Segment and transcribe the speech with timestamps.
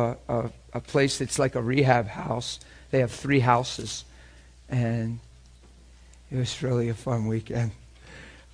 [0.00, 2.60] a, a, a place that's like a rehab house.
[2.90, 4.04] They have three houses.
[4.68, 5.20] And
[6.30, 7.72] it was really a fun weekend.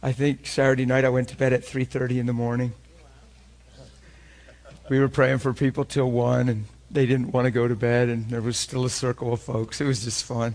[0.03, 2.73] I think Saturday night I went to bed at 3:30 in the morning.
[4.89, 8.09] We were praying for people till 1 and they didn't want to go to bed
[8.09, 9.81] and there was still a circle of folks.
[9.81, 10.55] It was just fun.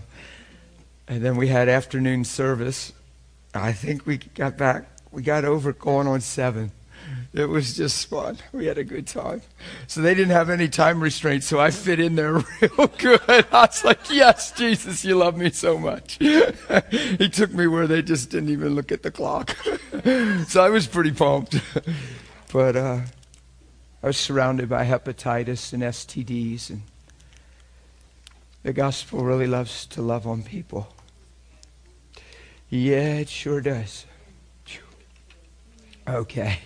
[1.06, 2.92] And then we had afternoon service.
[3.54, 6.72] I think we got back we got over going on 7.
[7.34, 8.38] It was just fun.
[8.52, 9.40] We had a good time.
[9.86, 13.20] So they didn't have any time restraints, so I fit in there real good.
[13.28, 16.18] I was like, yes, Jesus, you love me so much.
[16.20, 19.56] he took me where they just didn't even look at the clock.
[20.46, 21.58] so I was pretty pumped.
[22.52, 23.00] but uh,
[24.02, 26.82] I was surrounded by hepatitis and STDs, and
[28.62, 30.88] the gospel really loves to love on people.
[32.68, 34.04] Yeah, it sure does.
[36.06, 36.58] Okay.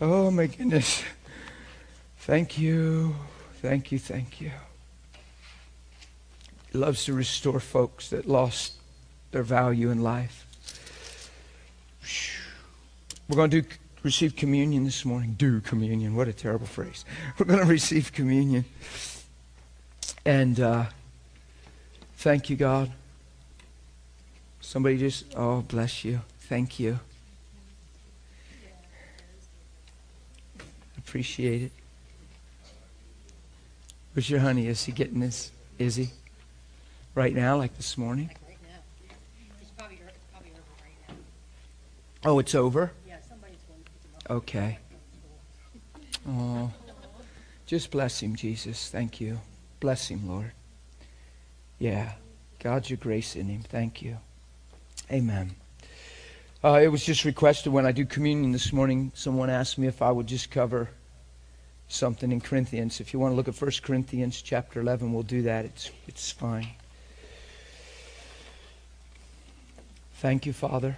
[0.00, 1.04] Oh my goodness.
[2.18, 3.14] Thank you.
[3.62, 3.98] Thank you.
[3.98, 4.50] Thank you.
[6.72, 8.72] He loves to restore folks that lost
[9.30, 10.46] their value in life.
[13.28, 13.68] We're going to do
[14.02, 15.34] receive communion this morning.
[15.38, 16.16] Do communion.
[16.16, 17.04] What a terrible phrase.
[17.38, 18.64] We're going to receive communion.
[20.26, 20.86] And uh,
[22.16, 22.90] thank you, God.
[24.60, 26.20] Somebody just, oh, bless you.
[26.40, 26.98] Thank you.
[31.14, 31.72] Appreciate it.
[34.12, 34.66] Where's your honey?
[34.66, 35.52] Is he getting this?
[35.78, 36.08] Is he?
[37.14, 38.26] Right now, like this morning?
[38.26, 39.14] Like right now.
[39.60, 40.00] It's probably,
[40.32, 41.14] probably over right now.
[42.24, 42.90] Oh, it's over?
[43.06, 44.30] Yeah, somebody's going to pick him up.
[44.38, 44.78] Okay.
[46.28, 46.72] Oh,
[47.64, 48.88] just bless him, Jesus.
[48.88, 49.38] Thank you.
[49.78, 50.50] Bless him, Lord.
[51.78, 52.14] Yeah.
[52.58, 53.62] God's your grace in him.
[53.62, 54.16] Thank you.
[55.12, 55.54] Amen.
[56.64, 59.12] Uh, it was just requested when I do communion this morning.
[59.14, 60.90] Someone asked me if I would just cover
[61.94, 63.00] something in Corinthians.
[63.00, 65.64] If you want to look at 1 Corinthians chapter 11, we'll do that.
[65.64, 66.68] It's, it's fine.
[70.16, 70.96] Thank you, Father.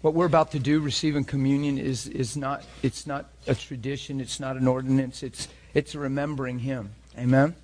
[0.00, 4.38] What we're about to do, receiving communion, is, is not, it's not a tradition, it's
[4.38, 6.90] not an ordinance, it's, it's remembering Him.
[7.18, 7.54] Amen?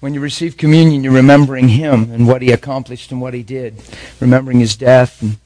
[0.00, 3.76] When you receive communion, you're remembering Him and what He accomplished and what He did,
[4.18, 5.20] remembering His death.
[5.22, 5.36] And,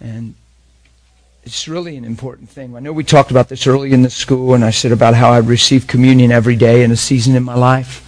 [0.00, 0.34] and
[1.48, 2.76] it's really an important thing.
[2.76, 5.30] I know we talked about this early in the school, and I said about how
[5.30, 8.04] I receive communion every day in a season in my life.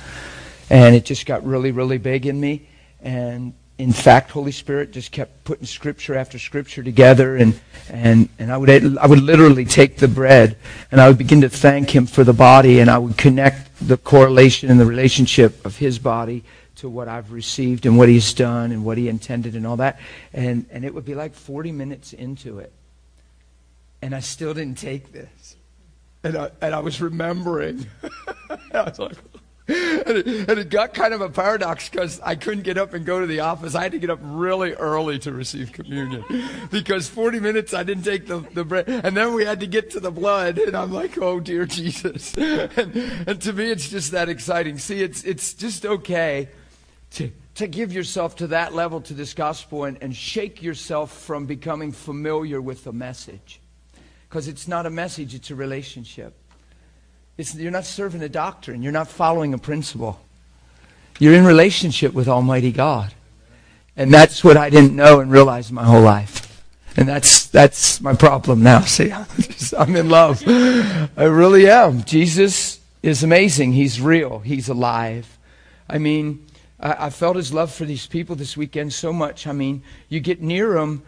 [0.69, 2.69] And it just got really, really big in me.
[3.01, 7.59] And in fact, Holy Spirit just kept putting scripture after scripture together, and,
[7.89, 10.59] and, and I, would, I would literally take the bread
[10.93, 13.97] and I would begin to thank Him for the body, and I would connect the
[13.97, 16.45] correlation and the relationship of His body
[16.77, 19.99] to what I've received and what He's done and what He intended and all that.
[20.35, 22.71] And, and it would be like 40 minutes into it,
[24.03, 25.57] and I still didn't take this.
[26.23, 27.87] And I, and I was remembering.
[28.75, 29.17] I was like,
[29.71, 33.07] and it, and it got kind of a paradox because I couldn't get up and
[33.07, 33.75] go to the office.
[33.75, 36.25] I had to get up really early to receive communion
[36.71, 38.89] because 40 minutes I didn't take the, the bread.
[38.89, 40.59] And then we had to get to the blood.
[40.59, 42.35] And I'm like, oh, dear Jesus.
[42.41, 42.97] And,
[43.27, 44.79] and to me, it's just that exciting.
[44.79, 46.49] See, it's, it's just okay
[47.13, 51.47] to, to give yourself to that level to this gospel and, and shake yourself from
[51.47, 53.60] becoming familiar with the message.
[54.31, 56.35] Because it's not a message, it's a relationship.
[57.37, 58.81] It's, you're not serving a doctrine.
[58.81, 60.21] You're not following a principle.
[61.19, 63.13] You're in relationship with Almighty God.
[63.97, 66.65] And that's what I didn't know and realize my whole life.
[66.97, 68.83] And that's, that's my problem now.
[68.83, 69.13] See,
[69.77, 70.45] I'm, in love.
[70.47, 72.05] I really am.
[72.05, 73.73] Jesus is amazing.
[73.73, 74.39] He's real.
[74.39, 75.39] He's alive.
[75.89, 76.47] I mean,
[76.79, 79.49] I, I felt his love for these people this weekend so much.
[79.49, 81.03] I mean, you get near them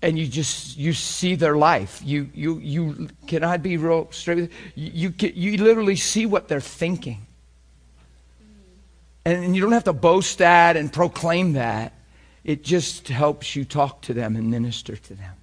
[0.00, 2.00] and you just you see their life.
[2.04, 5.12] You you you can i be real straight with you?
[5.18, 7.26] You, you literally see what they're thinking.
[9.24, 11.92] And you don't have to boast that and proclaim that.
[12.44, 15.34] It just helps you talk to them and minister to them.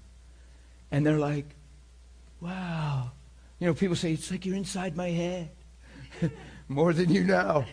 [0.92, 1.46] And they're like
[2.40, 3.12] wow.
[3.60, 5.50] You know people say it's like you're inside my head.
[6.68, 7.66] More than you know.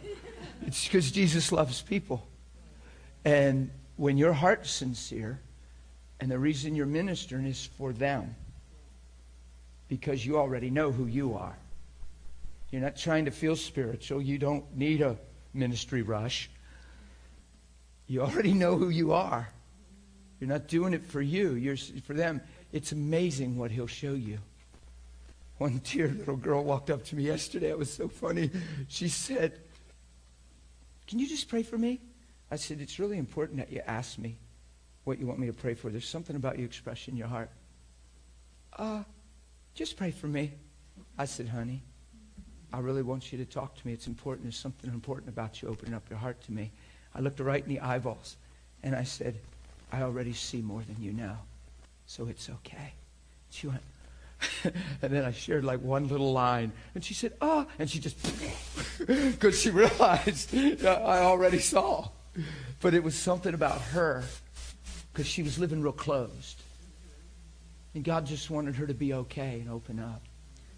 [0.67, 2.27] It's because jesus loves people.
[3.25, 5.41] And when your heart's sincere
[6.23, 8.37] and the reason you're ministering is for them.
[9.89, 11.59] Because you already know who you are.
[12.71, 14.23] You're not trying to feel spiritual.
[14.23, 15.17] You don't need a
[15.53, 16.49] ministry rush.
[18.07, 19.49] You already know who you are.
[20.39, 22.41] You're not doing it for you, you're for them.
[22.71, 24.39] It's amazing what he'll show you.
[25.59, 27.71] One dear little girl walked up to me yesterday.
[27.71, 28.53] It was so funny.
[28.87, 29.59] She said,
[31.09, 32.01] Can you just pray for me?
[32.49, 34.39] I said, It's really important that you ask me
[35.05, 35.91] what you want me to pray for.
[35.91, 37.51] There's something about you express in your heart.
[38.77, 39.03] Uh,
[39.75, 40.53] just pray for me.
[41.19, 41.83] I said, honey,
[42.73, 43.93] I really want you to talk to me.
[43.93, 44.45] It's important.
[44.45, 46.71] There's something important about you opening up your heart to me.
[47.15, 48.37] I looked right in the eyeballs
[48.83, 49.37] and I said,
[49.93, 51.37] I already see more than you know,
[52.07, 52.95] so it's okay.
[53.51, 53.83] She went,
[54.65, 58.17] and then I shared like one little line, and she said, "Oh," and she just
[59.07, 60.55] because she realized
[60.85, 62.09] I already saw,
[62.81, 64.25] but it was something about her
[65.13, 66.63] because she was living real closed,
[67.95, 70.23] and God just wanted her to be okay and open up.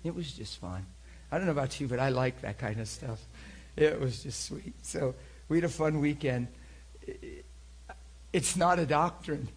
[0.02, 0.84] It was just fun.
[1.30, 3.20] I don't know about you, but I like that kind of stuff.
[3.76, 4.74] It was just sweet.
[4.82, 5.14] So
[5.48, 6.48] we had a fun weekend.
[8.32, 9.48] It's not a doctrine.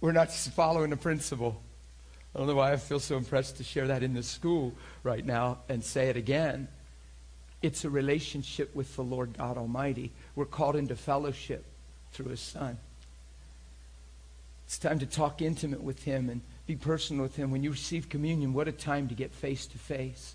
[0.00, 1.60] We're not following a principle.
[2.34, 5.24] I don't know why I feel so impressed to share that in the school right
[5.24, 6.68] now and say it again.
[7.62, 10.12] It's a relationship with the Lord God Almighty.
[10.34, 11.64] We're called into fellowship
[12.12, 12.78] through His Son.
[14.66, 17.50] It's time to talk intimate with Him and be personal with Him.
[17.50, 20.34] When you receive communion, what a time to get face to face.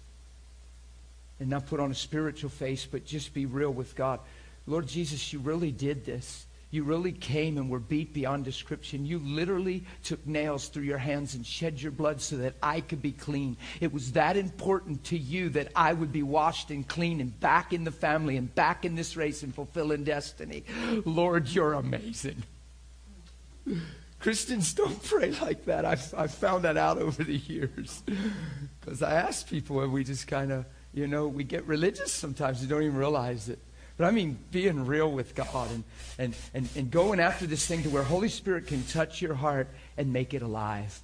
[1.39, 4.19] And not put on a spiritual face, but just be real with God.
[4.68, 6.45] Lord Jesus, you really did this.
[6.69, 9.06] You really came and were beat beyond description.
[9.06, 13.01] You literally took nails through your hands and shed your blood so that I could
[13.01, 13.57] be clean.
[13.81, 17.74] It was that important to you that I would be washed and clean and back
[17.74, 20.63] in the family and back in this race and fulfilling destiny.
[21.04, 22.44] Lord, you're amazing.
[24.21, 25.83] Christians don't pray like that.
[25.83, 28.03] I've, I've found that out over the years.
[28.79, 32.62] Because I ask people and we just kind of, you know, we get religious sometimes.
[32.62, 33.59] We don't even realize it.
[33.97, 35.83] But I mean being real with God and,
[36.18, 39.68] and, and, and going after this thing to where Holy Spirit can touch your heart
[39.97, 41.01] and make it alive.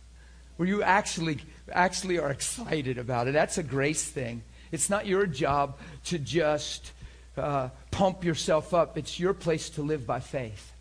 [0.55, 1.39] Where you actually
[1.71, 3.33] actually are excited about it.
[3.33, 4.41] That's a grace thing.
[4.71, 6.91] It's not your job to just
[7.37, 8.97] uh, pump yourself up.
[8.97, 10.73] It's your place to live by faith.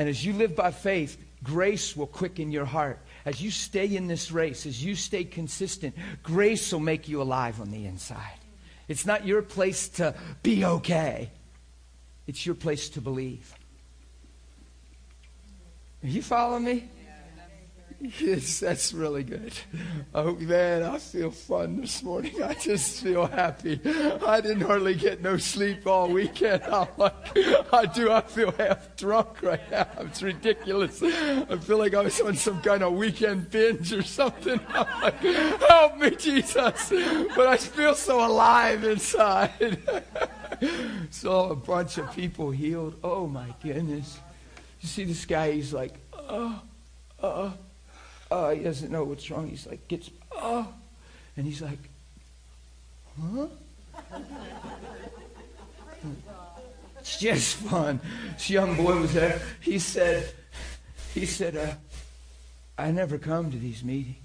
[0.00, 3.00] And as you live by faith, grace will quicken your heart.
[3.26, 7.60] As you stay in this race, as you stay consistent, grace will make you alive
[7.60, 8.38] on the inside.
[8.88, 11.30] It's not your place to be okay.
[12.26, 13.54] It's your place to believe.
[16.02, 16.88] Are you following me?
[18.20, 19.52] Yes, that's really good.
[20.14, 22.42] Oh man, I feel fun this morning.
[22.44, 23.78] I just feel happy.
[23.84, 26.62] I didn't hardly get no sleep all weekend.
[26.72, 27.14] I'm like,
[27.72, 28.10] I do.
[28.10, 29.86] I feel half drunk right now.
[29.98, 31.02] It's ridiculous.
[31.02, 34.58] I feel like I was on some kind of weekend binge or something.
[34.68, 36.92] I'm like, help me, Jesus.
[37.36, 39.78] But I feel so alive inside.
[41.10, 42.96] Saw a bunch of people healed.
[43.04, 44.18] Oh my goodness.
[44.80, 45.52] You see this guy?
[45.52, 46.62] He's like, oh,
[47.22, 47.52] oh,
[48.30, 49.48] oh he doesn't know what's wrong.
[49.48, 50.66] He's like, gets, oh.
[51.36, 51.78] And he's like,
[53.20, 53.46] huh?
[56.98, 58.00] it's just fun.
[58.34, 59.40] This young boy was there.
[59.60, 60.32] He said,
[61.14, 61.74] he said, uh,
[62.78, 64.16] I never come to these meetings.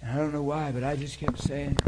[0.00, 1.78] And I don't know why, but I just kept saying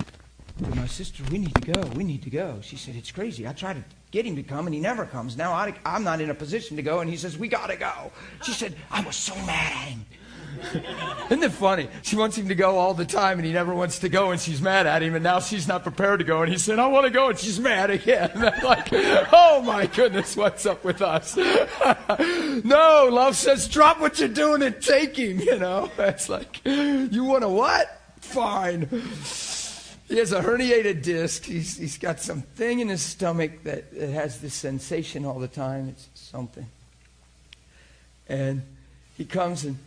[0.58, 1.82] to my sister, we need to go.
[1.94, 2.60] We need to go.
[2.62, 3.46] She said, it's crazy.
[3.46, 5.36] I try to get him to come, and he never comes.
[5.36, 7.76] Now I, am not in a position to go, and he says, we got to
[7.76, 8.10] go.
[8.42, 10.06] She said, I was so mad at him.
[11.31, 11.88] Isn't it funny?
[12.03, 14.41] She wants him to go all the time, and he never wants to go, and
[14.41, 16.87] she's mad at him, and now she's not prepared to go, and he said, I
[16.87, 18.31] want to go, and she's mad again.
[18.67, 21.37] Like, oh my goodness, what's up with us?
[22.64, 25.91] no, love says, drop what you're doing and take him, you know?
[25.98, 28.01] It's like, you want to what?
[28.20, 28.89] Fine.
[30.08, 31.44] He has a herniated disc.
[31.44, 35.89] He's, he's got something in his stomach that, that has this sensation all the time.
[35.89, 36.67] It's something.
[38.29, 38.63] And
[39.17, 39.79] he comes and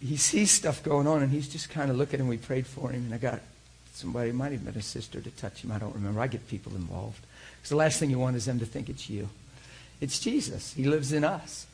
[0.00, 2.90] he sees stuff going on, and he's just kind of looking, and we prayed for
[2.90, 3.40] him, and I got
[3.92, 5.72] somebody, might have been a sister, to touch him.
[5.72, 6.20] I don't remember.
[6.20, 7.24] I get people involved.
[7.56, 9.28] Because the last thing you want is them to think it's you.
[10.00, 10.74] It's Jesus.
[10.74, 11.66] He lives in us.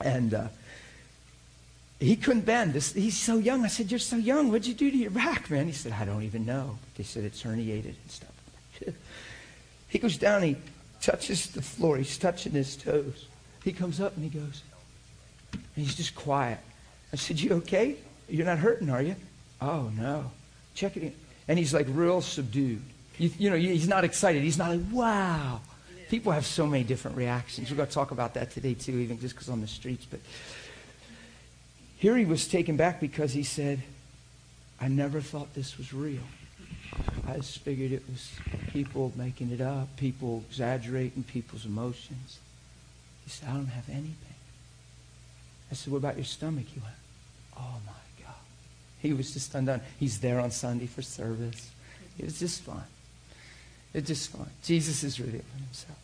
[0.00, 0.48] And uh,
[1.98, 2.74] he couldn't bend.
[2.74, 3.64] This, he's so young.
[3.64, 4.48] I said, You're so young.
[4.48, 5.66] What'd you do to your back, man?
[5.66, 6.78] He said, I don't even know.
[6.96, 8.30] They said it's herniated and stuff.
[9.88, 10.56] he goes down, he
[11.00, 11.96] touches the floor.
[11.96, 13.26] He's touching his toes.
[13.64, 14.62] He comes up and he goes,
[15.52, 16.58] and he's just quiet.
[17.16, 17.96] I said, You okay?
[18.28, 19.16] You're not hurting, are you?
[19.62, 20.30] Oh, no.
[20.74, 21.14] Check it in.
[21.48, 22.82] And he's like real subdued.
[23.16, 24.42] You, you know, he's not excited.
[24.42, 25.60] He's not like, wow.
[26.10, 27.70] People have so many different reactions.
[27.70, 30.04] We're going to talk about that today, too, even just because on the streets.
[30.04, 30.20] But
[31.96, 33.82] here he was taken back because he said,
[34.78, 36.20] I never thought this was real.
[37.26, 38.30] I just figured it was
[38.74, 42.40] people making it up, people exaggerating people's emotions.
[43.24, 44.14] He said, I don't have anything.
[45.70, 46.66] I said, What about your stomach?
[46.66, 46.94] He went,
[47.56, 48.34] Oh my God.
[49.00, 49.80] He was just undone.
[49.98, 51.70] He's there on Sunday for service.
[52.18, 52.84] It was just fun.
[53.94, 54.50] It's just fun.
[54.62, 55.98] Jesus is revealing himself.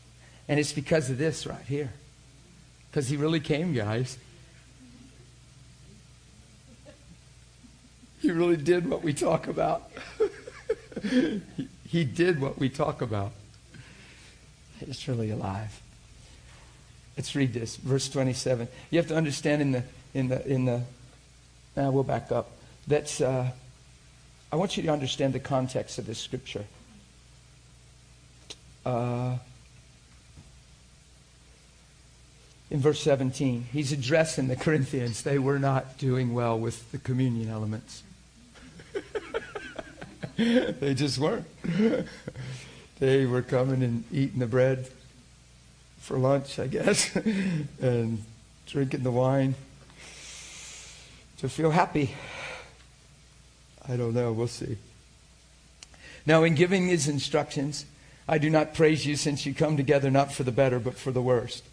[0.49, 1.93] And it's because of this right here.
[2.91, 4.19] Because he really came, guys.
[8.21, 9.91] He really did what we talk about.
[11.89, 13.33] he, did what we talk about.
[14.81, 15.81] It's really alive.
[17.17, 18.69] Let's read this, verse 27.
[18.91, 19.83] You have to understand in the
[20.15, 20.83] in the in the.
[21.77, 22.51] Now we'll back up.
[22.87, 23.21] That's.
[23.21, 23.51] Uh,
[24.53, 26.67] I want you to understand the context of this scripture.
[28.85, 29.37] Uh,
[32.71, 35.23] in verse 17, he's addressing the Corinthians.
[35.23, 38.03] They were not doing well with the communion elements.
[40.37, 41.47] they just weren't.
[42.99, 44.89] they were coming and eating the bread
[45.99, 47.15] for lunch, I guess,
[47.81, 48.23] and
[48.67, 49.55] drinking the wine
[51.43, 52.15] to feel happy.
[53.89, 54.33] I don't know.
[54.33, 54.79] We'll see.
[56.25, 57.85] Now, in giving these instructions,
[58.29, 61.11] I do not praise you since you come together not for the better, but for
[61.11, 61.65] the worst.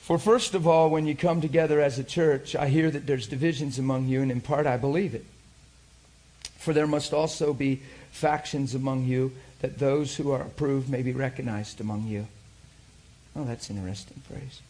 [0.00, 3.28] For first of all, when you come together as a church, I hear that there's
[3.28, 5.24] divisions among you, and in part I believe it.
[6.58, 9.30] For there must also be factions among you,
[9.60, 12.26] that those who are approved may be recognized among you.
[13.36, 14.60] Oh, that's interesting phrase.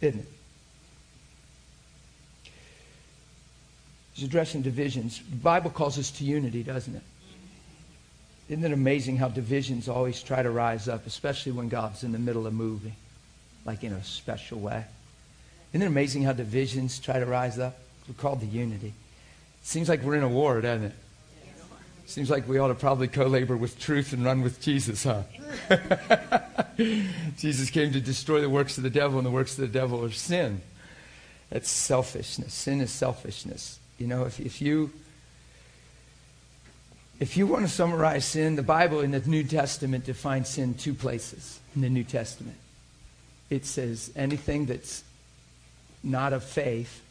[0.00, 0.33] Isn't it?
[4.14, 5.18] He's addressing divisions.
[5.18, 7.02] The Bible calls us to unity, doesn't it?
[8.48, 12.18] Isn't it amazing how divisions always try to rise up, especially when God's in the
[12.18, 12.94] middle of moving,
[13.64, 14.84] like in a special way?
[15.72, 17.78] Isn't it amazing how divisions try to rise up?
[18.06, 18.88] We're called to unity.
[18.88, 20.94] It Seems like we're in a war, doesn't it?
[22.06, 25.22] Seems like we ought to probably co labor with truth and run with Jesus, huh?
[27.38, 30.04] Jesus came to destroy the works of the devil, and the works of the devil
[30.04, 30.60] are sin.
[31.48, 32.52] That's selfishness.
[32.52, 33.78] Sin is selfishness.
[33.98, 34.90] You know, if, if you
[37.20, 40.94] if you want to summarize sin, the Bible in the New Testament defines sin two
[40.94, 42.56] places in the New Testament.
[43.50, 45.04] It says anything that's
[46.02, 47.02] not of faith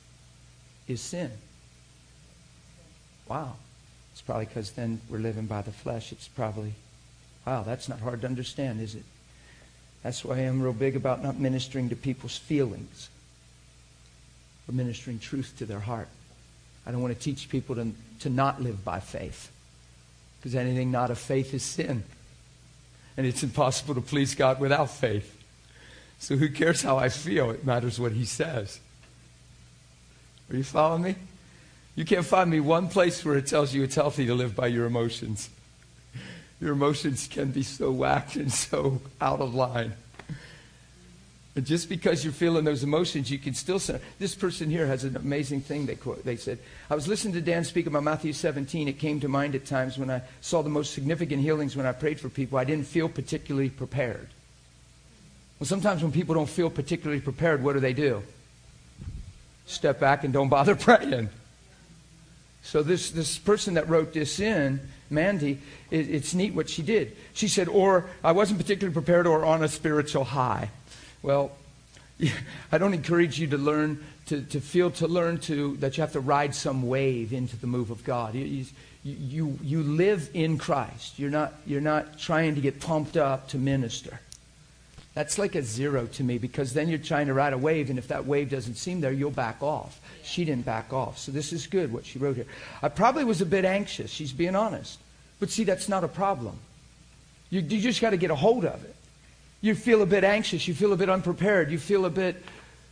[0.88, 1.32] is sin.
[3.28, 3.56] Wow.
[4.12, 6.12] It's probably because then we're living by the flesh.
[6.12, 6.74] It's probably,
[7.48, 9.04] wow, that's not hard to understand, is it?
[10.04, 13.10] That's why I'm real big about not ministering to people's feelings,
[14.66, 16.10] but ministering truth to their heart.
[16.86, 19.52] I don't want to teach people to, to not live by faith.
[20.40, 22.04] Because anything not of faith is sin.
[23.16, 25.40] And it's impossible to please God without faith.
[26.20, 27.52] So who cares how I feel?
[27.52, 28.80] It matters what He says.
[30.50, 31.16] Are you following me?
[31.96, 34.68] You can't find me one place where it tells you it's healthy to live by
[34.68, 35.50] your emotions.
[36.60, 39.94] Your emotions can be so whacked and so out of line.
[41.54, 45.04] But just because you're feeling those emotions, you can still say, this person here has
[45.04, 46.26] an amazing thing they quote.
[46.26, 46.58] They said,
[46.90, 48.88] I was listening to Dan speak about Matthew 17.
[48.88, 51.92] It came to mind at times when I saw the most significant healings when I
[51.92, 52.58] prayed for people.
[52.58, 54.30] I didn't feel particularly prepared.
[55.60, 58.24] Well, sometimes when people don't feel particularly prepared, what do they do?
[59.68, 61.30] Step back and don't bother praying.
[62.64, 64.80] So this, this person that wrote this in,
[65.12, 65.60] Mandy,
[65.92, 67.16] it, it's neat what she did.
[67.34, 70.70] She said, or I wasn't particularly prepared or on a spiritual high.
[71.24, 71.52] Well,
[72.72, 76.14] I don't encourage you to learn to, to feel to learn to that you have
[76.14, 78.36] to ride some wave into the move of God.
[78.36, 78.66] You,
[79.04, 81.20] you, you live in Christ.
[81.20, 84.20] You're not, you're not trying to get pumped up to minister.
[85.14, 88.00] That's like a zero to me because then you're trying to ride a wave, and
[88.00, 90.00] if that wave doesn't seem there, you'll back off.
[90.24, 91.20] She didn't back off.
[91.20, 92.48] So this is good what she wrote here.
[92.82, 94.10] I probably was a bit anxious.
[94.10, 95.00] She's being honest.
[95.40, 96.58] But see, that's not a problem.
[97.50, 98.96] You, you just got to get a hold of it
[99.64, 102.44] you feel a bit anxious, you feel a bit unprepared, you feel a bit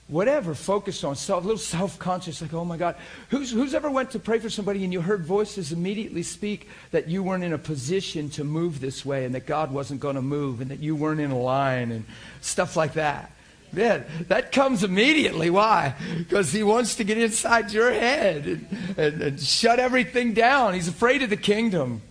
[0.08, 2.96] whatever, focused on self, a little self-conscious, like, oh my God.
[3.30, 7.10] Who's, who's ever went to pray for somebody and you heard voices immediately speak that
[7.10, 10.22] you weren't in a position to move this way and that God wasn't going to
[10.22, 12.06] move and that you weren't in a line and
[12.40, 13.32] stuff like that?
[13.74, 15.50] Man, that comes immediately.
[15.50, 15.96] Why?
[16.18, 20.74] Because he wants to get inside your head and, and, and shut everything down.
[20.74, 22.02] He's afraid of the kingdom.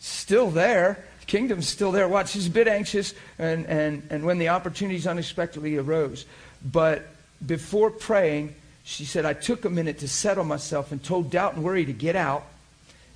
[0.00, 2.08] Still there kingdom's still there.
[2.08, 6.26] Watch, she's a bit anxious, and, and, and when the opportunities unexpectedly arose.
[6.64, 7.06] But
[7.44, 8.54] before praying,
[8.84, 11.92] she said, I took a minute to settle myself and told doubt and worry to
[11.92, 12.44] get out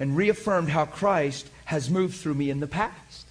[0.01, 3.27] and reaffirmed how Christ has moved through me in the past.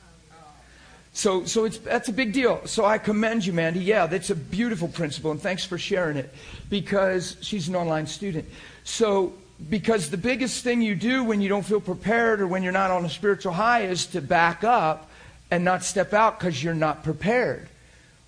[1.14, 2.62] So, so it's, that's a big deal.
[2.68, 3.80] So I commend you, Mandy.
[3.80, 6.32] Yeah, that's a beautiful principle, and thanks for sharing it
[6.70, 8.46] because she's an online student.
[8.84, 9.34] So
[9.70, 12.92] because the biggest thing you do when you don't feel prepared or when you're not
[12.92, 15.10] on a spiritual high is to back up
[15.50, 17.68] and not step out because you're not prepared.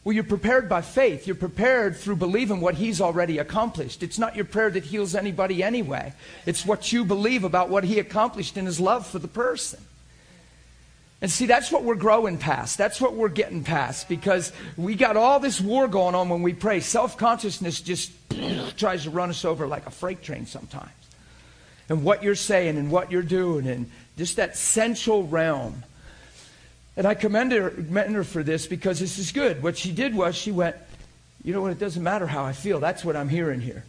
[0.03, 1.27] Well, you're prepared by faith.
[1.27, 4.01] You're prepared through believing what He's already accomplished.
[4.01, 6.13] It's not your prayer that heals anybody anyway.
[6.45, 9.79] It's what you believe about what He accomplished in His love for the person.
[11.21, 12.77] And see, that's what we're growing past.
[12.77, 16.53] That's what we're getting past because we got all this war going on when we
[16.53, 16.79] pray.
[16.79, 18.12] Self consciousness just
[18.77, 20.89] tries to run us over like a freight train sometimes.
[21.89, 25.84] And what you're saying and what you're doing and just that central realm.
[26.96, 29.63] And I commend her, commend her for this because this is good.
[29.63, 30.75] What she did was she went,
[31.43, 32.79] you know what, it doesn't matter how I feel.
[32.79, 33.84] That's what I'm hearing here.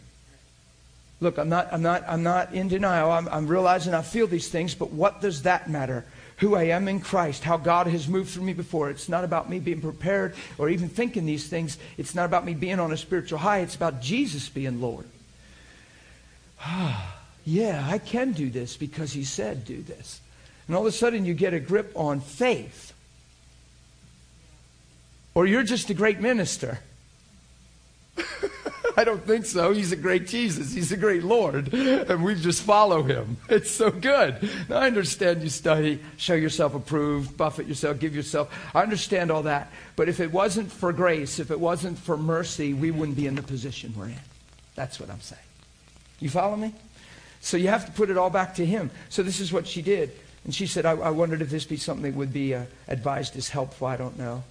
[1.19, 3.11] Look, I'm not, I'm not, I'm not in denial.
[3.11, 6.03] I'm, I'm realizing I feel these things, but what does that matter?
[6.37, 8.89] Who I am in Christ, how God has moved for me before.
[8.89, 11.77] It's not about me being prepared or even thinking these things.
[11.97, 13.59] It's not about me being on a spiritual high.
[13.59, 15.05] It's about Jesus being Lord.
[16.63, 17.20] Ah.
[17.45, 20.21] Yeah, I can do this because he said do this.
[20.67, 22.93] And all of a sudden you get a grip on faith.
[25.33, 26.79] Or you're just a great minister.
[28.97, 29.71] I don't think so.
[29.71, 30.73] He's a great Jesus.
[30.73, 31.73] He's a great Lord.
[31.73, 33.37] And we just follow him.
[33.49, 34.49] It's so good.
[34.69, 38.53] Now, I understand you study, show yourself approved, buffet yourself, give yourself.
[38.73, 39.71] I understand all that.
[39.95, 43.35] But if it wasn't for grace, if it wasn't for mercy, we wouldn't be in
[43.35, 44.19] the position we're in.
[44.75, 45.41] That's what I'm saying.
[46.19, 46.73] You follow me?
[47.41, 48.91] So you have to put it all back to him.
[49.09, 50.11] So this is what she did.
[50.45, 53.35] And she said, I, I wondered if this be something that would be uh, advised
[53.35, 53.87] as helpful.
[53.87, 54.43] I don't know.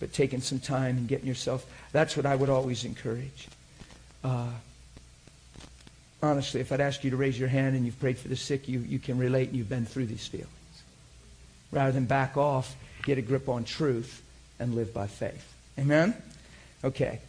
[0.00, 3.48] But taking some time and getting yourself, that's what I would always encourage.
[4.24, 4.48] Uh,
[6.22, 8.68] honestly, if I'd ask you to raise your hand and you've prayed for the sick,
[8.68, 10.48] you, you can relate and you've been through these feelings.
[11.70, 14.22] Rather than back off, get a grip on truth
[14.58, 15.54] and live by faith.
[15.78, 16.14] Amen?
[16.84, 17.20] Okay.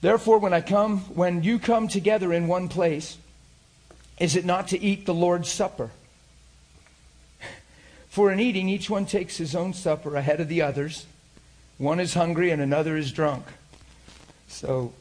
[0.00, 3.16] Therefore, when I come, when you come together in one place,
[4.20, 5.90] is it not to eat the Lord's Supper?
[8.08, 11.06] For in eating, each one takes his own supper ahead of the others.
[11.76, 13.44] One is hungry and another is drunk.
[14.48, 14.92] So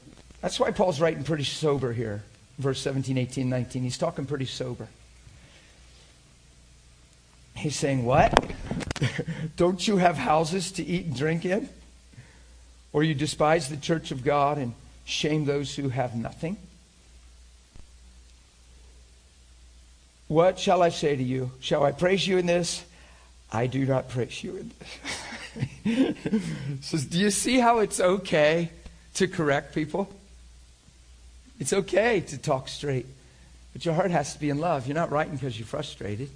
[0.42, 2.22] that's why Paul's writing pretty sober here,
[2.60, 3.82] verse 17, 18, 19.
[3.82, 4.88] He's talking pretty sober.
[7.56, 8.40] He's saying, What?
[9.56, 11.70] Don't you have houses to eat and drink in?
[12.94, 14.74] Or you despise the church of God and
[15.06, 16.58] shame those who have nothing?
[20.28, 21.52] What shall I say to you?
[21.60, 22.84] Shall I praise you in this?
[23.52, 26.16] I do not praise you in this.
[26.82, 28.72] Says, do you see how it's okay
[29.16, 30.10] to correct people?
[31.60, 33.06] It's okay to talk straight,
[33.74, 34.86] but your heart has to be in love.
[34.86, 36.30] You're not writing because you're frustrated.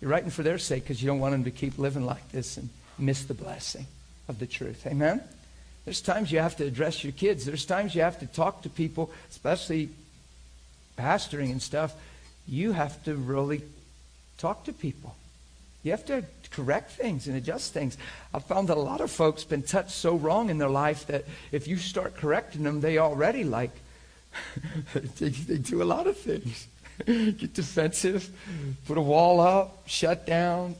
[0.00, 2.56] You're writing for their sake because you don't want them to keep living like this
[2.56, 3.86] and miss the blessing
[4.28, 4.86] of the truth.
[4.86, 5.20] Amen?
[5.84, 7.44] There's times you have to address your kids.
[7.44, 9.90] There's times you have to talk to people, especially
[10.98, 11.94] pastoring and stuff.
[12.50, 13.62] You have to really
[14.36, 15.14] talk to people.
[15.82, 17.96] You have to correct things and adjust things.
[18.34, 21.24] I've found that a lot of folks been touched so wrong in their life that
[21.52, 23.70] if you start correcting them, they already like
[25.18, 26.66] they, do a lot of things.
[27.06, 28.28] Get defensive,
[28.86, 30.74] put a wall up, shut down,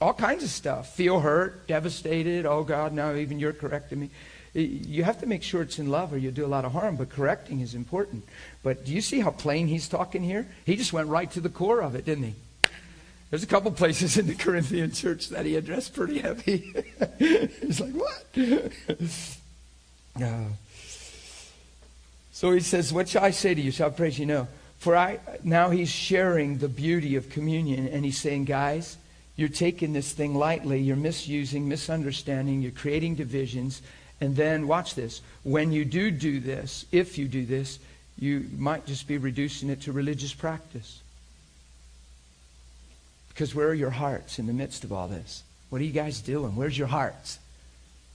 [0.00, 0.94] all kinds of stuff.
[0.94, 2.46] Feel hurt, devastated.
[2.46, 4.10] Oh, God, now even you're correcting me.
[4.54, 6.96] You have to make sure it's in love or you'll do a lot of harm,
[6.96, 8.24] but correcting is important.
[8.66, 10.44] But do you see how plain he's talking here?
[10.64, 12.34] He just went right to the core of it, didn't he?
[13.30, 16.74] There's a couple places in the Corinthian church that he addressed pretty heavy.
[17.20, 18.24] he's like, what?
[18.36, 18.70] no.
[20.26, 20.44] Uh,
[22.32, 23.70] so he says, What shall I say to you?
[23.70, 24.26] Shall I praise you?
[24.26, 24.48] No.
[24.78, 28.96] For I now he's sharing the beauty of communion, and he's saying, Guys,
[29.36, 33.82] you're taking this thing lightly, you're misusing, misunderstanding, you're creating divisions.
[34.20, 35.20] And then, watch this.
[35.44, 37.78] When you do do this, if you do this,
[38.18, 41.00] you might just be reducing it to religious practice.
[43.28, 45.42] Because where are your hearts in the midst of all this?
[45.68, 46.56] What are you guys doing?
[46.56, 47.38] Where's your hearts?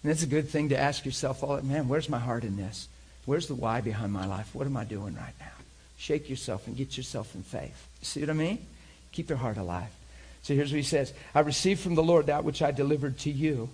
[0.01, 2.87] And it's a good thing to ask yourself, all man, where's my heart in this?
[3.25, 4.49] Where's the why behind my life?
[4.53, 5.45] What am I doing right now?
[5.97, 7.87] Shake yourself and get yourself in faith.
[8.01, 8.65] See what I mean?
[9.11, 9.89] Keep your heart alive.
[10.41, 13.31] So here's what he says I received from the Lord that which I delivered to
[13.31, 13.69] you.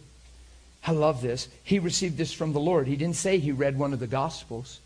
[0.85, 1.47] I love this.
[1.63, 2.87] He received this from the Lord.
[2.87, 4.79] He didn't say he read one of the Gospels.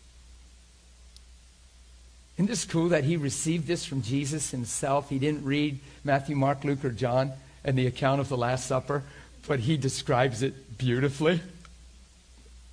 [2.42, 5.08] Isn't this cool that he received this from Jesus himself?
[5.08, 7.30] He didn't read Matthew, Mark, Luke, or John
[7.62, 9.04] and the account of the Last Supper,
[9.46, 11.40] but he describes it beautifully.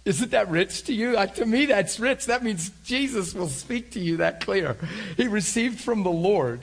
[0.05, 1.15] Isn't that rich to you?
[1.15, 2.25] Uh, to me, that's rich.
[2.25, 4.75] That means Jesus will speak to you that clear.
[5.17, 6.61] He received from the Lord.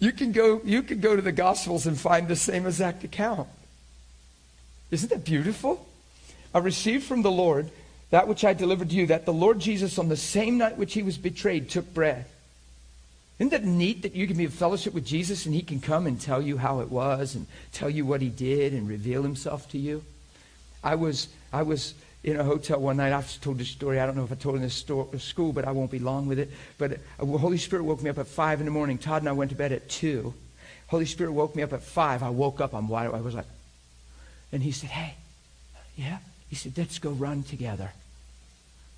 [0.00, 3.48] You can go, you can go to the Gospels and find the same exact account.
[4.90, 5.86] Isn't that beautiful?
[6.52, 7.70] I received from the Lord
[8.10, 10.94] that which I delivered to you, that the Lord Jesus, on the same night which
[10.94, 12.26] he was betrayed, took bread.
[13.38, 16.06] Isn't that neat that you can be in fellowship with Jesus and he can come
[16.06, 19.68] and tell you how it was and tell you what he did and reveal himself
[19.72, 20.02] to you?
[20.82, 23.12] I was, I was in a hotel one night.
[23.12, 24.00] I've told this story.
[24.00, 25.98] I don't know if I told it in this store, school, but I won't be
[25.98, 26.50] long with it.
[26.78, 28.96] But uh, the Holy Spirit woke me up at 5 in the morning.
[28.96, 30.32] Todd and I went to bed at 2.
[30.86, 32.22] Holy Spirit woke me up at 5.
[32.22, 32.74] I woke up.
[32.74, 33.12] I'm wide.
[33.12, 33.46] I was like,
[34.50, 35.14] and he said, hey,
[35.96, 36.18] yeah?
[36.48, 37.92] He said, let's go run together.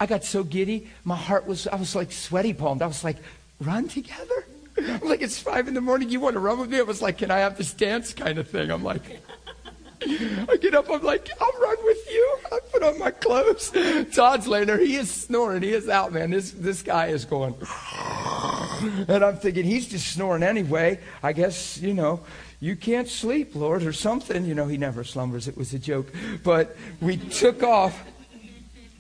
[0.01, 2.83] I got so giddy, my heart was, I was like sweaty palmed.
[2.83, 3.17] I was like,
[3.61, 4.47] run together?
[4.77, 6.09] I'm like, it's five in the morning.
[6.09, 6.79] You want to run with me?
[6.79, 8.71] I was like, can I have this dance kind of thing?
[8.71, 9.03] I'm like,
[10.03, 12.39] I get up, I'm like, I'll run with you.
[12.53, 13.73] I put on my clothes.
[14.15, 14.79] Todd's laying there.
[14.79, 15.63] He is snoring.
[15.63, 16.31] He is out, man.
[16.31, 17.55] This, this guy is going.
[19.09, 21.01] And I'm thinking, he's just snoring anyway.
[21.21, 22.21] I guess, you know,
[22.61, 24.45] you can't sleep, Lord, or something.
[24.45, 25.47] You know, he never slumbers.
[25.47, 26.13] It was a joke.
[26.43, 28.05] But we took off.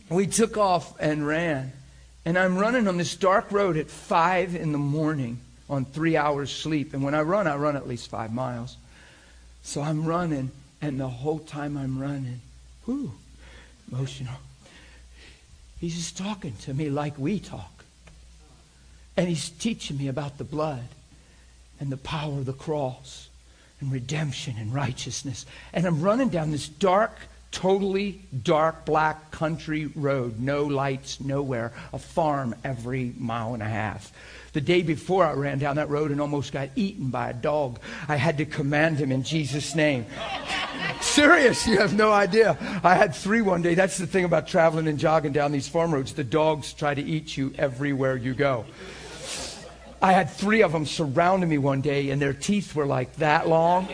[0.09, 1.73] We took off and ran.
[2.25, 6.51] And I'm running on this dark road at five in the morning on three hours
[6.51, 6.94] sleep.
[6.94, 8.77] And when I run, I run at least five miles.
[9.62, 12.40] So I'm running, and the whole time I'm running,
[12.87, 13.12] whoo,
[13.90, 14.35] emotional.
[15.81, 17.85] He's just talking to me like we talk.
[19.16, 20.88] And he's teaching me about the blood
[21.81, 23.29] and the power of the cross
[23.81, 25.47] and redemption and righteousness.
[25.73, 27.17] And I'm running down this dark,
[27.51, 34.12] totally dark black country road, no lights nowhere, a farm every mile and a half.
[34.53, 37.79] The day before I ran down that road and almost got eaten by a dog,
[38.09, 40.07] I had to command him in Jesus' name.
[41.01, 42.57] Serious, you have no idea.
[42.83, 43.75] I had three one day.
[43.75, 46.12] That's the thing about traveling and jogging down these farm roads.
[46.14, 48.64] The dogs try to eat you everywhere you go.
[50.01, 53.49] I had three of them surrounding me one day, and their teeth were like that
[53.49, 53.89] long.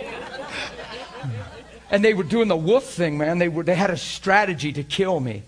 [1.91, 3.39] And they were doing the wolf thing, man.
[3.39, 5.43] They, were, they had a strategy to kill me.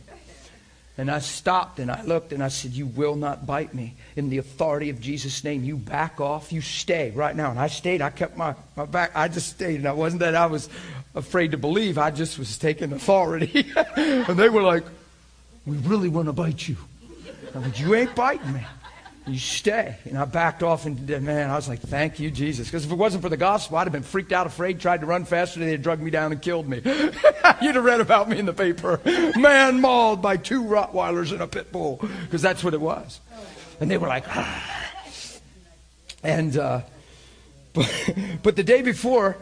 [0.99, 3.95] And I stopped and I looked and I said, You will not bite me.
[4.17, 6.53] In the authority of Jesus' name, you back off.
[6.53, 7.51] You stay right now.
[7.51, 8.01] And I stayed.
[8.01, 9.11] I kept my, my back.
[9.15, 9.77] I just stayed.
[9.77, 10.71] And it wasn't that I was
[11.15, 11.99] afraid to believe.
[11.99, 13.67] I just was taking authority.
[13.97, 14.85] and they were like,
[15.67, 16.77] We really want to bite you.
[17.55, 18.65] I said, You ain't biting me.
[19.27, 19.97] You stay.
[20.05, 22.69] And I backed off and man, I was like, thank you, Jesus.
[22.69, 25.07] Because if it wasn't for the gospel, I'd have been freaked out, afraid, tried to
[25.07, 26.81] run faster, they'd have drugged me down and killed me.
[26.85, 29.01] You'd have read about me in the paper.
[29.37, 32.01] Man mauled by two Rottweilers and a pit bull.
[32.23, 33.21] Because that's what it was.
[33.81, 34.93] And they were like, ah.
[36.23, 36.83] And, uh,
[37.73, 39.37] but, but the day before,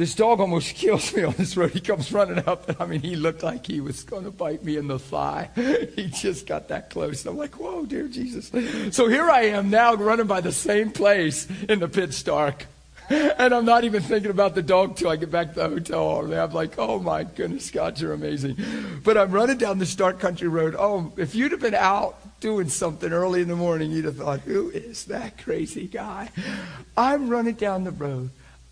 [0.00, 1.72] this dog almost kills me on this road.
[1.72, 4.64] He comes running up, and I mean, he looked like he was going to bite
[4.64, 5.50] me in the thigh.
[6.00, 7.24] He just got that close.
[7.24, 8.50] And I'm like, whoa, dear Jesus.
[8.94, 12.66] So here I am now running by the same place in the pitch dark.
[13.10, 16.24] And I'm not even thinking about the dog till I get back to the hotel.
[16.24, 18.56] And I'm like, oh my goodness, God, you're amazing.
[19.04, 20.74] But I'm running down this dark country road.
[20.78, 24.40] Oh, if you'd have been out doing something early in the morning, you'd have thought,
[24.40, 26.30] who is that crazy guy?
[26.96, 28.30] I'm running down the road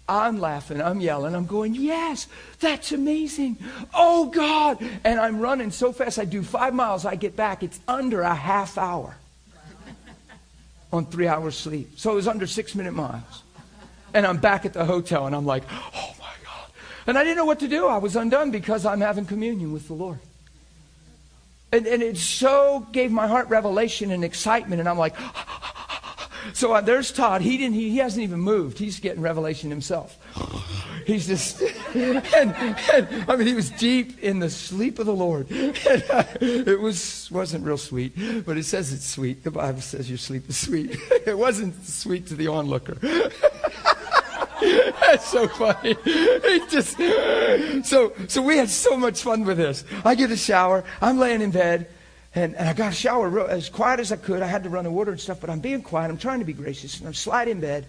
[0.08, 2.28] I'm laughing, I'm yelling, I'm going, Yes,
[2.60, 3.58] that's amazing.
[3.92, 4.78] Oh God.
[5.04, 8.34] And I'm running so fast, I do five miles, I get back, it's under a
[8.34, 9.16] half hour
[10.92, 11.98] on three hours sleep.
[11.98, 13.42] So it was under six minute miles.
[14.14, 16.70] And I'm back at the hotel and I'm like, Oh my God.
[17.06, 17.86] And I didn't know what to do.
[17.86, 20.20] I was undone because I'm having communion with the Lord.
[21.70, 24.80] And, and it so gave my heart revelation and excitement.
[24.80, 25.14] And I'm like,
[26.52, 27.42] so uh, there's Todd.
[27.42, 27.74] He didn't.
[27.74, 28.78] He, he, hasn't even moved.
[28.78, 30.18] He's getting revelation himself.
[31.06, 31.62] He's just,
[31.94, 35.48] and, and, I mean, he was deep in the sleep of the Lord.
[35.88, 38.12] And, uh, it was wasn't real sweet,
[38.44, 39.44] but it says it's sweet.
[39.44, 40.96] The Bible says your sleep is sweet.
[41.26, 42.98] it wasn't sweet to the onlooker.
[44.60, 45.96] That's so funny.
[46.04, 46.96] He just
[47.88, 49.84] so so we had so much fun with this.
[50.04, 50.84] I get a shower.
[51.00, 51.88] I'm laying in bed.
[52.34, 54.42] And, and I got a shower real, as quiet as I could.
[54.42, 56.10] I had to run the water and stuff, but I'm being quiet.
[56.10, 56.98] I'm trying to be gracious.
[56.98, 57.86] And I'm sliding in bed.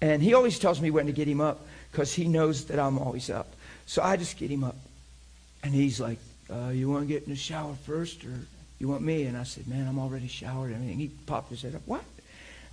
[0.00, 2.98] And he always tells me when to get him up because he knows that I'm
[2.98, 3.54] always up.
[3.86, 4.76] So I just get him up.
[5.62, 6.18] And he's like,
[6.50, 8.32] uh, You want to get in the shower first or
[8.78, 9.24] you want me?
[9.24, 10.70] And I said, Man, I'm already showered.
[10.70, 11.82] Mean, he popped his head up.
[11.86, 12.02] What?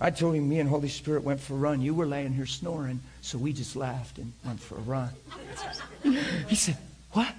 [0.00, 1.82] I told him me and Holy Spirit went for a run.
[1.82, 5.10] You were laying here snoring, so we just laughed and went for a run.
[6.48, 6.78] he said,
[7.12, 7.32] What?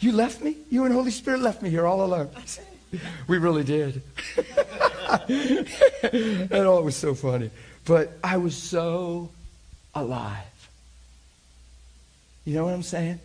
[0.00, 0.56] You left me?
[0.70, 2.30] You and Holy Spirit left me here all alone.
[2.36, 2.66] I said,
[3.28, 4.02] we really did.
[5.28, 7.50] and all it was so funny.
[7.84, 9.30] But I was so
[9.94, 10.44] alive.
[12.44, 13.20] You know what I'm saying?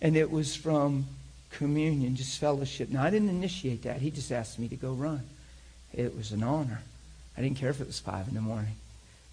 [0.00, 1.06] And it was from
[1.50, 2.88] communion, just fellowship.
[2.88, 4.00] Now, I didn't initiate that.
[4.00, 5.22] He just asked me to go run.
[5.92, 6.80] It was an honor.
[7.36, 8.76] I didn't care if it was five in the morning.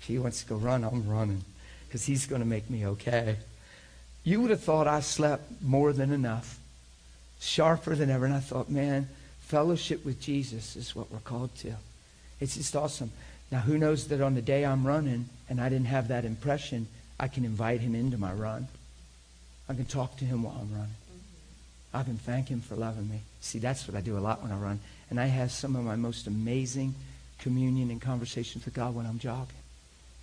[0.02, 1.44] If he wants to go run, I'm running
[1.88, 3.38] because he's going to make me okay.
[4.24, 6.60] You would have thought I slept more than enough,
[7.40, 8.26] sharper than ever.
[8.26, 9.10] And I thought, man,
[9.50, 11.74] Fellowship with Jesus is what we're called to.
[12.40, 13.10] It's just awesome.
[13.52, 16.88] Now, who knows that on the day I'm running and I didn't have that impression,
[17.20, 18.68] I can invite him into my run.
[19.68, 20.96] I can talk to him while I'm running.
[21.96, 23.22] I can thank him for loving me.
[23.42, 24.80] See, that's what I do a lot when I run.
[25.10, 26.94] And I have some of my most amazing
[27.40, 29.56] communion and conversations with God when I'm jogging.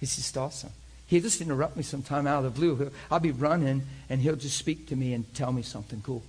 [0.01, 0.71] It's just awesome.
[1.09, 2.93] He'll just interrupt me sometime out of the blue.
[3.11, 6.23] I'll be running, and he'll just speak to me and tell me something cool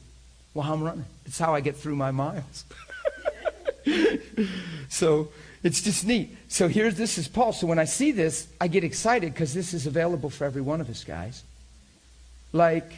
[0.53, 1.05] while I'm running.
[1.27, 2.65] It's how I get through my miles.
[4.89, 5.29] so
[5.63, 6.35] it's just neat.
[6.47, 7.53] So here's this is Paul.
[7.53, 10.81] So when I see this, I get excited because this is available for every one
[10.81, 11.43] of us, guys.
[12.53, 12.91] Like,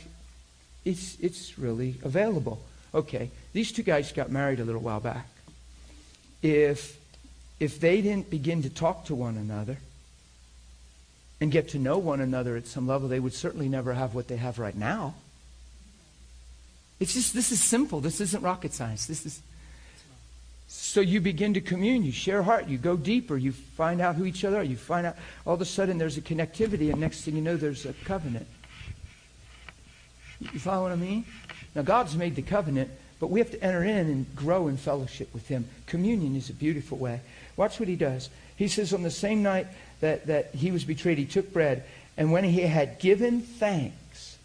[0.86, 2.62] it's it's really available.
[2.94, 5.28] Okay, these two guys got married a little while back.
[6.42, 6.98] If
[7.60, 9.78] if they didn't begin to talk to one another
[11.42, 14.28] and get to know one another at some level, they would certainly never have what
[14.28, 15.16] they have right now.
[17.00, 18.02] It's just, this is simple.
[18.02, 19.06] This isn't rocket science.
[19.06, 19.42] This is.
[20.72, 24.26] So you begin to commune, you share heart, you go deeper, you find out who
[24.26, 27.22] each other are, you find out, all of a sudden there's a connectivity, and next
[27.22, 28.46] thing you know, there's a covenant.
[30.40, 31.26] You follow what I mean?
[31.74, 35.34] Now, God's made the covenant, but we have to enter in and grow in fellowship
[35.34, 35.68] with Him.
[35.88, 37.22] Communion is a beautiful way.
[37.58, 38.30] Watch what He does.
[38.56, 39.66] He says, on the same night
[40.02, 41.84] that, that He was betrayed, He took bread,
[42.16, 44.38] and when He had given thanks,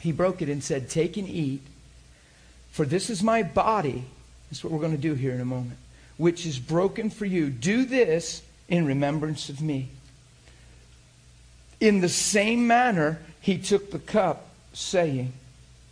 [0.00, 1.62] He broke it and said, Take and eat,
[2.72, 4.06] for this is my body.
[4.54, 5.78] That's what we're going to do here in a moment,
[6.16, 7.50] which is broken for you.
[7.50, 9.88] Do this in remembrance of me.
[11.80, 15.32] In the same manner, He took the cup, saying,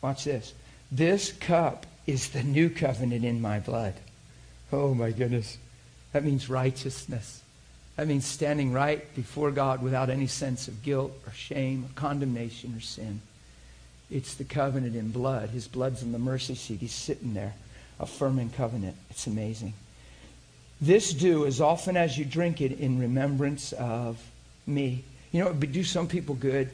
[0.01, 0.55] Watch this.
[0.93, 3.95] This cup is the new covenant in my blood.
[4.73, 5.59] Oh my goodness.
[6.13, 7.43] That means righteousness.
[7.97, 12.77] That means standing right before God without any sense of guilt or shame or condemnation
[12.77, 13.23] or sin.
[14.09, 15.51] It's the covenant in blood.
[15.51, 16.79] His blood's in the mercy seat.
[16.79, 17.55] He's sitting there,
[18.01, 18.97] affirming covenant.
[19.11, 19.75] It's amazing.
[20.81, 24.21] This do as often as you drink it in remembrance of
[24.67, 25.05] me.
[25.31, 26.71] You know, it would do some people good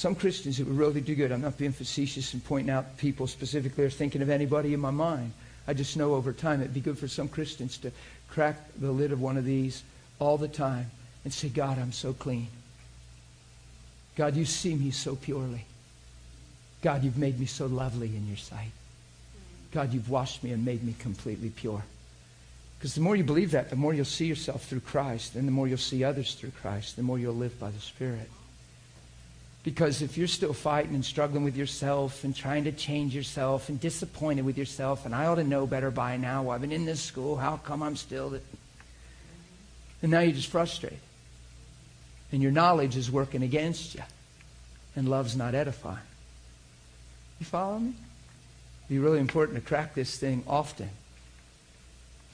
[0.00, 1.30] some Christians, it would really do good.
[1.30, 4.90] I'm not being facetious and pointing out people specifically or thinking of anybody in my
[4.90, 5.32] mind.
[5.68, 7.92] I just know over time it'd be good for some Christians to
[8.30, 9.82] crack the lid of one of these
[10.18, 10.90] all the time
[11.22, 12.48] and say, God, I'm so clean.
[14.16, 15.66] God, you see me so purely.
[16.80, 18.72] God, you've made me so lovely in your sight.
[19.72, 21.82] God, you've washed me and made me completely pure.
[22.78, 25.52] Because the more you believe that, the more you'll see yourself through Christ, and the
[25.52, 28.30] more you'll see others through Christ, the more you'll live by the Spirit.
[29.62, 33.78] Because if you're still fighting and struggling with yourself and trying to change yourself and
[33.78, 37.02] disappointed with yourself, and I ought to know better by now, I've been in this
[37.02, 38.30] school, how come I'm still.
[38.30, 38.42] That...
[40.00, 40.98] And now you're just frustrated.
[42.32, 44.02] And your knowledge is working against you.
[44.96, 45.98] And love's not edifying.
[47.38, 47.92] You follow me?
[48.90, 50.90] Be really important to crack this thing often.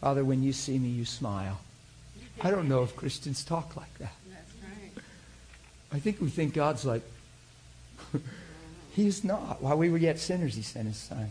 [0.00, 1.60] Father, when you see me, you smile.
[2.40, 4.14] I don't know if Christians talk like that.
[5.92, 7.02] I think we think God's like,
[8.92, 9.60] he is not.
[9.60, 11.30] While we were yet sinners, he sent his son.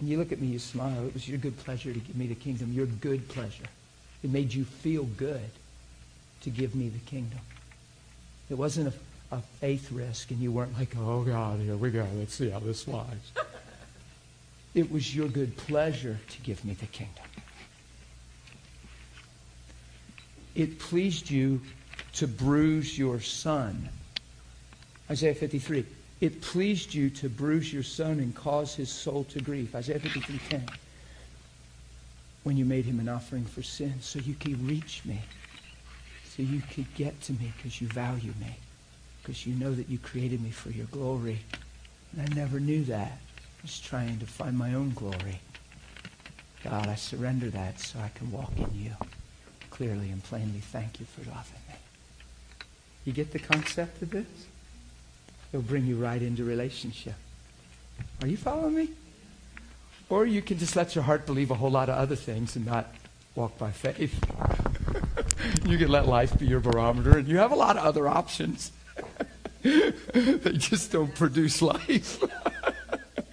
[0.00, 1.06] And you look at me, you smile.
[1.06, 2.72] It was your good pleasure to give me the kingdom.
[2.72, 3.66] Your good pleasure.
[4.24, 5.50] It made you feel good
[6.40, 7.38] to give me the kingdom.
[8.50, 8.92] It wasn't a,
[9.32, 12.06] a faith risk, and you weren't like, oh, God, here we go.
[12.14, 13.32] Let's see how this flies.
[14.74, 17.24] it was your good pleasure to give me the kingdom.
[20.54, 21.60] It pleased you
[22.14, 23.88] to bruise your son
[25.12, 25.84] Isaiah 53.
[26.22, 29.74] It pleased you to bruise your son and cause his soul to grieve.
[29.74, 30.66] Isaiah 53 10.
[32.44, 35.20] When you made him an offering for sin, so you could reach me,
[36.24, 38.56] so you could get to me because you value me,
[39.22, 41.40] because you know that you created me for your glory.
[42.12, 43.12] And I never knew that.
[43.12, 45.40] I was trying to find my own glory.
[46.64, 48.92] God, I surrender that so I can walk in you
[49.70, 50.60] clearly and plainly.
[50.60, 51.74] Thank you for loving me.
[53.04, 54.26] You get the concept of this?
[55.52, 57.14] It'll bring you right into relationship.
[58.20, 58.88] Are you following me?
[60.08, 62.66] Or you can just let your heart believe a whole lot of other things and
[62.66, 62.94] not
[63.34, 64.14] walk by faith.
[65.66, 68.72] you can let life be your barometer, and you have a lot of other options.
[69.62, 72.22] they just don't produce life.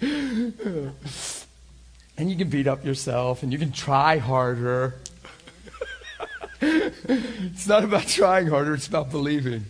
[0.00, 0.94] and
[2.18, 4.94] you can beat up yourself, and you can try harder.
[6.60, 9.64] it's not about trying harder, it's about believing.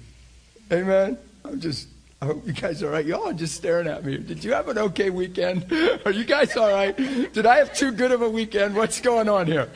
[0.73, 1.19] Amen?
[1.45, 1.89] I'm just
[2.23, 3.07] I hope you guys are all right.
[3.07, 4.19] Y'all are just staring at me.
[4.19, 5.73] Did you have an okay weekend?
[6.05, 6.95] Are you guys all right?
[7.33, 8.75] Did I have too good of a weekend?
[8.75, 9.71] What's going on here?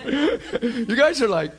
[0.60, 1.52] You guys are like,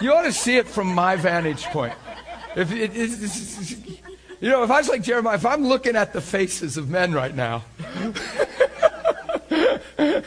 [0.00, 1.94] you ought to see it from my vantage point.
[2.56, 2.94] If it,
[4.40, 7.12] you know, if I was like Jeremiah, if I'm looking at the faces of men
[7.12, 7.64] right now,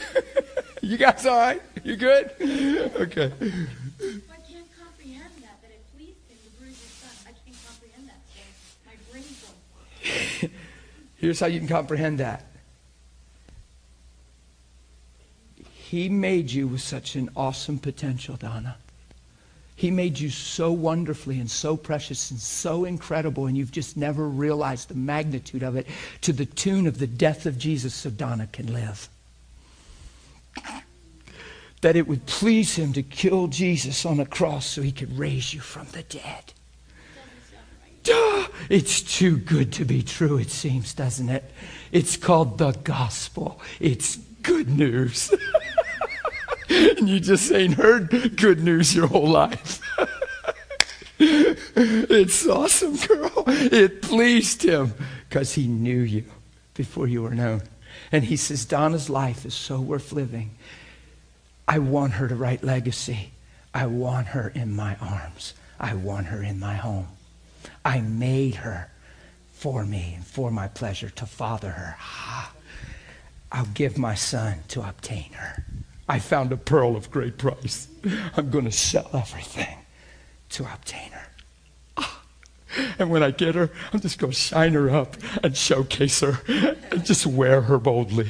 [0.82, 1.62] you guys all right?
[1.84, 2.32] You good?
[2.42, 3.32] Okay.
[11.18, 12.46] Here's how you can comprehend that.
[15.72, 18.78] He made you with such an awesome potential, Donna.
[19.82, 24.30] He made you so wonderfully and so precious and so incredible, and you've just never
[24.30, 25.88] realized the magnitude of it
[26.22, 29.10] to the tune of the death of Jesus so Donna can live.
[31.82, 35.52] That it would please him to kill Jesus on a cross so he could raise
[35.52, 36.54] you from the dead.
[38.04, 38.50] Duh!
[38.70, 41.52] It's too good to be true, it seems, doesn't it?
[41.92, 43.60] It's called the gospel.
[43.80, 45.34] It's good news.
[46.98, 49.82] and you just ain't heard good news your whole life.
[51.20, 53.44] it's awesome, girl.
[53.48, 54.94] It pleased him
[55.28, 56.24] because he knew you
[56.74, 57.64] before you were known.
[58.12, 60.52] And he says, Donna's life is so worth living.
[61.68, 63.32] I want her to write legacy.
[63.74, 65.54] I want her in my arms.
[65.78, 67.08] I want her in my home.
[67.84, 68.90] I made her
[69.52, 71.98] for me and for my pleasure to father her.
[73.52, 75.66] I'll give my son to obtain her.
[76.12, 77.88] I found a pearl of great price.
[78.36, 79.78] I'm going to sell everything
[80.50, 81.28] to obtain her.
[81.96, 82.22] Ah,
[83.00, 86.42] and when I get her, I'm just going to shine her up and showcase her
[86.92, 88.30] and just wear her boldly.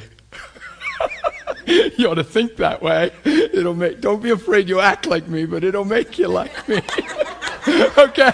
[1.66, 3.10] you ought to think that way.
[3.24, 6.76] It'll make, don't be afraid you act like me, but it'll make you like me.
[7.98, 8.32] okay?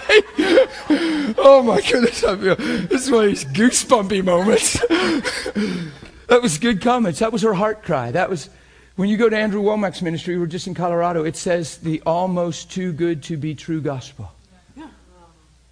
[1.39, 4.73] Oh my goodness, I feel this is one of these goosebumpy moments.
[6.27, 7.17] that was good comments.
[7.17, 8.11] That was her heart cry.
[8.11, 8.51] That was
[8.99, 12.01] when you go to Andrew Wommack's ministry, we are just in Colorado, it says the
[12.05, 14.29] almost too good to be true gospel.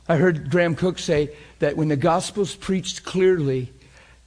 [0.08, 3.74] I heard Graham Cooke say that when the gospel's preached clearly,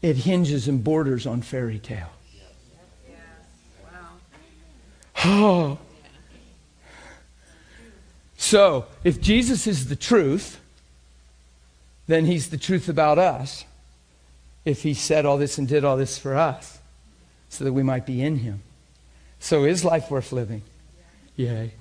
[0.02, 2.10] it hinges and borders on fairy tale.
[5.24, 5.78] Oh.
[8.36, 10.60] So, if Jesus is the truth,
[12.06, 13.64] then he's the truth about us.
[14.66, 16.80] If he said all this and did all this for us,
[17.48, 18.60] so that we might be in him.
[19.40, 20.62] So, is life worth living?
[21.34, 21.72] Yay.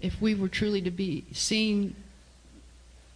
[0.00, 1.94] If we were truly to be seen,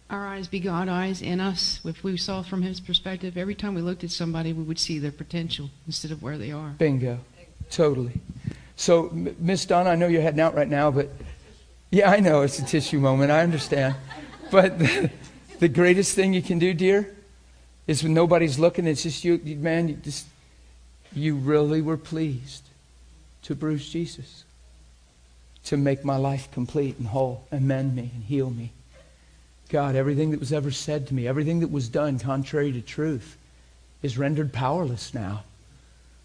[0.09, 3.73] our eyes be God eyes in us, if we saw from his perspective, every time
[3.73, 6.69] we looked at somebody, we would see their potential instead of where they are.
[6.77, 7.19] Bingo.
[7.71, 8.13] Totally.
[8.75, 11.09] So, Miss Donna, I know you're heading out right now, but
[11.89, 13.31] yeah, I know it's a tissue moment.
[13.31, 13.95] I understand.
[14.51, 15.09] But the,
[15.59, 17.15] the greatest thing you can do, dear,
[17.87, 20.27] is when nobody's looking, it's just you, man, you, just,
[21.15, 22.63] you really were pleased
[23.43, 24.43] to bruise Jesus,
[25.65, 28.71] to make my life complete and whole, and mend me and heal me.
[29.69, 33.37] God, everything that was ever said to me, everything that was done contrary to truth,
[34.01, 35.43] is rendered powerless now.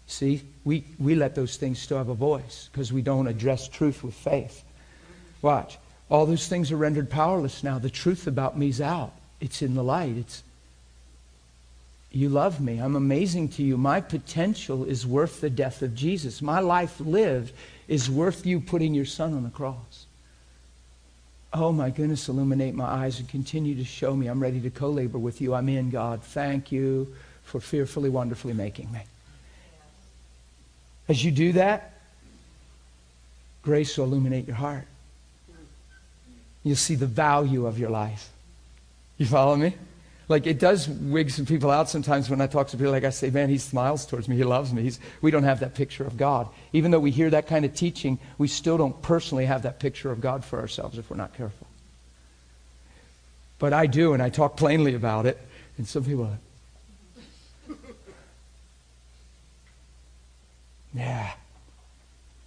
[0.07, 4.03] See, we, we let those things still have a voice because we don't address truth
[4.03, 4.63] with faith.
[5.41, 5.77] Watch.
[6.09, 7.79] All those things are rendered powerless now.
[7.79, 9.13] The truth about me's out.
[9.39, 10.17] It's in the light.
[10.17, 10.43] It's
[12.11, 12.79] you love me.
[12.79, 13.77] I'm amazing to you.
[13.77, 16.41] My potential is worth the death of Jesus.
[16.41, 17.53] My life lived
[17.87, 20.05] is worth you putting your son on the cross.
[21.53, 24.89] Oh my goodness, illuminate my eyes and continue to show me I'm ready to co
[24.89, 25.53] labor with you.
[25.53, 26.23] I'm in, God.
[26.23, 29.01] Thank you for fearfully, wonderfully making me.
[31.07, 31.93] As you do that,
[33.63, 34.85] grace will illuminate your heart.
[36.63, 38.29] You'll see the value of your life.
[39.17, 39.73] You follow me?
[40.29, 42.91] Like it does wig some people out sometimes when I talk to people.
[42.91, 44.37] Like I say, man, he smiles towards me.
[44.37, 44.83] He loves me.
[44.83, 46.47] He's, we don't have that picture of God.
[46.71, 50.11] Even though we hear that kind of teaching, we still don't personally have that picture
[50.11, 51.65] of God for ourselves if we're not careful.
[53.57, 55.37] But I do, and I talk plainly about it.
[55.77, 57.75] And some people are,
[60.93, 61.31] yeah.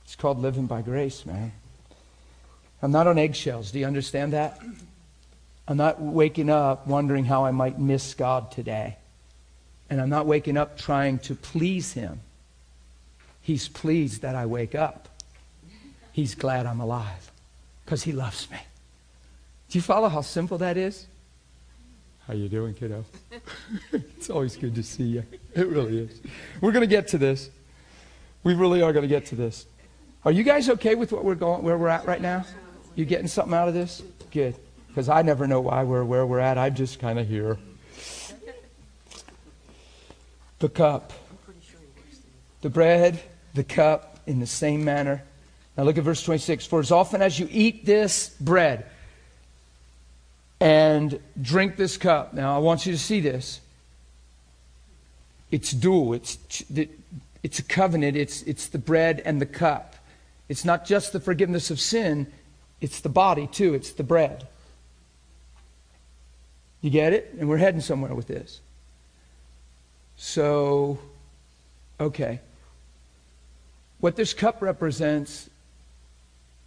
[0.04, 1.52] It's called living by grace, man.
[2.80, 3.72] I'm not on eggshells.
[3.72, 4.60] Do you understand that?
[5.68, 8.96] I'm not waking up wondering how I might miss God today.
[9.88, 12.20] And I'm not waking up trying to please Him.
[13.42, 15.09] He's pleased that I wake up.
[16.12, 17.31] He's glad I'm alive
[17.85, 18.59] because He loves me.
[19.68, 21.07] Do you follow how simple that is?
[22.27, 23.05] How you doing, kiddo?
[23.92, 25.25] it's always good to see you.
[25.55, 26.20] It really is.
[26.61, 27.51] We're going to get to this.
[28.44, 29.66] We really are going to get to this.
[30.25, 32.44] Are you guys okay with what we're going, where we're at right now?
[32.94, 34.02] You getting something out of this?
[34.31, 34.54] Good.
[34.92, 36.58] Because I never know why we're where we're at.
[36.58, 37.56] I'm just kind of here.
[40.58, 41.14] The cup.
[42.60, 43.18] The bread,
[43.54, 45.22] the cup, in the same manner.
[45.78, 46.66] Now look at verse 26.
[46.66, 48.84] For as often as you eat this bread
[50.60, 52.34] and drink this cup.
[52.34, 53.62] Now I want you to see this.
[55.50, 56.12] It's dual.
[56.12, 56.36] It's,
[57.42, 58.14] it's a covenant.
[58.14, 59.96] It's, it's the bread and the cup.
[60.50, 62.30] It's not just the forgiveness of sin,
[62.82, 63.72] it's the body, too.
[63.72, 64.46] It's the bread.
[66.83, 67.35] You get it?
[67.38, 68.60] And we're heading somewhere with this.
[70.16, 70.98] So,
[71.98, 72.40] okay.
[74.00, 75.48] What this cup represents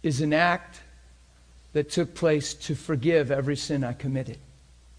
[0.02, 0.80] is an act
[1.74, 4.38] that took place to forgive every sin I committed.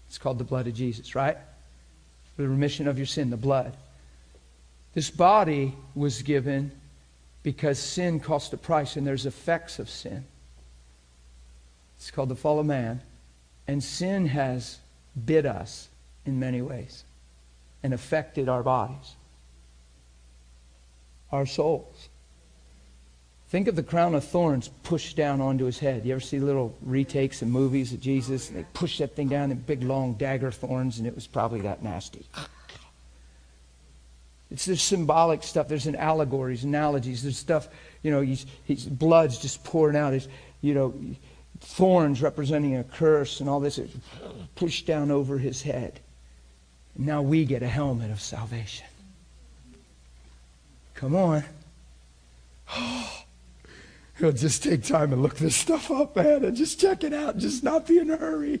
[0.06, 1.36] It's called the blood of Jesus, right?
[2.36, 3.76] For the remission of your sin, the blood.
[4.94, 6.70] This body was given
[7.42, 10.24] because sin cost a price, and there's effects of sin.
[11.96, 13.00] It's called the fall of man.
[13.66, 14.78] And sin has
[15.26, 15.88] bit us
[16.24, 17.04] in many ways
[17.82, 19.14] and affected our bodies,
[21.30, 22.08] our souls.
[23.48, 26.04] Think of the crown of thorns pushed down onto his head.
[26.04, 28.50] You ever see little retakes in movies of Jesus?
[28.50, 31.62] And they push that thing down in big, long dagger thorns, and it was probably
[31.62, 32.26] that nasty.
[34.50, 35.68] It's there's symbolic stuff.
[35.68, 37.22] There's an allegories, analogies.
[37.22, 37.68] There's stuff,
[38.02, 38.44] you know, he's
[38.84, 40.12] blood's just pouring out.
[40.12, 40.28] His,
[40.60, 40.94] you know,
[41.60, 43.80] thorns representing a curse and all this
[44.54, 46.00] pushed down over his head.
[46.96, 48.86] Now we get a helmet of salvation.
[50.94, 51.44] Come on.
[54.18, 57.38] He'll just take time and look this stuff up, man, and just check it out.
[57.38, 58.60] Just not be in a hurry.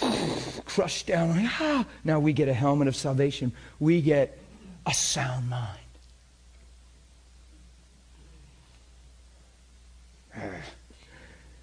[0.64, 1.34] Crushed down.
[1.36, 1.84] ah.
[2.02, 3.52] Now we get a helmet of salvation.
[3.78, 4.38] We get
[4.86, 5.81] a sound mind.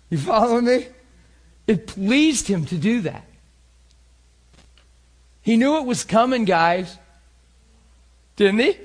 [0.10, 0.88] You follow me?
[1.68, 3.26] It pleased him to do that.
[5.42, 6.98] He knew it was coming, guys.
[8.36, 8.78] Didn't he?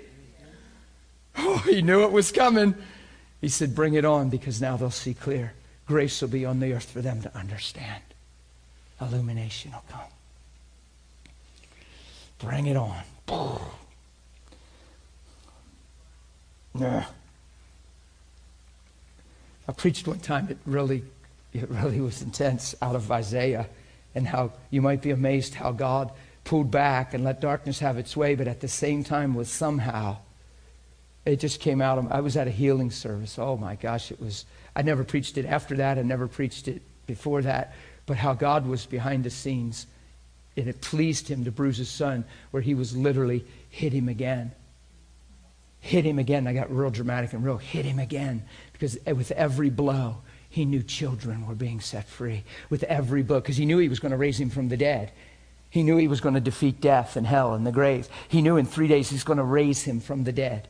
[1.37, 2.75] Oh, he knew it was coming.
[3.41, 5.55] He said, Bring it on because now they'll see clear.
[5.87, 8.03] Grace will be on the earth for them to understand.
[9.01, 10.01] Illumination will come.
[12.39, 13.03] Bring it on.
[16.77, 17.05] Yeah.
[19.69, 21.05] I preached one time, it really,
[21.55, 23.69] it really was intense out of Isaiah
[24.15, 26.11] and how you might be amazed how God
[26.43, 30.19] pulled back and let darkness have its way, but at the same time was somehow,
[31.25, 31.97] it just came out.
[31.99, 33.39] Of, I was at a healing service.
[33.39, 34.45] Oh my gosh, it was,
[34.77, 35.97] I never preached it after that.
[35.97, 37.73] I never preached it before that.
[38.05, 39.87] But how God was behind the scenes.
[40.57, 44.53] And it pleased him to bruise his son, where he was literally hit him again
[45.85, 46.47] hit him again.
[46.47, 48.43] I got real dramatic and real hit him again
[48.73, 50.17] because with every blow,
[50.55, 52.45] he knew children were being set free.
[52.71, 55.11] With every book because he knew he was going to raise him from the dead.
[55.69, 58.09] He knew he was going to defeat death and hell and the grave.
[58.29, 60.69] He knew in three days he's going to raise him from the dead.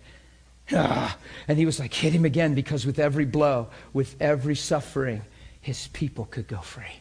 [0.73, 5.21] Ah, and he was like, hit him again because with every blow, with every suffering,
[5.61, 7.01] his people could go free.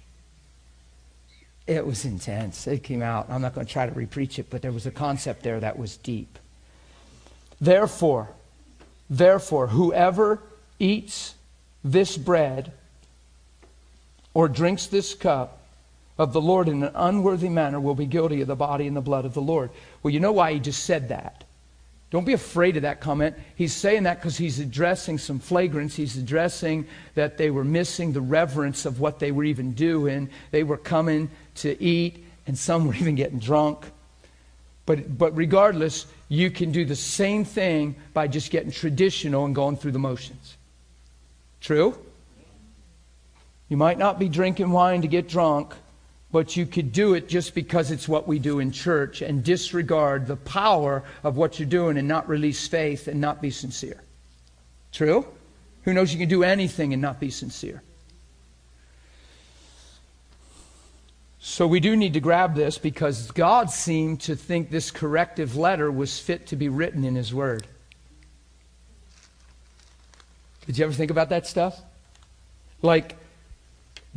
[1.66, 2.68] It was intense.
[2.68, 3.30] It came out.
[3.30, 5.80] I'm not going to try to repreach it, but there was a concept there that
[5.80, 6.38] was deep.
[7.62, 8.32] Therefore,
[9.10, 10.42] therefore, whoever
[10.80, 11.36] eats
[11.84, 12.72] this bread
[14.34, 15.60] or drinks this cup
[16.18, 19.02] of the Lord in an unworthy manner will be guilty of the body and the
[19.02, 19.72] blood of the Lord.
[20.02, 21.44] Well, you know why he just said that.
[22.12, 23.36] Don't be afraid of that comment.
[23.56, 25.96] He's saying that because he's addressing some flagrants.
[25.96, 30.30] He's addressing that they were missing the reverence of what they were even doing.
[30.52, 33.88] They were coming to eat, and some were even getting drunk.
[34.86, 39.78] But, but regardless, you can do the same thing by just getting traditional and going
[39.78, 40.58] through the motions.
[41.64, 41.97] True?
[43.70, 45.74] You might not be drinking wine to get drunk,
[46.30, 50.28] but you could do it just because it's what we do in church and disregard
[50.28, 54.03] the power of what you're doing and not release faith and not be sincere.
[54.91, 55.26] True?
[55.84, 57.82] Who knows you can do anything and not be sincere?
[61.39, 65.91] So we do need to grab this because God seemed to think this corrective letter
[65.91, 67.68] was fit to be written in His Word.
[70.66, 71.82] Did you ever think about that stuff?
[72.82, 73.16] Like,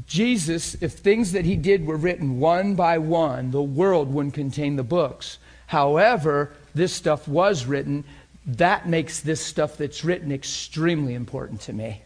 [0.07, 4.77] Jesus, if things that he did were written one by one, the world wouldn't contain
[4.77, 5.39] the books.
[5.67, 8.05] However, this stuff was written.
[8.47, 12.03] That makes this stuff that's written extremely important to me.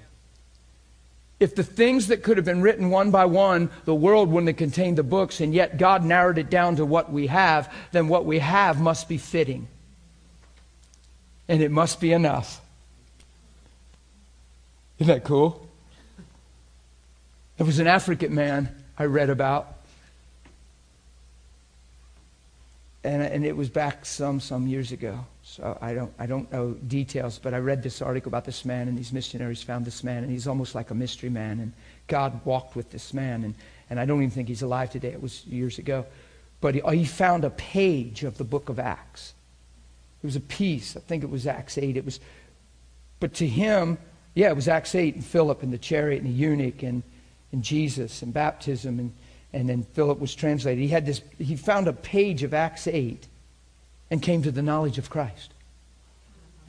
[1.40, 4.56] If the things that could have been written one by one, the world wouldn't have
[4.56, 8.26] contained the books, and yet God narrowed it down to what we have, then what
[8.26, 9.66] we have must be fitting.
[11.48, 12.60] And it must be enough.
[15.00, 15.66] Isn't that cool?
[17.56, 19.78] There was an African man I read about.
[23.02, 25.24] And, and it was back some, some years ago.
[25.42, 28.88] So I don't, I don't know details, but I read this article about this man,
[28.88, 31.60] and these missionaries found this man, and he's almost like a mystery man.
[31.60, 31.72] And
[32.06, 33.54] God walked with this man, and,
[33.88, 35.08] and I don't even think he's alive today.
[35.08, 36.04] It was years ago.
[36.60, 39.32] But he, he found a page of the book of Acts.
[40.22, 40.94] It was a piece.
[40.94, 41.96] I think it was Acts 8.
[41.96, 42.20] It was,
[43.18, 43.96] but to him,
[44.34, 47.02] yeah, it was Acts 8 and Philip and the chariot and the eunuch and,
[47.52, 49.12] and Jesus and baptism and,
[49.52, 50.80] and then Philip was translated.
[50.80, 53.26] He had this, he found a page of Acts 8
[54.10, 55.52] and came to the knowledge of Christ.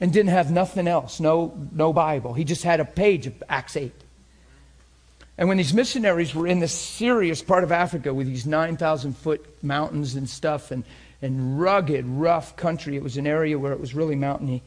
[0.00, 2.34] And didn't have nothing else, no, no Bible.
[2.34, 3.92] He just had a page of Acts 8.
[5.38, 9.44] And when these missionaries were in this serious part of Africa with these 9,000 foot
[9.62, 10.84] mountains and stuff and,
[11.22, 14.62] and rugged, rough country, it was an area where it was really mountainy.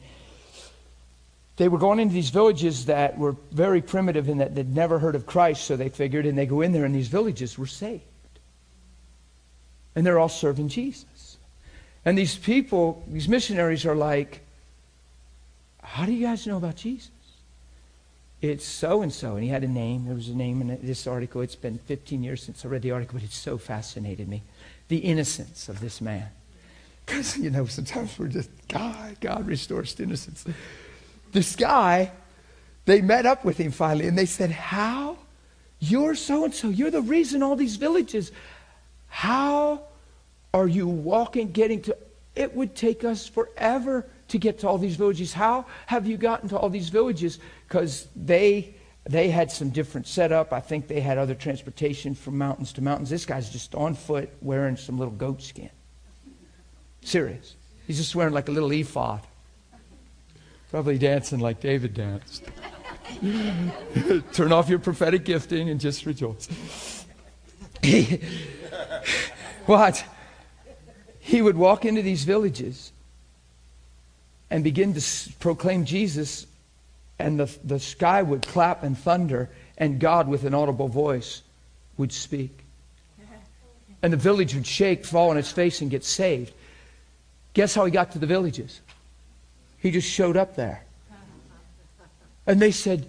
[1.56, 5.14] They were going into these villages that were very primitive in that they'd never heard
[5.14, 8.02] of Christ, so they figured, and they go in there, and these villages were saved.
[9.94, 11.38] And they're all serving Jesus.
[12.04, 14.40] And these people, these missionaries are like,
[15.82, 17.10] How do you guys know about Jesus?
[18.42, 19.34] It's so and so.
[19.34, 20.04] And he had a name.
[20.04, 21.40] There was a name in this article.
[21.40, 24.42] It's been 15 years since I read the article, but it so fascinated me.
[24.88, 26.28] The innocence of this man.
[27.04, 30.44] Because, you know, sometimes we're just, God, God restores innocence.
[31.36, 32.12] This guy,
[32.86, 35.18] they met up with him finally and they said, How?
[35.80, 36.70] You're so and so.
[36.70, 38.32] You're the reason all these villages.
[39.08, 39.82] How
[40.54, 41.96] are you walking, getting to?
[42.34, 45.34] It would take us forever to get to all these villages.
[45.34, 47.38] How have you gotten to all these villages?
[47.68, 48.74] Because they
[49.04, 50.54] they had some different setup.
[50.54, 53.10] I think they had other transportation from mountains to mountains.
[53.10, 55.68] This guy's just on foot wearing some little goat skin.
[57.02, 57.56] Serious.
[57.86, 59.20] He's just wearing like a little ephod.
[60.70, 62.44] Probably dancing like David danced.
[64.32, 66.48] Turn off your prophetic gifting and just rejoice.
[69.66, 70.04] what?
[71.20, 72.92] He would walk into these villages
[74.50, 76.46] and begin to s- proclaim Jesus,
[77.18, 81.42] and the, the sky would clap and thunder, and God, with an audible voice,
[81.96, 82.64] would speak.
[84.02, 86.52] And the village would shake, fall on its face, and get saved.
[87.54, 88.80] Guess how he got to the villages?
[89.86, 90.84] He just showed up there.
[92.44, 93.06] And they said,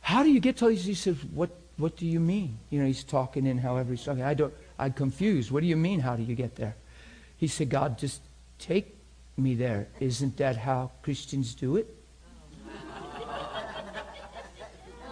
[0.00, 0.86] How do you get to all these?
[0.86, 2.56] He said, What, what do you mean?
[2.70, 4.22] You know, he's talking in however he's talking.
[4.22, 5.50] I don't, I'm confused.
[5.50, 6.76] What do you mean, how do you get there?
[7.36, 8.22] He said, God, just
[8.58, 8.96] take
[9.36, 9.88] me there.
[10.00, 11.94] Isn't that how Christians do it?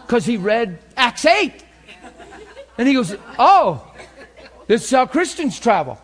[0.07, 1.63] Because he read Acts 8.
[2.79, 3.93] And he goes, Oh,
[4.67, 6.01] this is how Christians travel.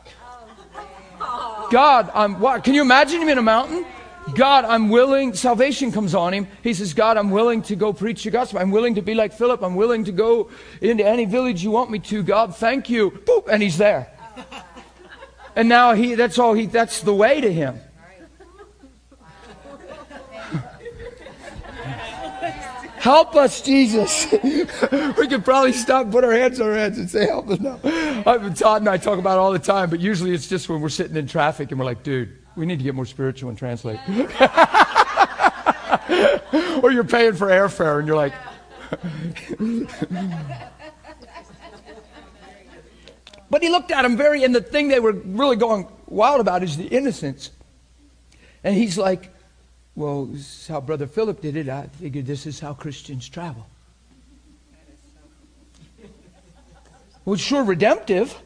[1.19, 2.63] Oh, God, I'm what?
[2.63, 3.87] Can you imagine him in a mountain?
[4.35, 5.35] God, I'm willing.
[5.35, 6.49] Salvation comes on him.
[6.63, 8.61] He says, God, I'm willing to go preach the gospel.
[8.61, 9.63] I'm willing to be like Philip.
[9.63, 10.51] I'm willing to go
[10.81, 12.23] into any village you want me to.
[12.23, 13.11] God, thank you.
[13.11, 14.09] Boop, and he's there.
[15.55, 17.79] And now he, that's all he, that's the way to him.
[23.03, 24.31] Help us, Jesus.
[24.43, 27.77] we could probably stop, put our hands on our heads, and say, Help us now.
[28.51, 30.89] Todd and I talk about it all the time, but usually it's just when we're
[30.89, 33.99] sitting in traffic and we're like, dude, we need to get more spiritual and translate.
[36.83, 38.35] or you're paying for airfare and you're like,
[43.51, 46.63] but he looked at him very, and the thing they were really going wild about
[46.63, 47.51] is the innocence.
[48.65, 49.31] And he's like,
[49.95, 51.69] well, this is how Brother Philip did it.
[51.69, 53.67] I figured this is how Christians travel.
[57.25, 58.37] Well, sure redemptive.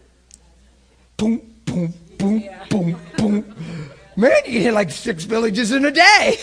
[1.17, 3.55] Boom, boom, boom, boom, boom.
[4.17, 6.39] Man, you hit like six villages in a day.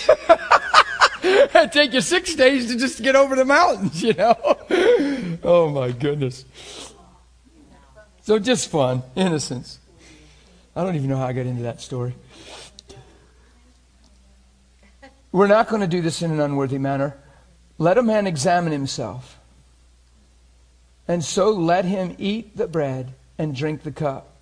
[1.24, 4.36] It'd take you six days to just get over the mountains, you know?
[5.43, 6.45] oh, my goodness.
[8.21, 9.80] So just fun, innocence.
[10.76, 12.15] I don't even know how I got into that story.
[15.32, 17.17] We're not going to do this in an unworthy manner.
[17.78, 19.39] Let a man examine himself.
[21.07, 24.36] And so let him eat the bread and drink the cup.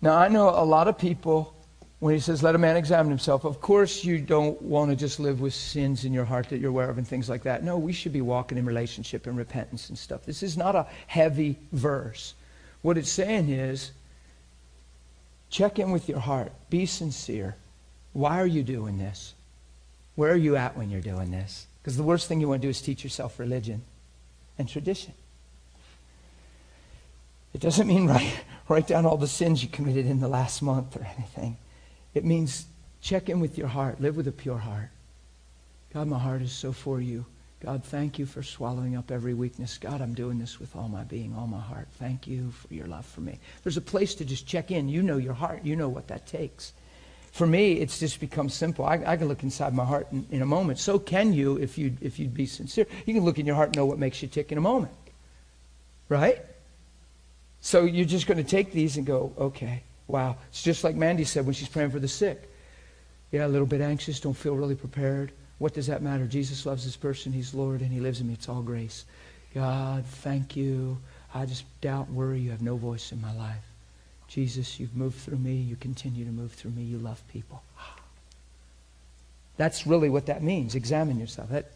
[0.00, 1.54] Now, I know a lot of people,
[2.02, 5.20] when he says, let a man examine himself, of course you don't want to just
[5.20, 7.62] live with sins in your heart that you're aware of and things like that.
[7.62, 10.26] No, we should be walking in relationship and repentance and stuff.
[10.26, 12.34] This is not a heavy verse.
[12.82, 13.92] What it's saying is,
[15.48, 16.50] check in with your heart.
[16.70, 17.54] Be sincere.
[18.14, 19.34] Why are you doing this?
[20.16, 21.68] Where are you at when you're doing this?
[21.80, 23.80] Because the worst thing you want to do is teach yourself religion
[24.58, 25.12] and tradition.
[27.54, 30.96] It doesn't mean write, write down all the sins you committed in the last month
[30.96, 31.58] or anything.
[32.14, 32.66] It means
[33.00, 34.00] check in with your heart.
[34.00, 34.90] Live with a pure heart.
[35.92, 37.24] God, my heart is so for you.
[37.60, 39.78] God, thank you for swallowing up every weakness.
[39.78, 41.86] God, I'm doing this with all my being, all my heart.
[41.92, 43.38] Thank you for your love for me.
[43.62, 44.88] There's a place to just check in.
[44.88, 45.64] You know your heart.
[45.64, 46.72] You know what that takes.
[47.30, 48.84] For me, it's just become simple.
[48.84, 50.80] I, I can look inside my heart in, in, a moment.
[50.80, 52.86] So can you if, you if you'd be sincere.
[53.06, 54.92] You can look in your heart and know what makes you tick in a moment.
[56.08, 56.42] Right?
[57.60, 60.36] So you're just going to take these and go, okay, wow.
[60.50, 62.48] It's just like Mandy said when she's praying for the sick.
[63.32, 65.32] Yeah, a little bit anxious, don't feel really prepared.
[65.58, 66.26] What does that matter?
[66.26, 67.32] Jesus loves this person.
[67.32, 68.34] He's Lord and he lives in me.
[68.34, 69.06] It's all grace.
[69.54, 70.98] God, thank you.
[71.34, 72.40] I just doubt and worry.
[72.40, 73.64] You have no voice in my life.
[74.28, 75.54] Jesus, you've moved through me.
[75.54, 76.82] You continue to move through me.
[76.82, 77.62] You love people.
[79.56, 80.74] That's really what that means.
[80.74, 81.50] Examine yourself.
[81.50, 81.70] That,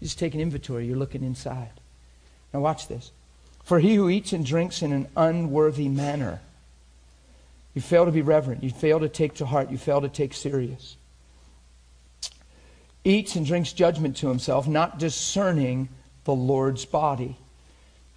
[0.00, 0.86] you just take an inventory.
[0.86, 1.70] You're looking inside.
[2.52, 3.10] Now watch this.
[3.64, 6.40] For he who eats and drinks in an unworthy manner,
[7.74, 10.32] you fail to be reverent, you fail to take to heart, you fail to take
[10.32, 10.96] serious.
[13.02, 15.88] Eats and drinks judgment to himself, not discerning
[16.24, 17.36] the Lord's body.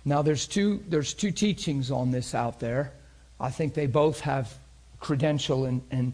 [0.05, 2.93] Now there's two there's two teachings on this out there.
[3.39, 4.57] I think they both have
[4.99, 6.13] credential and, and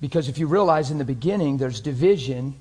[0.00, 2.56] because if you realize in the beginning there's division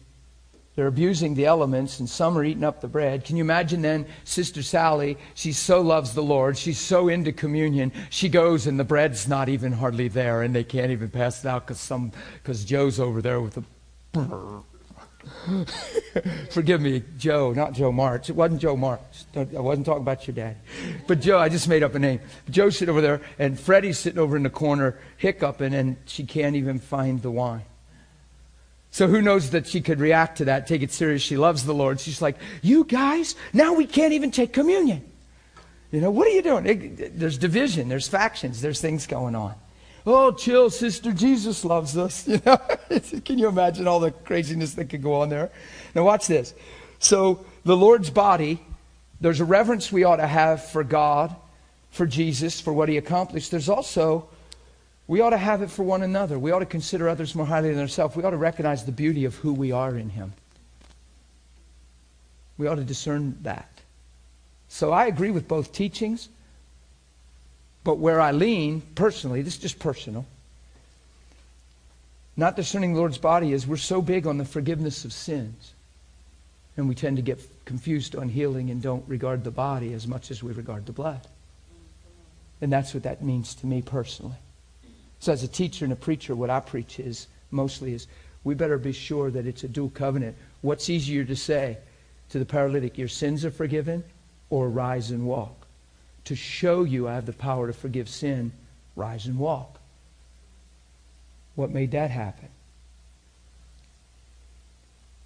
[0.81, 3.23] they're abusing the elements, and some are eating up the bread.
[3.23, 5.15] Can you imagine then Sister Sally?
[5.35, 6.57] She so loves the Lord.
[6.57, 7.91] She's so into communion.
[8.09, 11.47] She goes, and the bread's not even hardly there, and they can't even pass it
[11.47, 12.11] out because some
[12.41, 13.63] because Joe's over there with the.
[16.49, 18.31] Forgive me, Joe, not Joe March.
[18.31, 19.01] It wasn't Joe March.
[19.35, 20.57] I wasn't talking about your dad.
[21.05, 22.21] But Joe, I just made up a name.
[22.49, 26.55] Joe's sitting over there, and Freddie's sitting over in the corner hiccuping, and she can't
[26.55, 27.61] even find the wine.
[28.91, 31.21] So who knows that she could react to that, take it serious.
[31.21, 31.99] She loves the Lord.
[31.99, 35.03] She's like, You guys, now we can't even take communion.
[35.91, 36.65] You know, what are you doing?
[36.65, 39.55] It, there's division, there's factions, there's things going on.
[40.05, 41.11] Oh, chill, sister.
[41.11, 42.27] Jesus loves us.
[42.31, 42.57] You know,
[43.25, 45.51] can you imagine all the craziness that could go on there?
[45.95, 46.53] Now, watch this.
[46.99, 48.59] So, the Lord's body,
[49.19, 51.35] there's a reverence we ought to have for God,
[51.91, 53.51] for Jesus, for what he accomplished.
[53.51, 54.29] There's also
[55.11, 56.39] we ought to have it for one another.
[56.39, 58.15] We ought to consider others more highly than ourselves.
[58.15, 60.31] We ought to recognize the beauty of who we are in Him.
[62.57, 63.69] We ought to discern that.
[64.69, 66.29] So I agree with both teachings,
[67.83, 70.25] but where I lean personally, this is just personal,
[72.37, 75.73] not discerning the Lord's body is we're so big on the forgiveness of sins.
[76.77, 80.31] And we tend to get confused on healing and don't regard the body as much
[80.31, 81.27] as we regard the blood.
[82.61, 84.37] And that's what that means to me personally.
[85.21, 88.07] So, as a teacher and a preacher, what I preach is mostly is
[88.43, 90.35] we better be sure that it's a dual covenant.
[90.61, 91.77] What's easier to say
[92.29, 94.03] to the paralytic, your sins are forgiven,
[94.49, 95.67] or rise and walk?
[96.25, 98.51] To show you I have the power to forgive sin,
[98.95, 99.79] rise and walk.
[101.53, 102.49] What made that happen?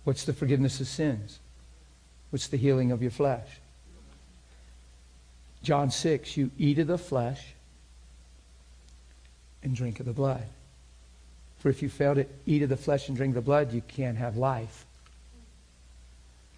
[0.03, 1.39] What's the forgiveness of sins?
[2.31, 3.47] What's the healing of your flesh?
[5.63, 7.54] John 6, you eat of the flesh
[9.65, 10.45] and drink of the blood.
[11.57, 14.17] For if you fail to eat of the flesh and drink the blood, you can't
[14.17, 14.85] have life.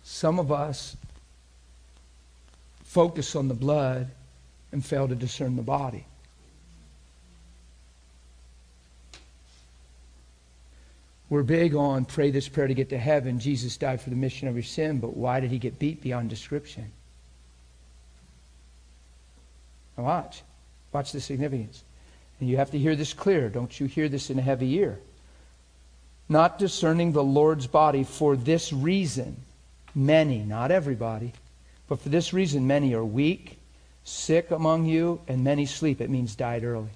[0.03, 0.95] Some of us
[2.83, 4.09] focus on the blood
[4.71, 6.05] and fail to discern the body.
[11.29, 13.39] We're big on pray this prayer to get to heaven.
[13.39, 16.29] Jesus died for the mission of your sin, but why did he get beat beyond
[16.29, 16.91] description?
[19.97, 20.41] Now watch.
[20.93, 21.83] Watch the significance.
[22.39, 23.49] And you have to hear this clear.
[23.49, 24.99] Don't you hear this in a heavy ear?
[26.29, 29.37] Not discerning the Lord's body for this reason.
[29.95, 31.33] Many, not everybody,
[31.87, 33.57] but for this reason, many are weak,
[34.03, 36.01] sick among you, and many sleep.
[36.01, 36.89] It means died early.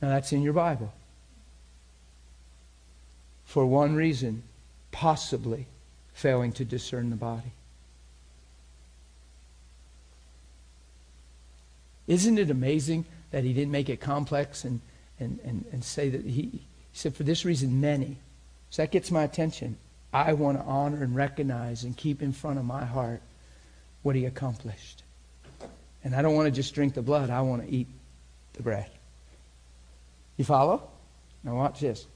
[0.00, 0.92] Now that's in your Bible.
[3.46, 4.42] For one reason,
[4.92, 5.66] possibly
[6.12, 7.52] failing to discern the body.
[12.06, 14.80] Isn't it amazing that he didn't make it complex and,
[15.18, 18.16] and, and, and say that he, he said, for this reason, many.
[18.70, 19.76] So that gets my attention.
[20.12, 23.20] I want to honor and recognize and keep in front of my heart
[24.02, 25.02] what he accomplished.
[26.04, 27.88] And I don't want to just drink the blood, I want to eat
[28.52, 28.90] the bread.
[30.36, 30.88] You follow?
[31.42, 32.06] Now, watch this.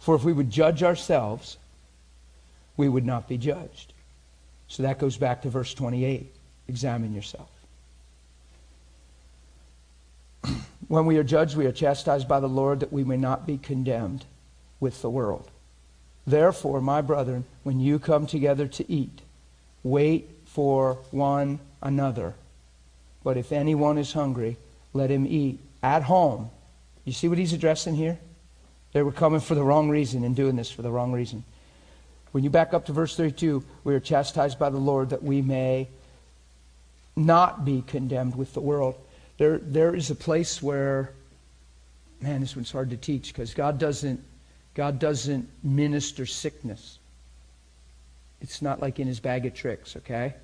[0.00, 1.58] For if we would judge ourselves,
[2.76, 3.92] we would not be judged.
[4.68, 6.34] So that goes back to verse 28.
[6.68, 7.50] Examine yourself.
[10.90, 13.58] When we are judged, we are chastised by the Lord that we may not be
[13.58, 14.24] condemned
[14.80, 15.48] with the world.
[16.26, 19.20] Therefore, my brethren, when you come together to eat,
[19.84, 22.34] wait for one another.
[23.22, 24.56] But if anyone is hungry,
[24.92, 26.50] let him eat at home.
[27.04, 28.18] You see what he's addressing here?
[28.92, 31.44] They were coming for the wrong reason and doing this for the wrong reason.
[32.32, 35.40] When you back up to verse 32, we are chastised by the Lord that we
[35.40, 35.86] may
[37.14, 38.96] not be condemned with the world.
[39.40, 41.14] There, there is a place where,
[42.20, 44.22] man, this one's hard to teach because God doesn't,
[44.74, 46.98] God doesn't minister sickness.
[48.42, 50.34] It's not like in his bag of tricks, okay?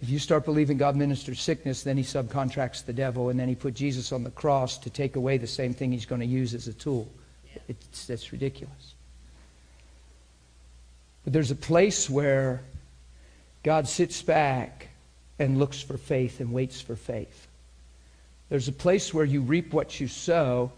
[0.00, 3.56] If you start believing God ministers sickness, then he subcontracts the devil, and then he
[3.56, 6.54] put Jesus on the cross to take away the same thing he's going to use
[6.54, 7.08] as a tool.
[7.66, 8.94] It's, that's ridiculous.
[11.24, 12.62] But there's a place where
[13.64, 14.86] God sits back
[15.40, 17.45] and looks for faith and waits for faith.
[18.48, 20.72] There's a place where you reap what you sow,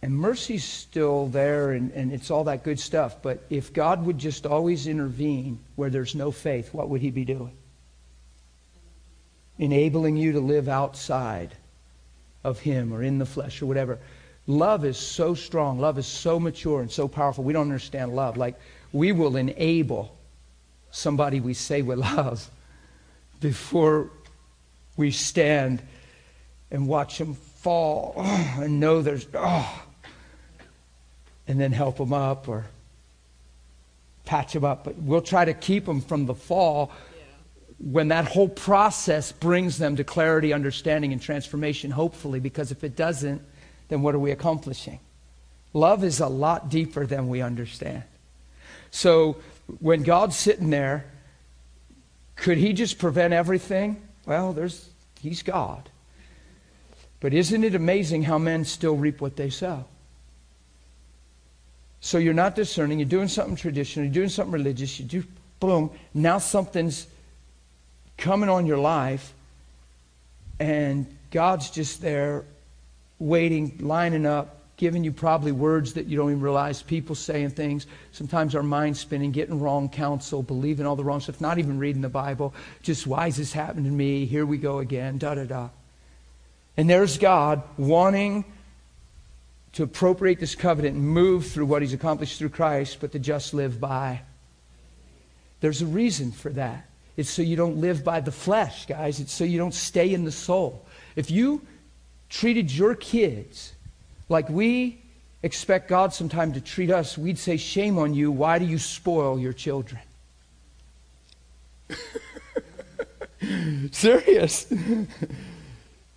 [0.00, 3.22] and mercy's still there, and, and it's all that good stuff.
[3.22, 7.24] But if God would just always intervene where there's no faith, what would he be
[7.24, 7.56] doing?
[9.58, 11.54] enabling you to live outside
[12.44, 13.98] of Him or in the flesh or whatever.
[14.46, 15.78] Love is so strong.
[15.78, 17.44] Love is so mature and so powerful.
[17.44, 18.36] We don't understand love.
[18.36, 18.58] Like,
[18.92, 20.16] we will enable
[20.90, 22.50] somebody we say we love
[23.40, 24.10] before
[24.96, 25.80] we stand
[26.72, 29.84] and watch them fall oh, and know there's, oh,
[31.46, 32.64] and then help them up or
[34.24, 34.82] patch them up.
[34.82, 36.90] But we'll try to keep them from the fall
[37.78, 42.96] when that whole process brings them to clarity, understanding, and transformation, hopefully, because if it
[42.96, 43.42] doesn't,
[43.88, 44.98] then what are we accomplishing?
[45.74, 48.04] Love is a lot deeper than we understand.
[48.90, 49.36] So
[49.80, 51.06] when God's sitting there,
[52.36, 54.00] could he just prevent everything?
[54.26, 54.88] Well, there's
[55.20, 55.88] he's God.
[57.22, 59.84] But isn't it amazing how men still reap what they sow?
[62.00, 65.22] So you're not discerning, you're doing something traditional, you're doing something religious, you do
[65.60, 67.06] boom, now something's
[68.18, 69.34] coming on your life,
[70.58, 72.44] and God's just there
[73.20, 77.86] waiting, lining up, giving you probably words that you don't even realize, people saying things,
[78.10, 82.02] sometimes our mind spinning, getting wrong counsel, believing all the wrong stuff, not even reading
[82.02, 82.52] the Bible,
[82.82, 84.26] just why is this happening to me?
[84.26, 85.68] Here we go again, da da da.
[86.76, 88.44] And there's God wanting
[89.72, 93.54] to appropriate this covenant and move through what he's accomplished through Christ, but to just
[93.54, 94.20] live by.
[95.60, 96.88] There's a reason for that.
[97.16, 99.20] It's so you don't live by the flesh, guys.
[99.20, 100.84] It's so you don't stay in the soul.
[101.14, 101.62] If you
[102.28, 103.72] treated your kids
[104.28, 105.02] like we
[105.42, 108.30] expect God sometime to treat us, we'd say, Shame on you.
[108.30, 110.00] Why do you spoil your children?
[113.90, 114.72] Serious.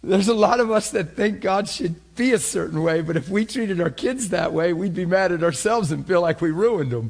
[0.06, 3.28] There's a lot of us that think God should be a certain way, but if
[3.28, 6.52] we treated our kids that way, we'd be mad at ourselves and feel like we
[6.52, 7.10] ruined them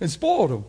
[0.00, 0.64] and spoiled them.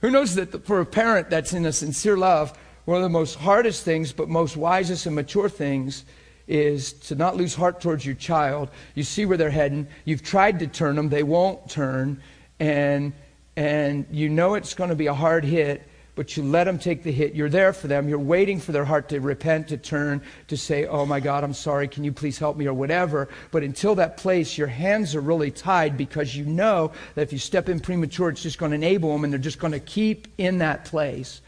[0.00, 3.34] Who knows that for a parent that's in a sincere love, one of the most
[3.34, 6.06] hardest things, but most wisest and mature things
[6.46, 8.70] is to not lose heart towards your child.
[8.94, 9.86] You see where they're heading.
[10.06, 12.22] You've tried to turn them, they won't turn,
[12.58, 13.12] and
[13.56, 17.02] and you know it's going to be a hard hit, but you let them take
[17.02, 17.34] the hit.
[17.34, 18.08] You're there for them.
[18.08, 21.54] You're waiting for their heart to repent, to turn, to say, "Oh my God, I'm
[21.54, 21.88] sorry.
[21.88, 23.28] Can you please help me?" or whatever.
[23.50, 27.38] But until that place, your hands are really tied because you know that if you
[27.38, 30.28] step in premature, it's just going to enable them, and they're just going to keep
[30.38, 31.40] in that place.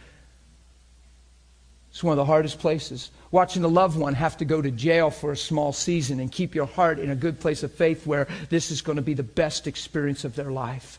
[1.96, 3.10] It's one of the hardest places.
[3.30, 6.54] Watching a loved one have to go to jail for a small season and keep
[6.54, 9.22] your heart in a good place of faith where this is going to be the
[9.22, 10.98] best experience of their life.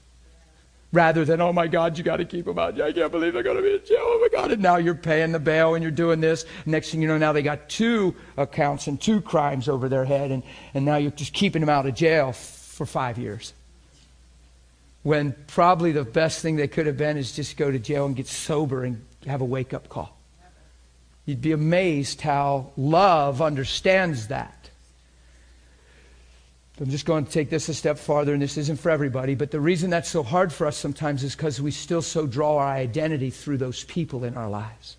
[0.94, 2.80] Rather than, oh my God, you got to keep them out.
[2.80, 4.00] I can't believe they're going to be in jail.
[4.00, 4.52] Oh my God.
[4.52, 6.46] And now you're paying the bail and you're doing this.
[6.66, 10.32] Next thing you know, now they got two accounts and two crimes over their head.
[10.32, 13.54] And, and now you're just keeping them out of jail for five years.
[15.04, 18.16] When probably the best thing they could have been is just go to jail and
[18.16, 20.18] get sober and have a wake up call.
[21.26, 24.57] You'd be amazed how love understands that.
[26.80, 29.50] I'm just going to take this a step farther, and this isn't for everybody, but
[29.50, 32.68] the reason that's so hard for us sometimes is because we still so draw our
[32.68, 34.96] identity through those people in our lives.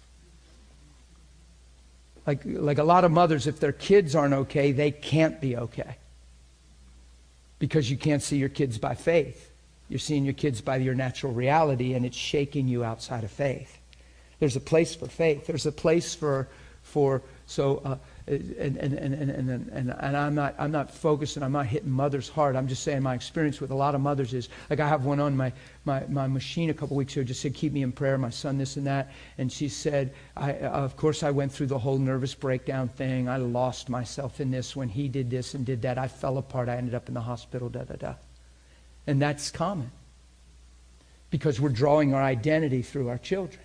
[2.26, 5.96] Like, like a lot of mothers, if their kids aren't okay, they can't be okay.
[7.60, 9.50] Because you can't see your kids by faith.
[9.88, 13.78] You're seeing your kids by your natural reality, and it's shaking you outside of faith.
[14.40, 15.46] There's a place for faith.
[15.46, 16.48] There's a place for,
[16.82, 17.96] for so, uh,
[18.28, 21.90] and, and, and, and, and, and, I'm, not, I'm not focused and I'm not hitting
[21.90, 22.56] mothers hard.
[22.56, 25.18] I'm just saying my experience with a lot of mothers is, like I have one
[25.18, 25.52] on my,
[25.86, 28.58] my, my machine a couple weeks ago, just said, keep me in prayer, my son,
[28.58, 29.10] this and that.
[29.38, 33.28] And she said, I, uh, of course I went through the whole nervous breakdown thing.
[33.28, 35.96] I lost myself in this when he did this and did that.
[35.96, 36.68] I fell apart.
[36.68, 38.14] I ended up in the hospital, da, da, da.
[39.06, 39.90] And that's common
[41.30, 43.62] because we're drawing our identity through our children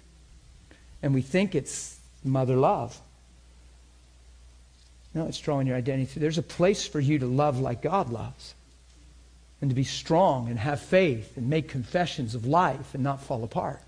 [1.01, 2.97] and we think it's mother love.
[5.13, 6.19] No, it's drawing your identity.
[6.19, 8.55] There's a place for you to love like God loves
[9.61, 13.43] and to be strong and have faith and make confessions of life and not fall
[13.43, 13.81] apart.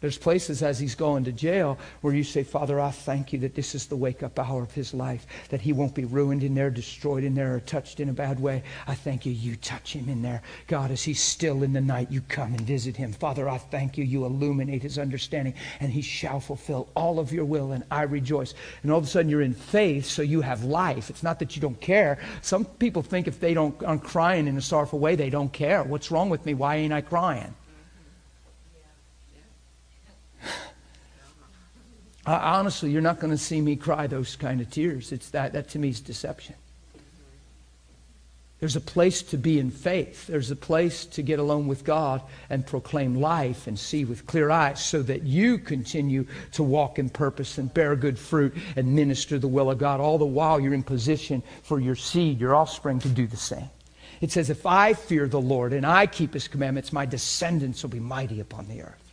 [0.00, 3.56] There's places as he's going to jail where you say, Father, I thank you that
[3.56, 6.54] this is the wake up hour of his life, that he won't be ruined in
[6.54, 8.62] there, destroyed in there, or touched in a bad way.
[8.86, 10.42] I thank you, you touch him in there.
[10.68, 13.12] God, as he's still in the night, you come and visit him.
[13.12, 17.44] Father, I thank you, you illuminate his understanding, and he shall fulfill all of your
[17.44, 18.54] will, and I rejoice.
[18.84, 21.10] And all of a sudden you're in faith, so you have life.
[21.10, 22.18] It's not that you don't care.
[22.42, 25.82] Some people think if they don't aren't crying in a sorrowful way, they don't care.
[25.82, 26.54] What's wrong with me?
[26.54, 27.54] Why ain't I crying?
[32.34, 35.12] Honestly, you're not going to see me cry those kind of tears.
[35.12, 36.54] It's that, that to me is deception.
[38.60, 40.26] There's a place to be in faith.
[40.26, 44.50] There's a place to get alone with God and proclaim life and see with clear
[44.50, 49.38] eyes so that you continue to walk in purpose and bear good fruit and minister
[49.38, 50.00] the will of God.
[50.00, 53.70] All the while you're in position for your seed, your offspring, to do the same.
[54.20, 57.90] It says, If I fear the Lord and I keep his commandments, my descendants will
[57.90, 59.07] be mighty upon the earth.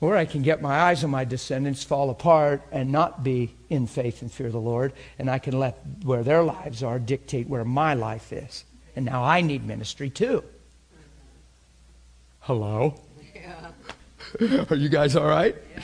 [0.00, 3.88] Or I can get my eyes on my descendants, fall apart, and not be in
[3.88, 4.92] faith and fear the Lord.
[5.18, 8.64] And I can let where their lives are dictate where my life is.
[8.94, 10.44] And now I need ministry too.
[12.40, 12.94] Hello?
[13.34, 14.66] Yeah.
[14.70, 15.56] are you guys all right?
[15.76, 15.82] Yeah.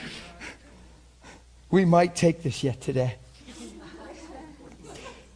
[1.70, 3.16] We might take this yet today.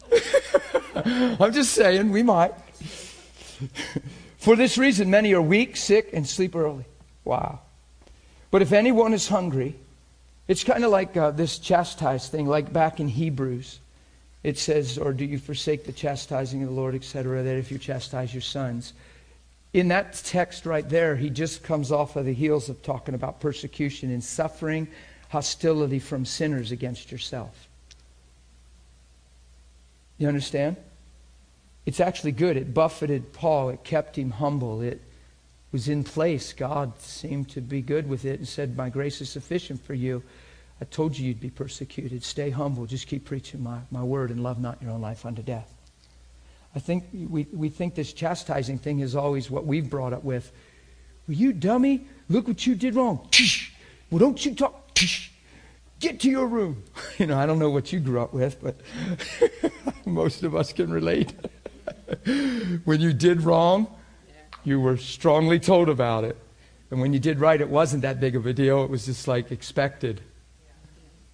[0.95, 2.53] I'm just saying, we might.
[4.37, 6.85] For this reason, many are weak, sick, and sleep early.
[7.25, 7.59] Wow.
[8.51, 9.75] But if anyone is hungry,
[10.47, 13.79] it's kind of like uh, this chastise thing, like back in Hebrews.
[14.41, 17.77] It says, or do you forsake the chastising of the Lord, etc., that if you
[17.77, 18.93] chastise your sons.
[19.73, 23.39] In that text right there, he just comes off of the heels of talking about
[23.39, 24.87] persecution and suffering,
[25.29, 27.67] hostility from sinners against yourself.
[30.17, 30.77] You understand?
[31.85, 32.57] It's actually good.
[32.57, 35.01] It buffeted Paul, it kept him humble, it
[35.71, 36.53] was in place.
[36.53, 40.23] God seemed to be good with it and said, My grace is sufficient for you.
[40.81, 42.23] I told you you'd be persecuted.
[42.23, 42.85] Stay humble.
[42.85, 45.73] Just keep preaching my, my word and love not your own life unto death.
[46.75, 50.51] I think we, we think this chastising thing is always what we've brought up with.
[51.27, 53.27] Well, you dummy, look what you did wrong.
[54.09, 54.97] Well, don't you talk.
[55.99, 56.83] Get to your room.
[57.17, 58.79] You know, I don't know what you grew up with, but
[60.05, 61.33] most of us can relate.
[62.85, 63.93] when you did wrong,
[64.63, 66.37] you were strongly told about it.
[66.91, 68.83] And when you did right, it wasn't that big of a deal.
[68.83, 70.21] It was just like expected.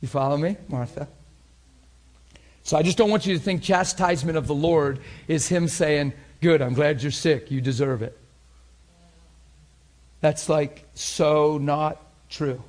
[0.01, 1.07] You follow me, Martha?
[2.63, 6.13] So I just don't want you to think chastisement of the Lord is Him saying,
[6.41, 7.49] Good, I'm glad you're sick.
[7.49, 8.17] You deserve it.
[10.19, 12.61] That's like so not true.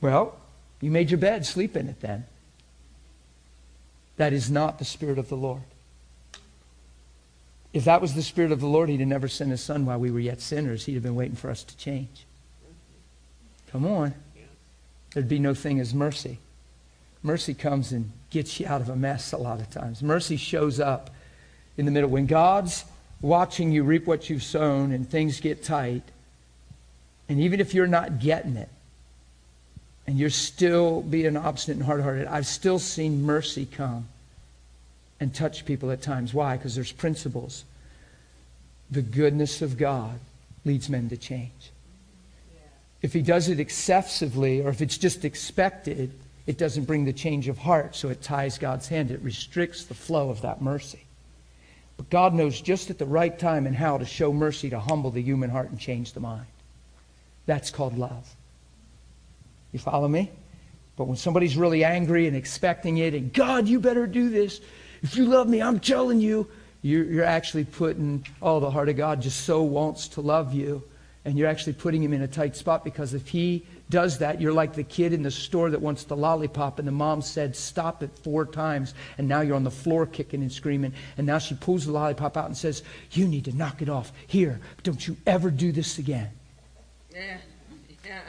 [0.00, 0.36] Well,
[0.80, 2.26] you made your bed, sleep in it then.
[4.16, 5.62] That is not the Spirit of the Lord.
[7.76, 9.98] If that was the Spirit of the Lord, He'd have never sent His Son while
[9.98, 10.86] we were yet sinners.
[10.86, 12.24] He'd have been waiting for us to change.
[13.70, 14.14] Come on.
[15.12, 16.38] There'd be no thing as mercy.
[17.22, 20.02] Mercy comes and gets you out of a mess a lot of times.
[20.02, 21.10] Mercy shows up
[21.76, 22.08] in the middle.
[22.08, 22.86] When God's
[23.20, 26.04] watching you reap what you've sown and things get tight,
[27.28, 28.70] and even if you're not getting it,
[30.06, 34.08] and you're still being obstinate and hard hearted, I've still seen mercy come
[35.20, 36.34] and touch people at times.
[36.34, 36.56] Why?
[36.56, 37.64] Because there's principles.
[38.90, 40.18] The goodness of God
[40.64, 41.70] leads men to change.
[43.02, 46.12] If he does it excessively or if it's just expected,
[46.46, 49.10] it doesn't bring the change of heart, so it ties God's hand.
[49.10, 51.00] It restricts the flow of that mercy.
[51.96, 55.10] But God knows just at the right time and how to show mercy to humble
[55.10, 56.46] the human heart and change the mind.
[57.46, 58.34] That's called love.
[59.72, 60.30] You follow me?
[60.96, 64.60] But when somebody's really angry and expecting it, and God, you better do this,
[65.06, 66.48] if you love me, I'm telling you,
[66.82, 70.82] you're, you're actually putting, oh, the heart of God just so wants to love you.
[71.24, 74.52] And you're actually putting him in a tight spot because if he does that, you're
[74.52, 78.02] like the kid in the store that wants the lollipop, and the mom said, Stop
[78.02, 80.92] it four times, and now you're on the floor kicking and screaming.
[81.18, 82.82] And now she pulls the lollipop out and says,
[83.12, 84.12] You need to knock it off.
[84.26, 86.30] Here, don't you ever do this again.
[87.12, 87.38] Yeah.
[88.04, 88.20] Yeah.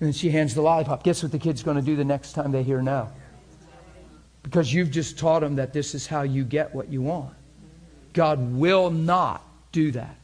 [0.00, 1.04] And then she hands the lollipop.
[1.04, 3.12] Guess what the kid's going to do the next time they hear no?
[4.48, 7.34] Because you've just taught them that this is how you get what you want.
[8.14, 10.16] God will not do that.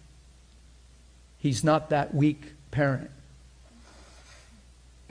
[1.37, 3.11] He's not that weak parent.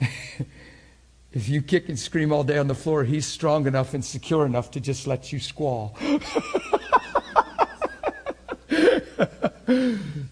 [0.00, 4.44] if you kick and scream all day on the floor, he's strong enough and secure
[4.44, 5.96] enough to just let you squall.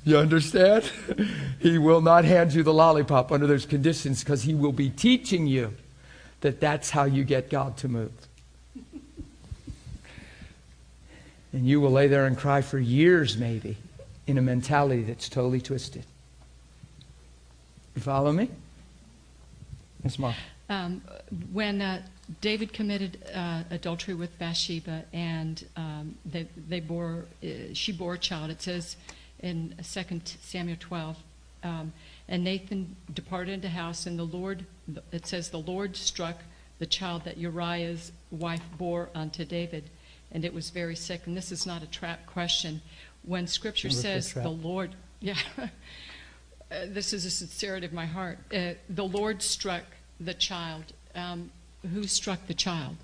[0.04, 0.90] you understand?
[1.60, 5.46] He will not hand you the lollipop under those conditions because he will be teaching
[5.46, 5.72] you
[6.40, 8.10] that that's how you get God to move.
[11.52, 13.76] And you will lay there and cry for years, maybe,
[14.26, 16.04] in a mentality that's totally twisted.
[17.94, 18.48] You follow me?
[20.02, 20.34] Yes, Mom.
[20.70, 21.02] Um,
[21.52, 22.02] when uh,
[22.40, 28.18] David committed uh, adultery with Bathsheba and um, they, they bore, uh, she bore a
[28.18, 28.96] child, it says
[29.40, 31.16] in 2 Samuel 12,
[31.64, 31.92] um,
[32.28, 34.64] and Nathan departed into house, and the Lord,
[35.12, 36.38] it says, the Lord struck
[36.78, 39.84] the child that Uriah's wife bore unto David
[40.32, 41.22] and it was very sick.
[41.26, 42.82] And this is not a trap question.
[43.24, 45.66] When Scripture says the Lord, yeah, uh,
[46.86, 48.38] this is a sincerity of my heart.
[48.52, 49.84] Uh, the Lord struck
[50.18, 50.84] the child.
[51.14, 51.50] Um,
[51.92, 52.96] who struck the child?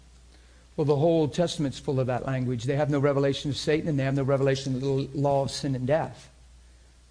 [0.76, 2.64] Well, the whole Old Testament's full of that language.
[2.64, 5.50] They have no revelation of Satan and they have no revelation of the law of
[5.50, 6.30] sin and death.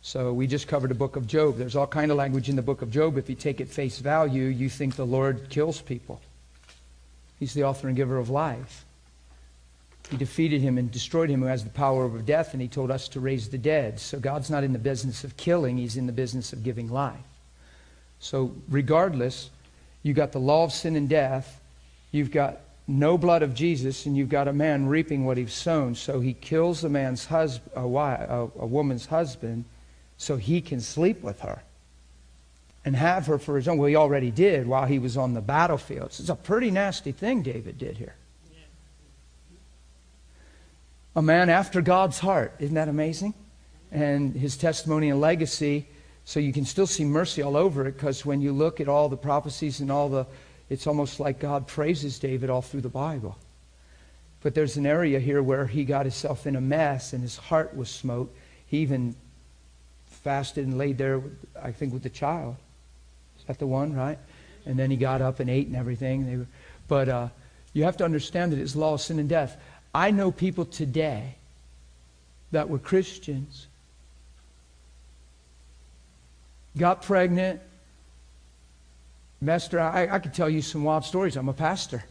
[0.01, 1.57] So we just covered the book of Job.
[1.57, 3.17] There's all kind of language in the book of Job.
[3.17, 6.21] If you take it face value, you think the Lord kills people.
[7.39, 8.85] He's the author and giver of life.
[10.09, 12.91] He defeated him and destroyed him who has the power over death, and he told
[12.91, 13.99] us to raise the dead.
[13.99, 17.17] So God's not in the business of killing, he's in the business of giving life.
[18.19, 19.49] So regardless,
[20.03, 21.59] you've got the law of sin and death,
[22.11, 25.93] you've got no blood of Jesus, and you've got a man reaping what he's sown.
[25.93, 29.65] So he kills a man's husband, a, wife, a, a woman's husband,
[30.17, 31.61] so he can sleep with her
[32.85, 33.77] and have her for his own.
[33.77, 36.13] Well, he already did while he was on the battlefield.
[36.13, 38.15] So It's a pretty nasty thing David did here.
[41.17, 42.53] A man after God's heart.
[42.59, 43.33] Isn't that amazing?
[43.91, 45.87] And his testimony and legacy.
[46.25, 49.09] So you can still see mercy all over it because when you look at all
[49.09, 50.27] the prophecies and all the
[50.69, 53.35] it's almost like God praises David all through the Bible.
[54.43, 57.75] But there's an area here where he got himself in a mess and his heart
[57.75, 58.31] was smote.
[58.67, 59.15] He even
[60.05, 61.21] fasted and laid there,
[61.59, 62.57] I think, with the child.
[63.39, 64.19] Is that the one, right?
[64.67, 66.45] And then he got up and ate and everything.
[66.87, 67.29] But uh,
[67.73, 69.57] you have to understand that it's law sin and death.
[69.93, 71.35] I know people today
[72.51, 73.67] that were Christians,
[76.77, 77.61] got pregnant,
[79.39, 81.35] Master, I, I could tell you some wild stories.
[81.35, 82.03] I'm a pastor.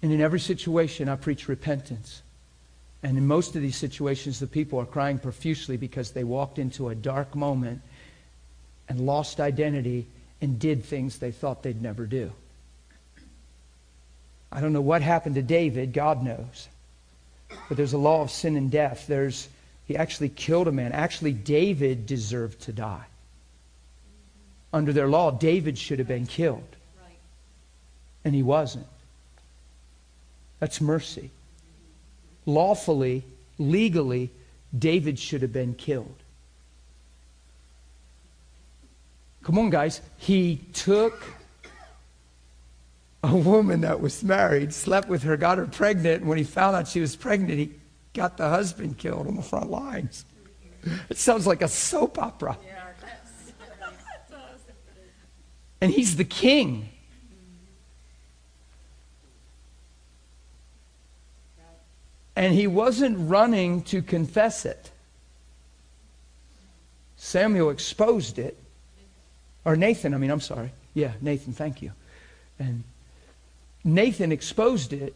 [0.00, 2.22] And in every situation, I preach repentance.
[3.02, 6.88] And in most of these situations, the people are crying profusely because they walked into
[6.88, 7.80] a dark moment
[8.88, 10.06] and lost identity
[10.40, 12.30] and did things they thought they'd never do.
[14.50, 16.68] I don't know what happened to David, God knows.
[17.68, 19.06] But there's a law of sin and death.
[19.06, 19.48] There's
[19.86, 20.92] he actually killed a man.
[20.92, 23.06] Actually, David deserved to die
[24.72, 26.76] under their law, David should have been killed.
[28.24, 28.86] And he wasn't.
[30.60, 31.30] That's mercy.
[32.44, 33.22] Lawfully,
[33.58, 34.30] legally,
[34.76, 36.14] David should have been killed.
[39.42, 40.00] Come on, guys.
[40.18, 41.22] He took
[43.22, 46.76] a woman that was married, slept with her, got her pregnant, and when he found
[46.76, 47.72] out she was pregnant, he
[48.14, 50.24] got the husband killed on the front lines.
[51.08, 52.56] It sounds like a soap opera.
[55.80, 56.88] And he's the king.
[62.34, 64.90] And he wasn't running to confess it.
[67.16, 68.56] Samuel exposed it.
[69.64, 70.72] Or Nathan, I mean, I'm sorry.
[70.94, 71.92] Yeah, Nathan, thank you.
[72.60, 72.84] And
[73.84, 75.14] Nathan exposed it.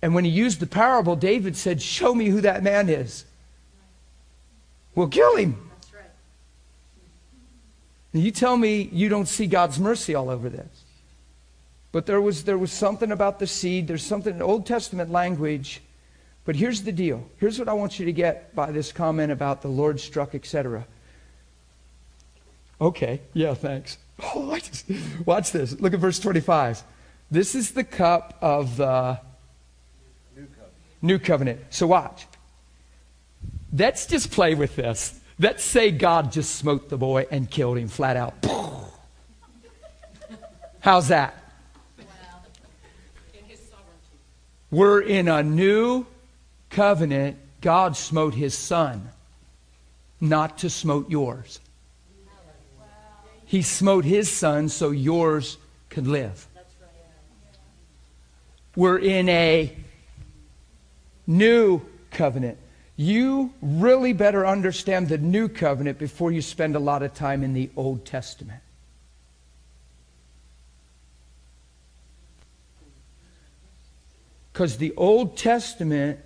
[0.00, 3.24] And when he used the parable, David said, Show me who that man is.
[4.94, 5.70] We'll kill him.
[8.12, 10.84] You tell me you don't see God's mercy all over this.
[11.92, 13.86] But there was, there was something about the seed.
[13.88, 15.80] There's something in Old Testament language.
[16.44, 17.28] But here's the deal.
[17.38, 20.86] Here's what I want you to get by this comment about the Lord struck, etc.
[22.80, 23.98] Okay, yeah, thanks.
[24.34, 24.90] Oh, just,
[25.24, 25.80] watch this.
[25.80, 26.82] Look at verse 25.
[27.30, 29.20] This is the cup of the
[30.34, 30.72] new covenant.
[31.02, 31.60] new covenant.
[31.70, 32.26] So watch.
[33.72, 35.20] Let's just play with this.
[35.38, 38.34] Let's say God just smote the boy and killed him flat out.
[40.80, 41.34] How's that?
[44.70, 46.06] We're in a new
[46.70, 47.36] covenant.
[47.60, 49.08] God smote his son,
[50.20, 51.60] not to smote yours.
[53.44, 55.56] He smote his son so yours
[55.88, 56.46] could live.
[58.78, 59.76] We're in a
[61.26, 62.58] new covenant
[62.98, 67.54] you really better understand the new covenant before you spend a lot of time in
[67.54, 68.60] the Old Testament.
[74.52, 76.18] Because the Old Testament,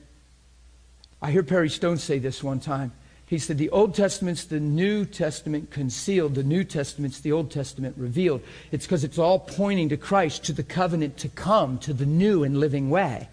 [1.21, 2.93] I hear Perry Stone say this one time.
[3.33, 7.97] He said, The Old Testament's the New Testament concealed, the New Testament's the Old Testament
[7.97, 8.43] revealed.
[8.71, 12.45] It's because it's all pointing to Christ, to the covenant to come, to the new
[12.45, 13.31] and living way.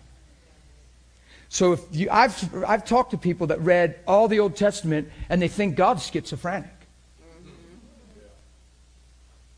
[1.50, 5.42] So if you, I've, I've talked to people that read all the Old Testament and
[5.42, 6.70] they think God's schizophrenic.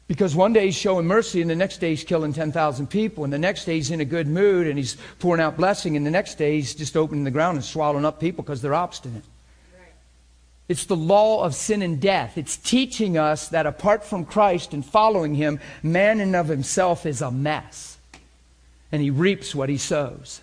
[0.08, 3.32] Because one day he's showing mercy, and the next day he's killing 10,000 people, and
[3.32, 6.10] the next day he's in a good mood and he's pouring out blessing, and the
[6.10, 9.24] next day he's just opening the ground and swallowing up people because they're obstinate.
[10.72, 12.38] It's the law of sin and death.
[12.38, 17.22] It's teaching us that apart from Christ and following him, man in of himself is
[17.22, 17.98] a mess.
[18.90, 20.40] And he reaps what he sows.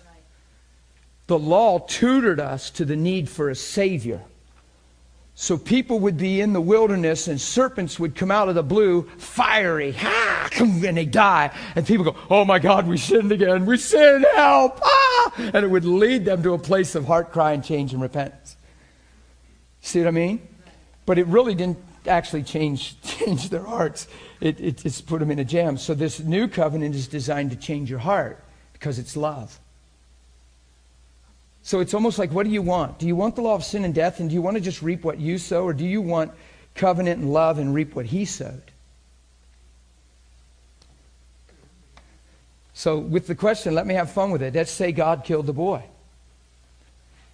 [1.25, 4.21] The law tutored us to the need for a Savior.
[5.33, 9.09] So people would be in the wilderness and serpents would come out of the blue,
[9.17, 11.49] fiery, ha, and they die.
[11.75, 13.65] And people go, Oh my God, we sinned again.
[13.65, 14.79] We sinned, help.
[14.83, 15.33] Ah!
[15.37, 18.57] And it would lead them to a place of heart cry and change and repentance.
[19.81, 20.47] See what I mean?
[21.05, 21.77] But it really didn't
[22.07, 24.07] actually change, change their hearts.
[24.41, 25.77] It, it just put them in a jam.
[25.77, 29.59] So this new covenant is designed to change your heart because it's love.
[31.61, 32.99] So it's almost like, what do you want?
[32.99, 34.81] Do you want the law of sin and death, and do you want to just
[34.81, 36.31] reap what you sow, or do you want
[36.73, 38.71] covenant and love and reap what he sowed?
[42.73, 44.55] So, with the question, let me have fun with it.
[44.55, 45.83] Let's say God killed the boy.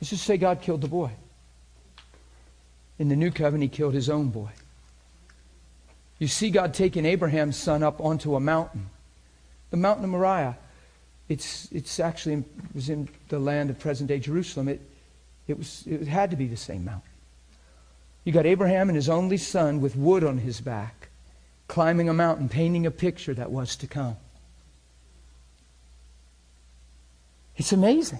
[0.01, 1.11] Let's just say God killed the boy.
[2.97, 4.49] In the new covenant, he killed his own boy.
[6.19, 8.89] You see God taking Abraham's son up onto a mountain,
[9.69, 10.57] the mountain of Moriah.
[11.27, 14.69] It's, it's actually in, was in the land of present day Jerusalem.
[14.69, 14.81] It,
[15.47, 17.09] it, was, it had to be the same mountain.
[18.23, 21.09] You got Abraham and his only son with wood on his back,
[21.67, 24.17] climbing a mountain, painting a picture that was to come.
[27.57, 28.19] It's amazing.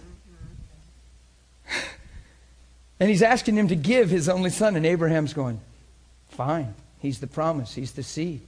[2.99, 5.59] And he's asking him to give his only son, and Abraham's going,
[6.29, 6.73] Fine.
[6.99, 8.41] He's the promise, he's the seed.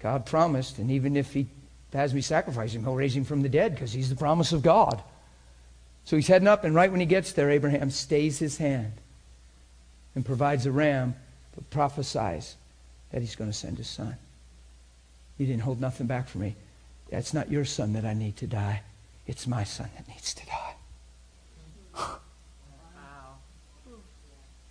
[0.00, 1.46] God promised, and even if he
[1.92, 4.62] has me sacrifice him, he'll raise him from the dead because he's the promise of
[4.62, 5.02] God.
[6.04, 8.92] So he's heading up, and right when he gets there, Abraham stays his hand
[10.14, 11.14] and provides a ram,
[11.54, 12.56] but prophesies
[13.12, 14.16] that he's going to send his son.
[15.38, 16.56] You didn't hold nothing back for me.
[17.10, 18.82] That's not your son that I need to die.
[19.26, 20.71] It's my son that needs to die.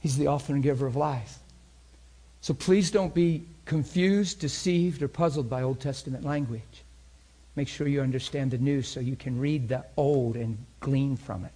[0.01, 1.37] He's the author and giver of life.
[2.41, 6.61] So please don't be confused, deceived, or puzzled by Old Testament language.
[7.55, 11.45] Make sure you understand the new so you can read the old and glean from
[11.45, 11.51] it.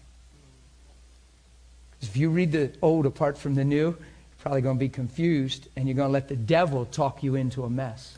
[2.02, 3.98] If you read the old apart from the new, you're
[4.40, 7.64] probably going to be confused and you're going to let the devil talk you into
[7.64, 8.18] a mess.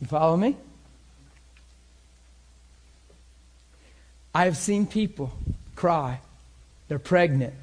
[0.00, 0.56] You follow me?
[4.34, 5.32] I have seen people
[5.74, 6.20] cry.
[6.88, 7.54] They're pregnant.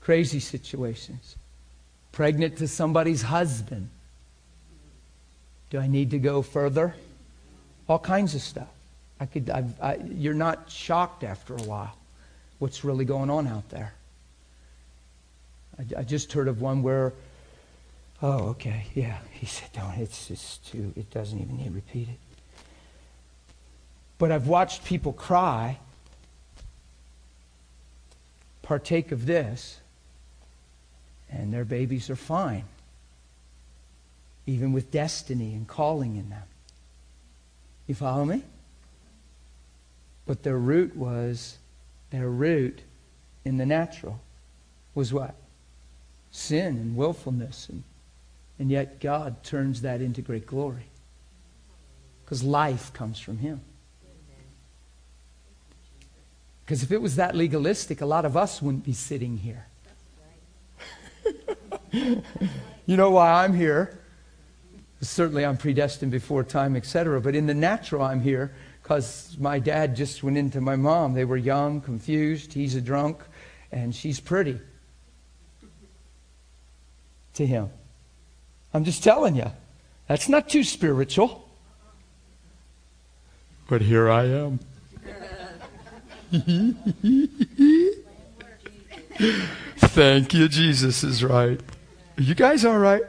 [0.00, 1.36] Crazy situations.
[2.12, 3.88] Pregnant to somebody's husband.
[5.70, 6.94] Do I need to go further?
[7.88, 8.68] All kinds of stuff.
[9.18, 11.96] I could, I've, I, you're not shocked after a while
[12.58, 13.94] what's really going on out there.
[15.78, 17.12] I, I just heard of one where,
[18.22, 19.18] oh, okay, yeah.
[19.32, 22.16] He said, don't, it's just too, it doesn't even need repeated.
[24.18, 25.78] But I've watched people cry,
[28.64, 29.80] partake of this,
[31.30, 32.64] and their babies are fine
[34.46, 36.42] even with destiny and calling in them.
[37.86, 38.42] You follow me?
[40.26, 41.58] But their root was,
[42.10, 42.80] their root
[43.44, 44.20] in the natural
[44.94, 45.34] was what?
[46.30, 47.68] Sin and willfulness.
[47.68, 47.82] And,
[48.58, 50.86] and yet God turns that into great glory.
[52.24, 53.60] Because life comes from Him.
[56.64, 59.66] Because if it was that legalistic, a lot of us wouldn't be sitting here.
[61.92, 63.98] you know why I'm here?
[65.00, 67.20] Certainly, I'm predestined before time, etc.
[67.20, 71.12] But in the natural, I'm here because my dad just went into my mom.
[71.12, 72.54] They were young, confused.
[72.54, 73.18] He's a drunk,
[73.70, 74.58] and she's pretty
[77.34, 77.68] to him.
[78.72, 79.50] I'm just telling you.
[80.08, 81.48] That's not too spiritual.
[83.68, 84.60] But here I am.
[89.76, 91.60] Thank you, Jesus is right.
[92.18, 93.02] Are you guys all right?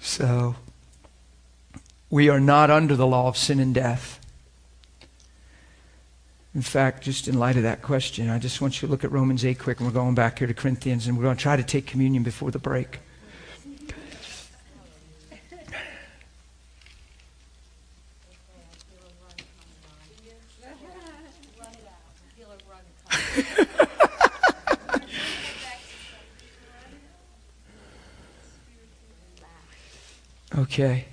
[0.00, 0.56] So,
[2.08, 4.18] we are not under the law of sin and death.
[6.54, 9.12] In fact, just in light of that question, I just want you to look at
[9.12, 11.56] Romans 8 quick, and we're going back here to Corinthians, and we're going to try
[11.56, 13.00] to take communion before the break.
[30.56, 31.06] Okay.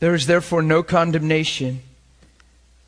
[0.00, 1.82] There is therefore no condemnation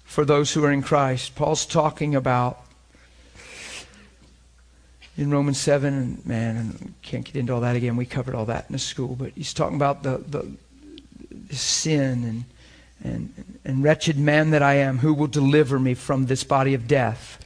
[0.05, 1.35] for those who are in Christ.
[1.35, 2.61] Paul's talking about
[5.17, 7.97] in Romans 7, and man, I can't get into all that again.
[7.97, 10.51] We covered all that in the school, but he's talking about the, the,
[11.31, 12.45] the sin and,
[13.03, 16.87] and, and wretched man that I am, who will deliver me from this body of
[16.87, 17.45] death.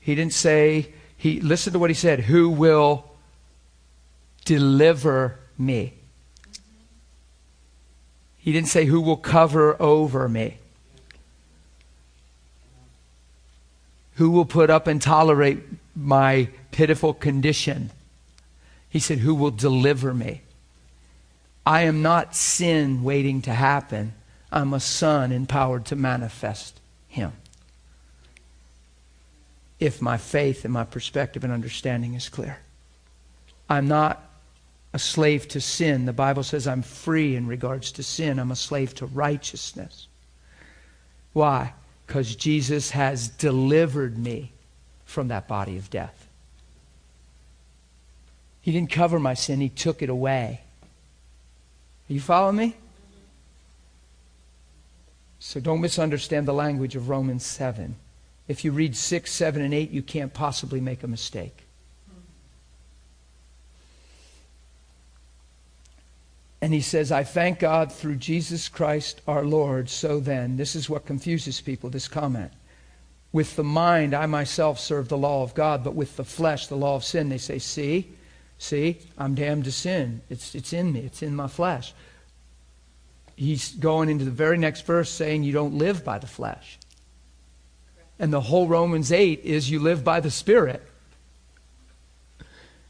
[0.00, 3.04] He didn't say, he listen to what he said, who will
[4.44, 5.94] deliver me.
[8.40, 10.56] He didn't say, Who will cover over me?
[14.14, 15.62] Who will put up and tolerate
[15.94, 17.90] my pitiful condition?
[18.88, 20.42] He said, Who will deliver me?
[21.66, 24.14] I am not sin waiting to happen.
[24.50, 27.32] I'm a son empowered to manifest him.
[29.78, 32.58] If my faith and my perspective and understanding is clear,
[33.68, 34.29] I'm not
[34.92, 36.06] a slave to sin.
[36.06, 38.38] The Bible says I'm free in regards to sin.
[38.38, 40.08] I'm a slave to righteousness.
[41.32, 41.74] Why?
[42.06, 44.52] Because Jesus has delivered me
[45.04, 46.28] from that body of death.
[48.60, 50.60] He didn't cover my sin, He took it away.
[52.08, 52.76] Are you following me?
[55.38, 57.96] So don't misunderstand the language of Romans 7.
[58.46, 61.64] If you read 6, 7, and 8, you can't possibly make a mistake.
[66.62, 69.88] And he says, I thank God through Jesus Christ our Lord.
[69.88, 72.52] So then, this is what confuses people, this comment.
[73.32, 76.76] With the mind, I myself serve the law of God, but with the flesh, the
[76.76, 77.28] law of sin.
[77.28, 78.12] They say, See,
[78.58, 80.20] see, I'm damned to sin.
[80.28, 81.94] It's, it's in me, it's in my flesh.
[83.36, 86.78] He's going into the very next verse saying, You don't live by the flesh.
[88.18, 90.86] And the whole Romans 8 is you live by the Spirit.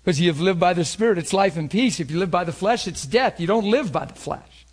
[0.03, 2.01] Because you have lived by the Spirit, it's life and peace.
[2.01, 3.39] If you live by the flesh, it's death.
[3.39, 4.67] You don't live by the flesh.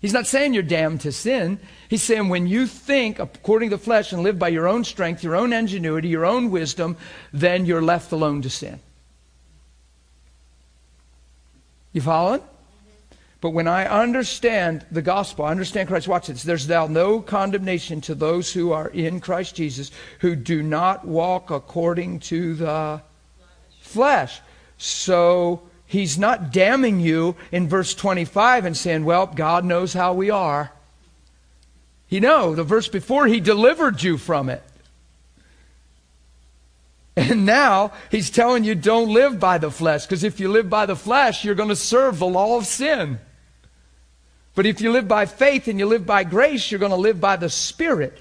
[0.00, 1.60] He's not saying you're damned to sin.
[1.88, 5.22] He's saying when you think according to the flesh and live by your own strength,
[5.22, 6.96] your own ingenuity, your own wisdom,
[7.32, 8.80] then you're left alone to sin.
[11.92, 12.42] You following?
[13.40, 16.42] But when I understand the gospel, I understand Christ, watch this.
[16.42, 19.90] There's now no condemnation to those who are in Christ Jesus
[20.20, 23.02] who do not walk according to the
[23.90, 24.40] flesh.
[24.78, 30.30] So he's not damning you in verse 25 and saying, well, God knows how we
[30.30, 30.72] are.
[32.06, 34.62] He know the verse before he delivered you from it.
[37.16, 40.86] And now he's telling you don't live by the flesh because if you live by
[40.86, 43.18] the flesh, you're going to serve the law of sin.
[44.54, 47.20] But if you live by faith and you live by grace, you're going to live
[47.20, 48.18] by the Spirit.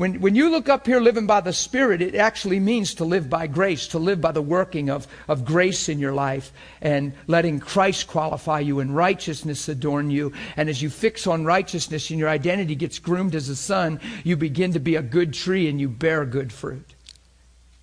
[0.00, 3.28] When, when you look up here living by the Spirit, it actually means to live
[3.28, 7.60] by grace, to live by the working of, of grace in your life and letting
[7.60, 10.32] Christ qualify you and righteousness adorn you.
[10.56, 14.38] And as you fix on righteousness and your identity gets groomed as a son, you
[14.38, 16.94] begin to be a good tree and you bear good fruit.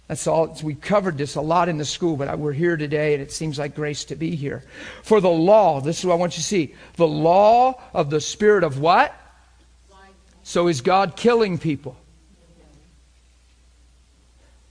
[0.08, 0.58] That's all.
[0.64, 3.60] We covered this a lot in the school, but we're here today and it seems
[3.60, 4.64] like grace to be here.
[5.04, 6.74] For the law, this is what I want you to see.
[6.96, 9.14] The law of the Spirit of what?
[10.42, 11.96] So is God killing people?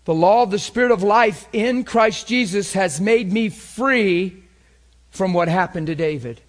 [0.07, 4.43] The law of the Spirit of life in Christ Jesus has made me free
[5.11, 6.41] from what happened to David.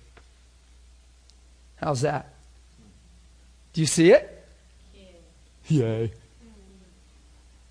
[1.77, 2.33] How's that?
[3.73, 4.45] Do you see it?
[5.69, 6.11] Yay.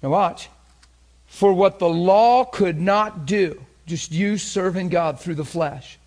[0.03, 0.49] Now watch.
[1.29, 6.01] For what the law could not do, just you serving God through the flesh.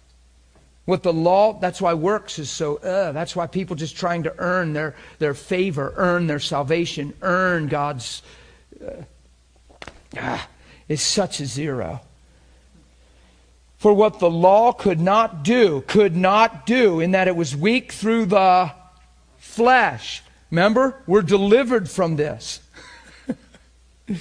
[0.83, 4.35] What the law, that's why works is so, uh, that's why people just trying to
[4.39, 8.23] earn their, their favor, earn their salvation, earn God's.
[8.85, 9.03] Uh,
[10.17, 10.47] ah,
[10.87, 12.01] is such a zero.
[13.77, 17.93] For what the law could not do, could not do, in that it was weak
[17.93, 18.71] through the
[19.37, 20.21] flesh.
[20.51, 21.01] Remember?
[21.07, 22.59] We're delivered from this.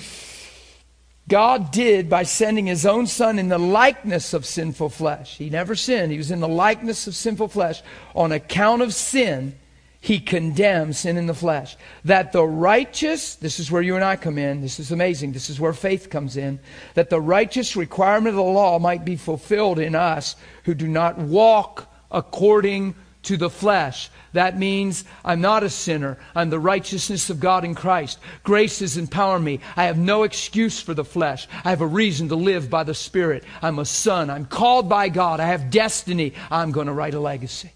[1.28, 5.36] God did by sending his own son in the likeness of sinful flesh.
[5.36, 6.10] He never sinned.
[6.10, 7.82] He was in the likeness of sinful flesh
[8.14, 9.54] on account of sin
[10.00, 11.76] he condemns sin in the flesh.
[12.04, 15.50] That the righteous, this is where you and I come in, this is amazing, this
[15.50, 16.60] is where faith comes in,
[16.94, 21.18] that the righteous requirement of the law might be fulfilled in us who do not
[21.18, 22.94] walk according
[23.24, 24.08] to the flesh.
[24.34, 26.16] That means I'm not a sinner.
[26.34, 28.20] I'm the righteousness of God in Christ.
[28.44, 29.58] Grace has empowered me.
[29.76, 31.48] I have no excuse for the flesh.
[31.64, 33.42] I have a reason to live by the Spirit.
[33.60, 34.30] I'm a son.
[34.30, 35.40] I'm called by God.
[35.40, 36.34] I have destiny.
[36.50, 37.72] I'm going to write a legacy.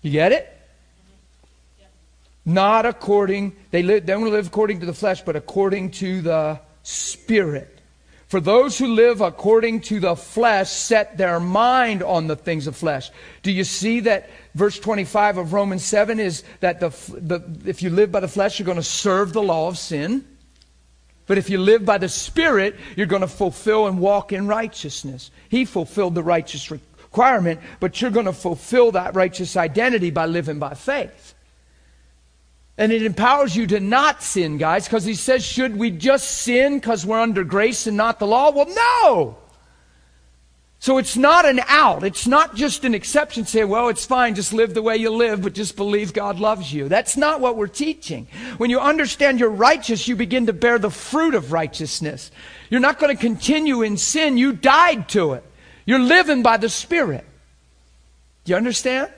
[0.00, 0.61] You get it?
[2.44, 6.60] Not according, they, live, they don't live according to the flesh, but according to the
[6.82, 7.80] Spirit.
[8.26, 12.74] For those who live according to the flesh set their mind on the things of
[12.74, 13.10] flesh.
[13.42, 17.90] Do you see that verse 25 of Romans 7 is that the, the, if you
[17.90, 20.24] live by the flesh, you're going to serve the law of sin?
[21.26, 25.30] But if you live by the Spirit, you're going to fulfill and walk in righteousness.
[25.48, 30.58] He fulfilled the righteous requirement, but you're going to fulfill that righteous identity by living
[30.58, 31.34] by faith.
[32.78, 36.78] And it empowers you to not sin, guys, because he says, should we just sin
[36.78, 38.50] because we're under grace and not the law?
[38.50, 39.38] Well, no!
[40.78, 42.02] So it's not an out.
[42.02, 43.44] It's not just an exception.
[43.44, 44.34] Say, well, it's fine.
[44.34, 46.88] Just live the way you live, but just believe God loves you.
[46.88, 48.26] That's not what we're teaching.
[48.56, 52.32] When you understand you're righteous, you begin to bear the fruit of righteousness.
[52.68, 54.36] You're not going to continue in sin.
[54.36, 55.44] You died to it.
[55.86, 57.24] You're living by the Spirit.
[58.44, 59.08] Do you understand?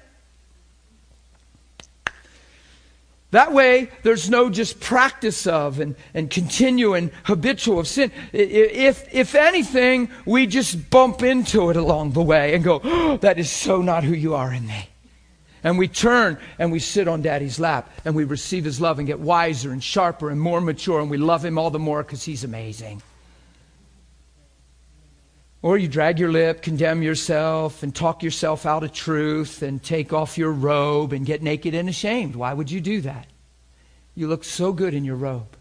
[3.35, 8.13] That way, there's no just practice of and, and continuing habitual of sin.
[8.33, 13.41] If, if anything, we just bump into it along the way and go, oh, that
[13.41, 14.89] is so not who you are in me.
[15.65, 19.07] And we turn and we sit on daddy's lap and we receive his love and
[19.09, 22.23] get wiser and sharper and more mature and we love him all the more because
[22.23, 23.03] he's amazing.
[25.65, 30.13] Or you drag your lip, condemn yourself, and talk yourself out of truth, and take
[30.13, 32.37] off your robe and get naked and ashamed.
[32.37, 33.29] Why would you do that?
[34.15, 35.57] You look so good in your robe.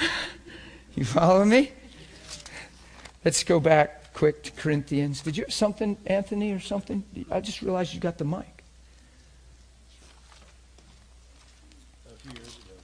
[0.96, 1.70] you follow me?
[3.24, 5.20] Let's go back quick to Corinthians.
[5.20, 7.04] Did you have something, Anthony, or something?
[7.30, 8.64] I just realized you got the mic.
[12.04, 12.74] A few years ago.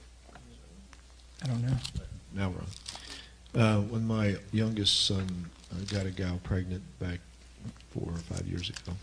[1.43, 1.75] I don't know.
[2.33, 2.67] Now, Ron.
[3.53, 7.19] Uh, when my youngest son I got a gal pregnant back
[7.91, 8.93] four or five years ago.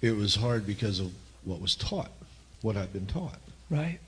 [0.00, 1.12] It was hard because of
[1.44, 2.10] what was taught,
[2.62, 3.38] what I'd been taught.
[3.70, 3.98] Right.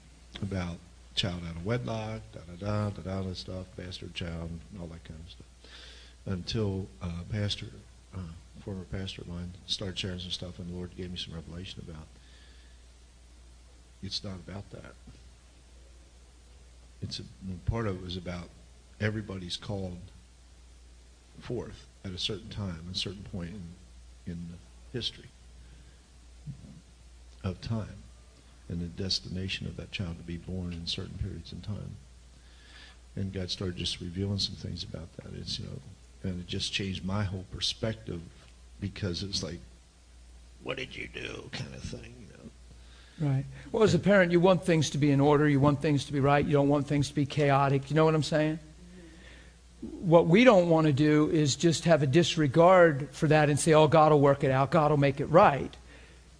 [0.42, 0.76] About
[1.14, 4.50] child out of wedlock, da da da da da stuff, bastard child,
[4.80, 5.46] all that kind of stuff.
[6.26, 7.66] Until uh, pastor,
[8.14, 8.20] uh,
[8.64, 11.82] former pastor of mine, started sharing some stuff, and the Lord gave me some revelation
[11.88, 12.06] about.
[14.02, 14.94] It's not about that.
[17.02, 17.22] It's a,
[17.70, 18.48] part of it was about
[19.00, 19.98] everybody's called
[21.40, 24.48] forth at a certain time, a certain point in, in
[24.92, 25.28] history
[27.44, 28.02] of time,
[28.68, 31.96] and the destination of that child to be born in certain periods in time.
[33.16, 35.26] And God started just revealing some things about that.
[35.36, 38.20] It's you know, and it just changed my whole perspective
[38.80, 39.58] because it's like,
[40.62, 42.20] what did you do, kind of thing.
[43.20, 43.44] Right.
[43.70, 45.46] Well, as a parent, you want things to be in order.
[45.46, 46.44] You want things to be right.
[46.44, 47.90] You don't want things to be chaotic.
[47.90, 48.58] You know what I'm saying?
[49.80, 53.72] What we don't want to do is just have a disregard for that and say,
[53.72, 55.74] oh, God will work it out, God will make it right.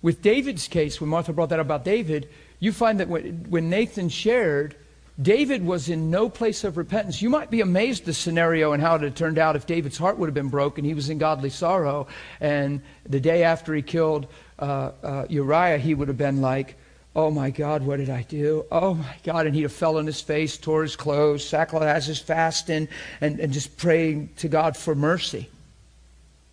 [0.02, 4.08] With David's case, when Martha brought that up about David, you find that when, Nathan
[4.08, 4.76] shared,
[5.20, 7.20] David was in no place of repentance.
[7.20, 10.18] You might be amazed the scenario and how it had turned out if David's heart
[10.18, 10.84] would have been broken.
[10.84, 12.06] He was in godly sorrow.
[12.40, 14.26] And the day after he killed
[14.58, 16.76] uh, uh, Uriah, he would have been like,
[17.14, 18.64] Oh my God, what did I do?
[18.70, 19.46] Oh my God.
[19.46, 22.88] And he'd have fell on his face, tore his clothes, sackcloth as his fasting,
[23.20, 25.48] and, and just praying to God for mercy.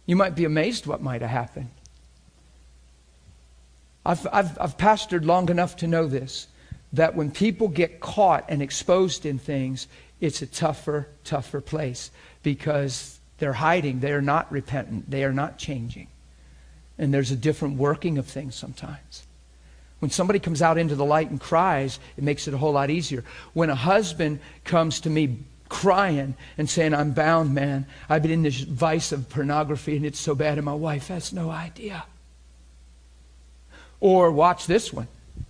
[0.08, 1.70] You might be amazed what might have happened.
[4.06, 6.48] I've, I've, I've pastored long enough to know this
[6.94, 9.88] that when people get caught and exposed in things,
[10.22, 12.10] it's a tougher, tougher place
[12.44, 14.00] because they're hiding.
[14.00, 15.12] They are not repentant.
[15.12, 16.08] They are not changing.
[16.98, 19.27] And there's a different working of things sometimes.
[20.00, 22.90] When somebody comes out into the light and cries, it makes it a whole lot
[22.90, 23.24] easier.
[23.54, 28.44] When a husband comes to me crying and saying, I'm bound, man, I've been in
[28.44, 32.06] this vice of pornography and it's so bad, and my wife has no idea.
[34.00, 35.08] Or watch this one.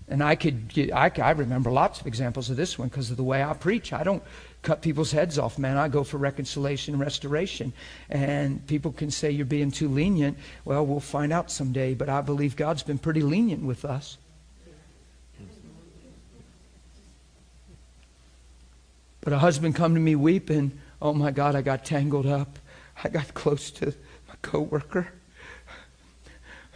[0.09, 3.17] And I could get, I, I remember lots of examples of this one because of
[3.17, 3.91] the way I preach.
[3.91, 4.23] I don't
[4.61, 5.75] cut people's heads off, man.
[5.77, 7.73] I go for reconciliation and restoration.
[8.09, 10.37] And people can say you're being too lenient.
[10.63, 11.93] Well, we'll find out someday.
[11.93, 14.17] But I believe God's been pretty lenient with us.
[19.27, 22.59] But a husband come to me weeping, oh my God, I got tangled up.
[23.03, 23.87] I got close to
[24.25, 25.11] my coworker.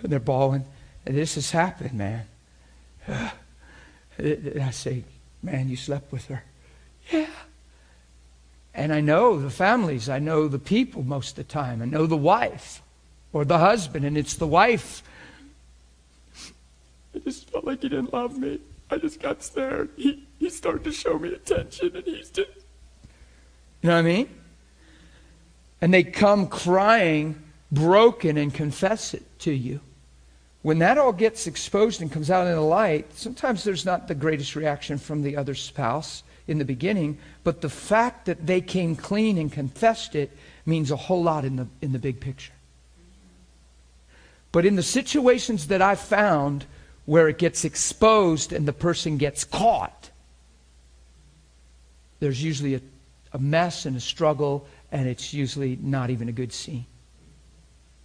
[0.03, 0.65] And they're bawling.
[1.05, 2.25] And this has happened, man.
[4.17, 5.05] And I say,
[5.41, 6.43] man, you slept with her.
[7.09, 7.29] Yeah.
[8.73, 10.09] And I know the families.
[10.09, 11.81] I know the people most of the time.
[11.81, 12.81] I know the wife
[13.31, 15.03] or the husband, and it's the wife.
[17.15, 18.59] I just felt like he didn't love me.
[18.91, 19.89] I just got scared.
[19.95, 22.49] He, he started to show me attention, and he's just.
[23.81, 24.29] You know what I mean?
[25.79, 27.41] And they come crying,
[27.71, 29.79] broken, and confess it to you.
[30.61, 34.13] When that all gets exposed and comes out in the light, sometimes there's not the
[34.13, 38.95] greatest reaction from the other spouse in the beginning, but the fact that they came
[38.95, 40.31] clean and confessed it
[40.65, 42.53] means a whole lot in the, in the big picture.
[44.51, 46.65] But in the situations that I've found
[47.05, 50.09] where it gets exposed and the person gets caught,
[52.19, 52.81] there's usually a,
[53.33, 56.85] a mess and a struggle, and it's usually not even a good scene.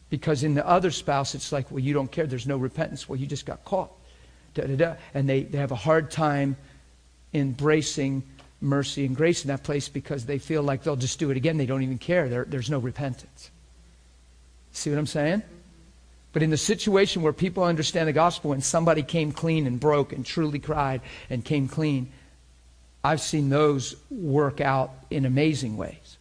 [0.09, 2.27] Because in the other spouse, it's like, well, you don't care.
[2.27, 3.09] There's no repentance.
[3.09, 3.91] Well, you just got caught.
[4.55, 4.95] Da, da, da.
[5.13, 6.57] And they, they have a hard time
[7.35, 8.23] embracing
[8.61, 11.57] mercy and grace in that place because they feel like they'll just do it again.
[11.57, 12.29] They don't even care.
[12.29, 13.51] There, there's no repentance.
[14.73, 15.43] See what I'm saying?
[16.37, 20.13] But in the situation where people understand the gospel and somebody came clean and broke
[20.13, 21.01] and truly cried
[21.31, 22.13] and came clean,
[23.03, 26.19] I've seen those work out in amazing ways.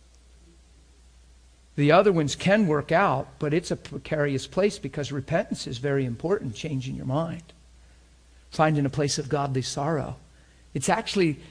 [1.76, 6.06] The other ones can work out, but it's a precarious place because repentance is very
[6.06, 7.52] important, changing your mind.
[8.52, 10.16] Finding a place of godly sorrow.
[10.74, 11.42] It's actually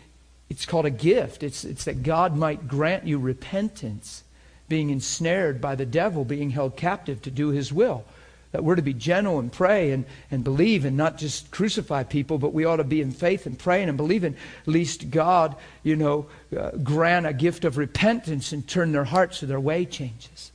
[0.48, 1.42] it's called a gift.
[1.42, 4.24] It's, it's that God might grant you repentance,
[4.70, 8.06] being ensnared by the devil, being held captive to do his will.
[8.54, 12.38] That we're to be gentle and pray and, and believe and not just crucify people,
[12.38, 14.36] but we ought to be in faith and praying and believing.
[14.64, 16.26] Least God, you know,
[16.56, 20.52] uh, grant a gift of repentance and turn their hearts so their way changes.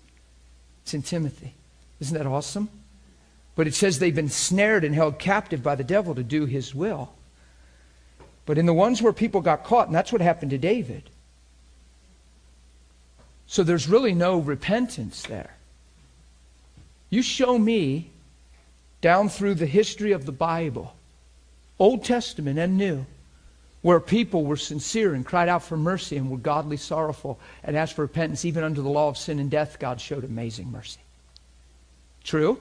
[0.84, 1.56] It's in Timothy.
[2.00, 2.70] Isn't that awesome?
[3.58, 6.74] But it says they've been snared and held captive by the devil to do his
[6.74, 7.12] will.
[8.46, 11.10] But in the ones where people got caught, and that's what happened to David.
[13.46, 15.59] So there's really no repentance there.
[17.10, 18.12] You show me
[19.02, 20.96] down through the history of the Bible,
[21.80, 23.06] Old Testament and New,
[23.82, 27.94] where people were sincere and cried out for mercy and were godly sorrowful and asked
[27.94, 31.00] for repentance, even under the law of sin and death, God showed amazing mercy.
[32.24, 32.60] True?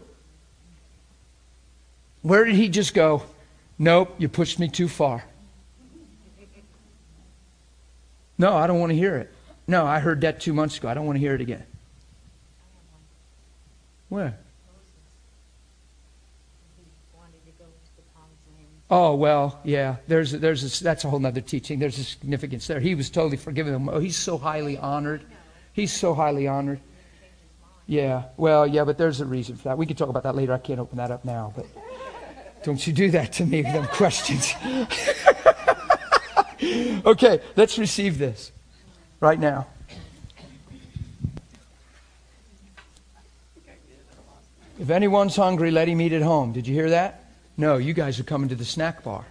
[2.23, 3.23] Where did he just go?
[3.79, 5.25] Nope, you pushed me too far.
[8.39, 9.33] No, I don't want to hear it.
[9.67, 10.89] No, I heard that two months ago.
[10.89, 11.65] I don't want to hear it again.
[14.09, 14.39] Where?
[18.91, 19.97] Oh well, yeah.
[20.07, 21.79] There's there's a, that's a whole other teaching.
[21.79, 22.81] There's a significance there.
[22.81, 23.75] He was totally forgiven.
[23.75, 23.89] Him.
[23.89, 25.23] Oh, he's so highly honored.
[25.75, 26.81] He's so highly honored.
[27.87, 28.25] Yeah.
[28.37, 29.79] Well, yeah, but there's a reason for that.
[29.79, 30.55] We can talk about that later.
[30.55, 31.67] I can't open that up now, but
[32.63, 34.55] don't you do that to me with them questions.
[37.05, 38.53] okay, let's receive this
[39.21, 39.67] right now.
[44.79, 46.53] If anyone's hungry, let him eat at home.
[46.53, 47.25] Did you hear that?
[47.57, 49.27] No, you guys are coming to the snack bar.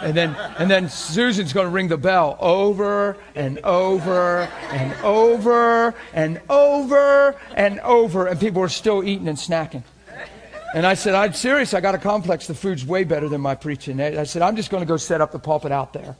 [0.00, 5.94] And then, and then Susan's going to ring the bell over and over and over
[6.14, 9.82] and over and over, and people are still eating and snacking.
[10.74, 11.74] And I said, I'm serious.
[11.74, 12.46] I got a complex.
[12.46, 14.00] The food's way better than my preaching.
[14.00, 16.16] I said, I'm just going to go set up the pulpit out there.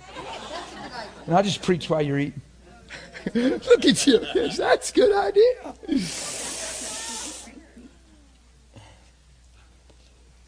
[1.27, 2.43] And I'll just preach while you're eating.
[3.35, 4.21] Look at you.
[4.57, 6.50] That's a good idea.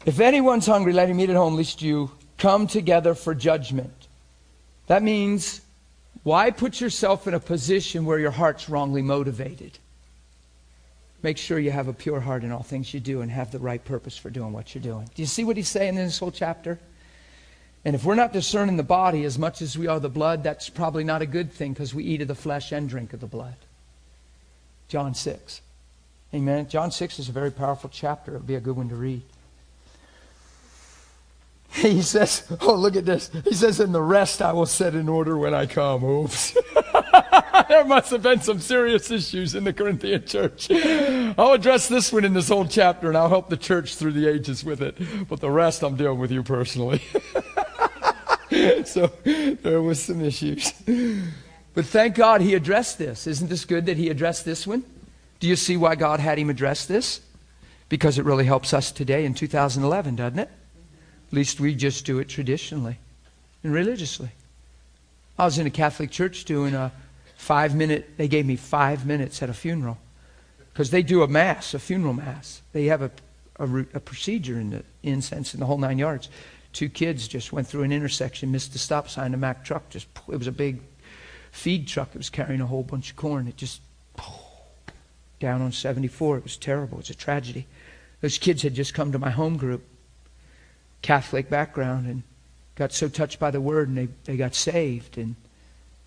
[0.05, 4.07] If anyone's hungry, let him eat at home, lest you come together for judgment.
[4.87, 5.61] That means,
[6.23, 9.79] why put yourself in a position where your heart's wrongly motivated?
[11.21, 13.59] Make sure you have a pure heart in all things you do and have the
[13.59, 15.09] right purpose for doing what you're doing.
[15.15, 16.79] Do you see what he's saying in this whole chapter?
[17.85, 20.67] And if we're not discerning the body as much as we are the blood, that's
[20.67, 23.27] probably not a good thing because we eat of the flesh and drink of the
[23.27, 23.55] blood.
[24.89, 25.61] John 6.
[26.33, 26.67] Amen.
[26.67, 28.35] John 6 is a very powerful chapter.
[28.35, 29.21] It would be a good one to read.
[31.83, 33.31] He says, Oh, look at this.
[33.43, 36.03] He says, And the rest I will set in order when I come.
[36.03, 36.55] Oops.
[37.67, 40.69] there must have been some serious issues in the Corinthian church.
[40.71, 44.27] I'll address this one in this whole chapter, and I'll help the church through the
[44.27, 44.95] ages with it.
[45.27, 47.01] But the rest I'm dealing with you personally.
[48.85, 50.71] so there was some issues.
[51.73, 53.25] But thank God he addressed this.
[53.25, 54.83] Isn't this good that he addressed this one?
[55.39, 57.19] Do you see why God had him address this?
[57.89, 60.49] Because it really helps us today in 2011, doesn't it?
[61.33, 62.99] At least we just do it traditionally
[63.63, 64.29] and religiously.
[65.35, 66.91] I was in a Catholic church doing a
[67.37, 69.97] five minute, they gave me five minutes at a funeral.
[70.71, 72.61] Because they do a mass, a funeral mass.
[72.71, 73.09] They have a,
[73.57, 76.29] a, a procedure in the incense and the whole nine yards.
[76.71, 79.33] Two kids just went through an intersection, missed the stop sign.
[79.33, 80.81] A Mack truck just, it was a big
[81.51, 83.47] feed truck that was carrying a whole bunch of corn.
[83.47, 83.81] It just,
[85.39, 86.37] down on 74.
[86.37, 86.99] It was terrible.
[86.99, 87.65] It was a tragedy.
[88.21, 89.83] Those kids had just come to my home group,
[91.03, 92.23] Catholic background, and
[92.75, 95.19] got so touched by the word and they, they got saved.
[95.19, 95.35] And,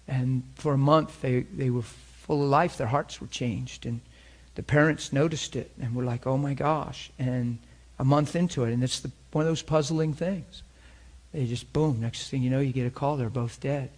[0.09, 2.77] and for a month, they, they were full of life.
[2.77, 3.87] Their hearts were changed.
[3.87, 4.01] And
[4.57, 7.11] the parents noticed it and were like, oh my gosh.
[7.19, 7.59] And
[7.99, 10.63] a month into it, and it's the one of those puzzling things.
[11.33, 13.91] They just, boom, next thing you know, you get a call, they're both dead.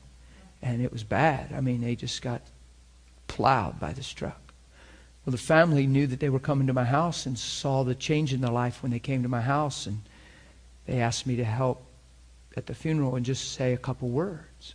[0.60, 1.52] And it was bad.
[1.52, 2.42] I mean, they just got
[3.28, 4.40] plowed by this truck.
[5.24, 8.32] Well, the family knew that they were coming to my house and saw the change
[8.32, 9.86] in their life when they came to my house.
[9.86, 10.00] And
[10.88, 11.84] they asked me to help
[12.56, 14.74] at the funeral and just say a couple words.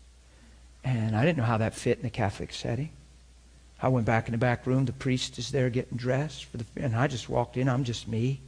[0.84, 2.91] And I didn't know how that fit in the Catholic setting.
[3.81, 4.85] I went back in the back room.
[4.85, 7.68] The priest is there getting dressed for the, and I just walked in.
[7.68, 8.41] I'm just me.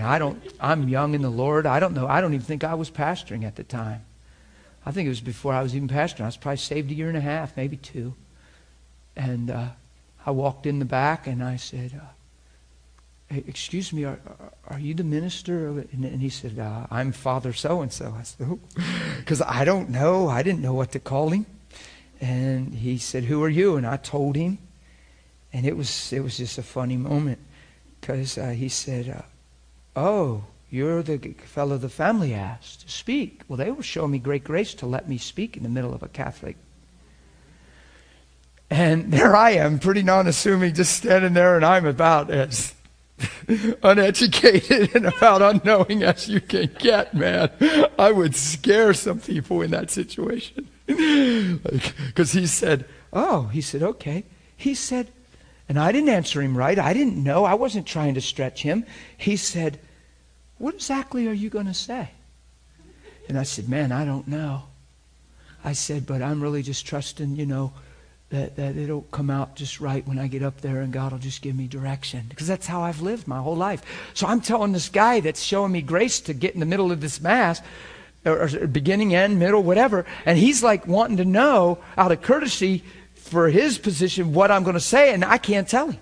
[0.00, 1.66] I don't, I'm young in the Lord.
[1.66, 2.06] I don't know.
[2.06, 4.04] I don't even think I was pastoring at the time.
[4.86, 6.22] I think it was before I was even pastoring.
[6.22, 8.14] I was probably saved a year and a half, maybe two.
[9.14, 9.68] And uh,
[10.24, 12.06] I walked in the back and I said, uh,
[13.30, 14.18] excuse me, are,
[14.68, 15.68] are you the minister?
[15.68, 18.14] And, he said, uh, I'm Father so and so.
[18.18, 18.58] I said,
[19.18, 20.28] because I don't know.
[20.28, 21.46] I didn't know what to call him.
[22.20, 23.76] And he said, Who are you?
[23.76, 24.58] And I told him.
[25.52, 27.38] And it was, it was just a funny moment
[28.00, 29.22] because uh, he said, uh,
[29.94, 33.42] Oh, you're the fellow the family asked to speak.
[33.48, 36.02] Well, they were showing me great grace to let me speak in the middle of
[36.02, 36.56] a Catholic.
[38.70, 42.74] And there I am, pretty non assuming, just standing there, and I'm about as
[43.82, 47.50] uneducated and about unknowing as you can get, man.
[47.98, 50.68] I would scare some people in that situation.
[50.86, 54.24] Because like, he said, Oh, he said, okay.
[54.56, 55.10] He said,
[55.68, 56.78] and I didn't answer him right.
[56.78, 57.44] I didn't know.
[57.44, 58.86] I wasn't trying to stretch him.
[59.16, 59.78] He said,
[60.56, 62.10] What exactly are you going to say?
[63.28, 64.64] And I said, Man, I don't know.
[65.64, 67.72] I said, But I'm really just trusting, you know,
[68.30, 71.18] that, that it'll come out just right when I get up there and God will
[71.18, 72.26] just give me direction.
[72.28, 73.82] Because that's how I've lived my whole life.
[74.14, 77.00] So I'm telling this guy that's showing me grace to get in the middle of
[77.00, 77.62] this Mass,
[78.26, 82.82] or, or beginning, end, middle, whatever, and he's like wanting to know out of courtesy
[83.14, 86.00] for his position what I'm going to say, and I can't tell him.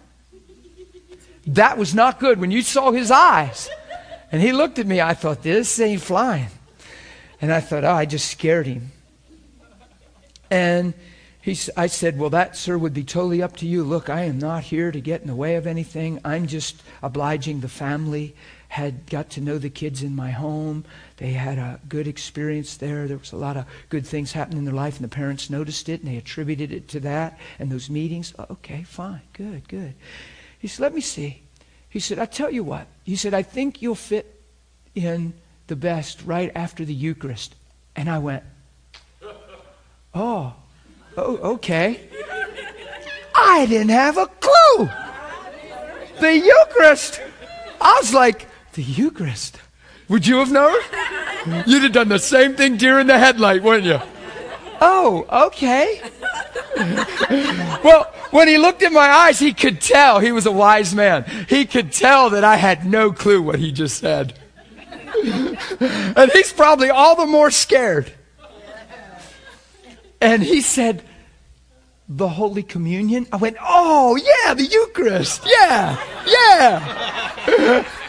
[1.49, 2.41] That was not good.
[2.41, 3.69] When you saw his eyes,
[4.33, 6.49] and he looked at me, I thought, this ain't flying.
[7.41, 8.91] And I thought, oh, I just scared him.
[10.51, 10.95] And
[11.47, 13.85] he, I said, Well, that, sir, would be totally up to you.
[13.85, 16.21] Look, I am not here to get in the way of anything.
[16.25, 18.35] I'm just obliging the family.
[18.67, 20.85] Had got to know the kids in my home.
[21.19, 23.07] They had a good experience there.
[23.07, 25.89] There was a lot of good things happening in their life, and the parents noticed
[25.89, 28.35] it, and they attributed it to that and those meetings.
[28.51, 29.95] Okay, fine, good, good.
[30.59, 31.43] He said, Let me see.
[31.89, 32.89] He said, I tell you what.
[33.05, 34.43] He said, I think you'll fit
[34.97, 35.33] in
[35.69, 37.55] the best right after the Eucharist.
[37.95, 38.43] And I went,
[40.13, 40.55] Oh,
[41.17, 42.01] Oh, okay.
[43.35, 44.91] I didn't have a clue.
[46.21, 47.21] The Eucharist.
[47.81, 49.59] I was like, the Eucharist.
[50.09, 50.77] Would you have known?
[51.67, 54.01] You'd have done the same thing deer in the headlight, wouldn't you?
[54.81, 56.03] Oh, okay.
[57.83, 61.25] well, when he looked in my eyes, he could tell he was a wise man.
[61.49, 64.39] He could tell that I had no clue what he just said.
[65.25, 68.13] and he's probably all the more scared.
[70.21, 71.03] And he said,
[72.09, 73.27] The Holy Communion?
[73.33, 75.43] I went, Oh, yeah, the Eucharist.
[75.47, 77.85] Yeah, yeah.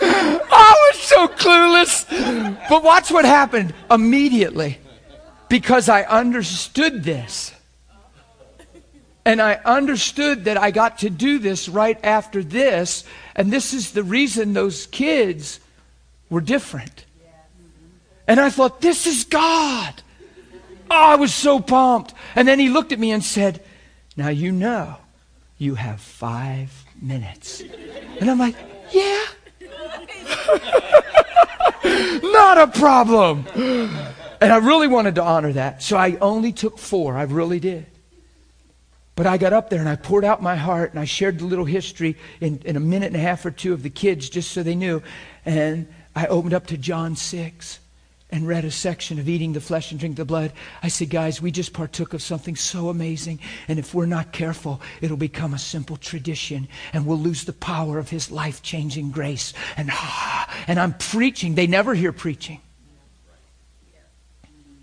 [0.00, 2.68] I was so clueless.
[2.68, 4.78] But watch what happened immediately
[5.48, 7.54] because I understood this.
[9.24, 13.04] And I understood that I got to do this right after this.
[13.36, 15.60] And this is the reason those kids
[16.30, 17.04] were different.
[18.26, 20.02] And I thought, this is God.
[20.90, 22.14] Oh, I was so pumped.
[22.34, 23.62] And then he looked at me and said,
[24.16, 24.96] Now you know
[25.58, 27.62] you have five minutes.
[28.20, 28.56] And I'm like,
[28.92, 29.24] Yeah.
[32.22, 33.44] Not a problem.
[34.40, 35.82] And I really wanted to honor that.
[35.82, 37.16] So I only took four.
[37.16, 37.86] I really did.
[39.16, 41.44] But I got up there and I poured out my heart and I shared the
[41.44, 44.52] little history in, in a minute and a half or two of the kids just
[44.52, 45.02] so they knew.
[45.44, 47.80] And I opened up to John 6
[48.30, 50.52] and read a section of eating the flesh and drink the blood.
[50.82, 53.40] I said, guys, we just partook of something so amazing.
[53.68, 57.98] And if we're not careful, it'll become a simple tradition and we'll lose the power
[57.98, 59.54] of his life changing grace.
[59.76, 61.54] And, ah, and I'm preaching.
[61.54, 62.60] They never hear preaching.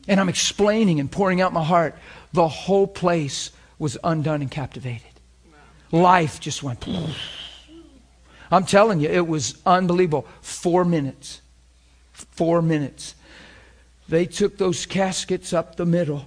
[0.08, 1.96] And I'm explaining and pouring out my heart.
[2.34, 5.02] The whole place was undone and captivated.
[5.92, 6.88] Life just went.
[8.52, 10.28] I'm telling you, it was unbelievable.
[10.42, 11.42] Four minutes.
[12.12, 13.16] Four minutes
[14.08, 16.26] they took those caskets up the middle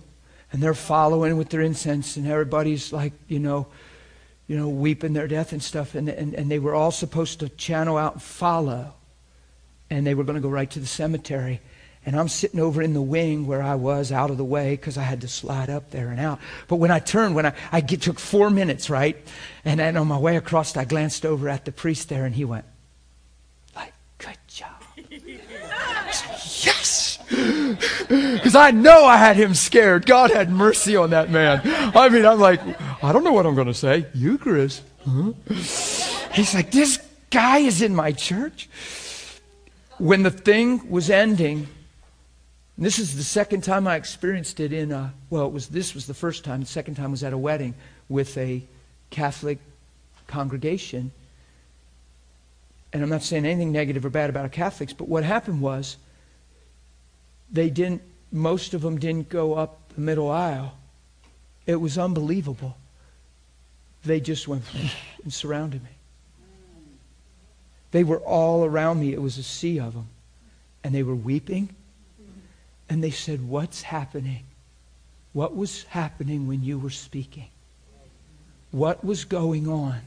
[0.52, 3.66] and they're following with their incense and everybody's like you know
[4.46, 7.48] you know weeping their death and stuff and, and, and they were all supposed to
[7.50, 8.94] channel out and follow
[9.90, 11.60] and they were going to go right to the cemetery.
[12.06, 14.96] And i'm sitting over in the wing where i was out of the way because
[14.96, 16.40] i had to slide up there and out.
[16.66, 19.16] But when i turned when i, I get, took four minutes right?
[19.64, 22.44] And then on my way across i glanced over at the priest there and he
[22.44, 22.64] went
[23.76, 24.82] like good job.
[26.62, 30.06] Yes because I know I had him scared.
[30.06, 31.60] God had mercy on that man.
[31.64, 32.60] I mean, I'm like,
[33.02, 34.06] I don't know what I'm going to say.
[34.14, 34.82] Eucharist.
[35.06, 35.32] Huh?
[36.32, 36.98] He's like, this
[37.30, 38.68] guy is in my church.
[39.98, 41.66] When the thing was ending,
[42.78, 46.06] this is the second time I experienced it in a, well, it was, this was
[46.06, 46.60] the first time.
[46.60, 47.74] The second time was at a wedding
[48.08, 48.62] with a
[49.10, 49.58] Catholic
[50.28, 51.10] congregation.
[52.92, 55.96] And I'm not saying anything negative or bad about Catholics, but what happened was,
[57.50, 60.74] they didn't, most of them didn't go up the middle aisle.
[61.66, 62.76] It was unbelievable.
[64.04, 64.64] They just went
[65.22, 65.90] and surrounded me.
[67.90, 69.12] They were all around me.
[69.12, 70.08] It was a sea of them.
[70.84, 71.70] And they were weeping.
[72.88, 74.44] And they said, What's happening?
[75.32, 77.48] What was happening when you were speaking?
[78.70, 80.00] What was going on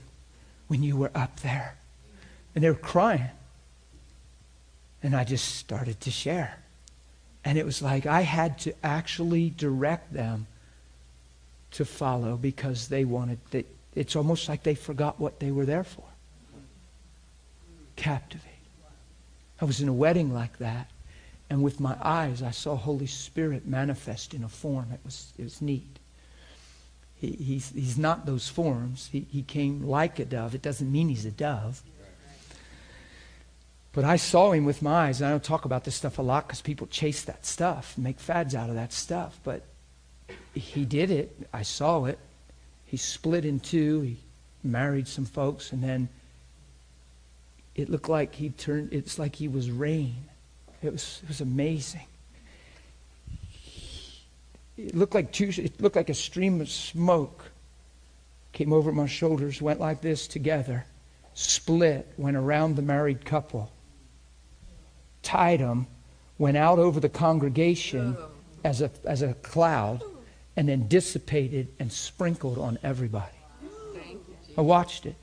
[0.67, 1.75] when you were up there?
[2.53, 3.29] And they were crying.
[5.03, 6.57] And I just started to share.
[7.43, 10.47] And it was like I had to actually direct them
[11.71, 13.39] to follow because they wanted,
[13.95, 16.03] it's almost like they forgot what they were there for.
[17.95, 18.47] Captivate.
[19.59, 20.89] I was in a wedding like that,
[21.49, 24.87] and with my eyes, I saw Holy Spirit manifest in a form.
[24.91, 25.99] It was, it was neat.
[27.15, 29.09] He, he's, he's not those forms.
[29.11, 30.55] He, he came like a dove.
[30.55, 31.83] It doesn't mean he's a dove.
[33.93, 36.21] But I saw him with my eyes, and I don't talk about this stuff a
[36.21, 39.37] lot because people chase that stuff, make fads out of that stuff.
[39.43, 39.63] But
[40.53, 41.35] he did it.
[41.53, 42.17] I saw it.
[42.85, 44.01] He split in two.
[44.01, 44.17] He
[44.63, 46.07] married some folks, and then
[47.75, 48.93] it looked like he turned.
[48.93, 50.15] It's like he was rain.
[50.81, 52.05] It was it was amazing.
[54.77, 55.51] It looked like two.
[55.57, 57.51] It looked like a stream of smoke
[58.53, 60.85] came over my shoulders, went like this together,
[61.33, 63.69] split, went around the married couple
[65.23, 65.87] tied them,
[66.37, 68.17] went out over the congregation
[68.63, 70.03] as a, as a cloud,
[70.55, 73.37] and then dissipated and sprinkled on everybody.
[74.57, 75.15] I watched it.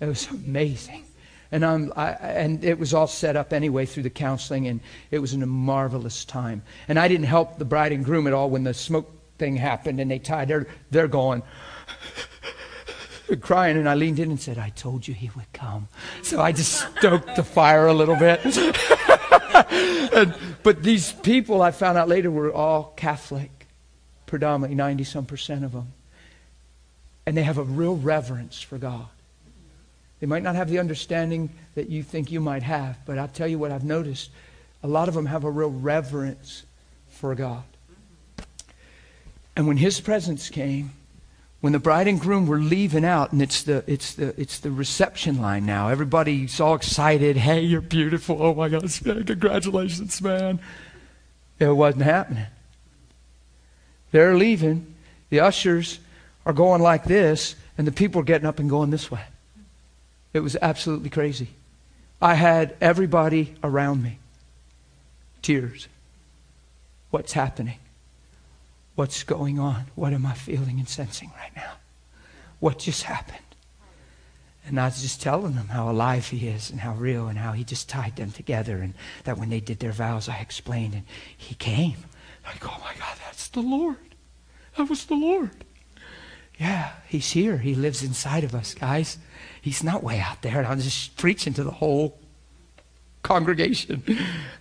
[0.00, 1.04] It was amazing.
[1.52, 4.80] And, I'm, I, and it was all set up anyway through the counseling, and
[5.10, 6.62] it was a marvelous time.
[6.88, 10.00] And I didn't help the bride and groom at all when the smoke thing happened
[10.00, 10.48] and they tied.
[10.48, 11.42] They're, they're going,
[13.40, 15.88] crying, and I leaned in and said, I told you he would come.
[16.22, 18.40] So I just stoked the fire a little bit.
[20.12, 23.66] and, but these people I found out later were all Catholic,
[24.26, 25.92] predominantly 90 some percent of them.
[27.26, 29.06] And they have a real reverence for God.
[30.20, 33.48] They might not have the understanding that you think you might have, but I'll tell
[33.48, 34.30] you what I've noticed.
[34.82, 36.64] A lot of them have a real reverence
[37.08, 37.64] for God.
[39.56, 40.92] And when His presence came,
[41.62, 44.70] when the bride and groom were leaving out and it's the it's the it's the
[44.70, 45.88] reception line now.
[45.88, 47.36] Everybody's all excited.
[47.36, 48.42] Hey you're beautiful.
[48.42, 50.58] Oh my gosh congratulations man.
[51.60, 52.46] It wasn't happening.
[54.10, 54.92] They're leaving.
[55.30, 56.00] The ushers
[56.44, 59.22] are going like this and the people are getting up and going this way.
[60.34, 61.48] It was absolutely crazy.
[62.20, 64.18] I had everybody around me.
[65.42, 65.86] Tears.
[67.10, 67.78] What's happening
[68.94, 69.86] What's going on?
[69.94, 71.72] What am I feeling and sensing right now?
[72.60, 73.38] What just happened?
[74.66, 77.52] And I was just telling them how alive he is and how real and how
[77.52, 78.78] he just tied them together.
[78.78, 78.94] And
[79.24, 81.04] that when they did their vows, I explained, and
[81.36, 81.96] he came.
[82.44, 83.96] Like, oh my God, that's the Lord.
[84.76, 85.50] That was the Lord.
[86.58, 87.58] Yeah, he's here.
[87.58, 89.18] He lives inside of us, guys.
[89.60, 90.58] He's not way out there.
[90.58, 92.18] And I'm just preaching to the whole
[93.22, 94.02] congregation.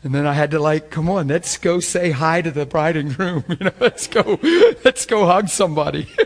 [0.03, 2.97] And then I had to like, come on, let's go say hi to the bride
[2.97, 3.43] and groom.
[3.49, 4.39] You know, let's go,
[4.83, 6.07] let's go hug somebody.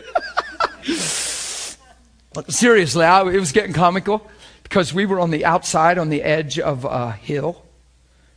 [2.48, 4.28] Seriously, I, it was getting comical
[4.62, 7.64] because we were on the outside, on the edge of a hill,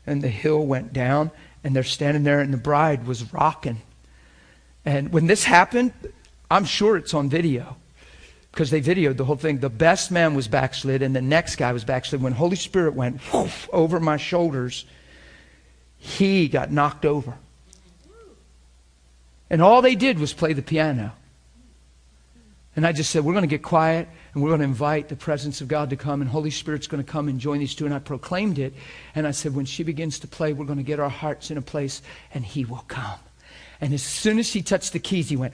[0.07, 1.31] and the hill went down,
[1.63, 3.81] and they're standing there, and the bride was rocking.
[4.85, 5.91] And when this happened,
[6.49, 7.75] I'm sure it's on video
[8.51, 9.59] because they videoed the whole thing.
[9.59, 12.21] The best man was backslid, and the next guy was backslid.
[12.21, 13.21] When Holy Spirit went
[13.71, 14.85] over my shoulders,
[15.97, 17.35] he got knocked over.
[19.49, 21.13] And all they did was play the piano.
[22.75, 25.15] And I just said, We're going to get quiet and we're going to invite the
[25.15, 27.85] presence of God to come, and Holy Spirit's going to come and join these two.
[27.85, 28.73] And I proclaimed it.
[29.15, 31.57] And I said, When she begins to play, we're going to get our hearts in
[31.57, 32.01] a place
[32.33, 33.19] and He will come.
[33.81, 35.53] And as soon as she touched the keys, He went,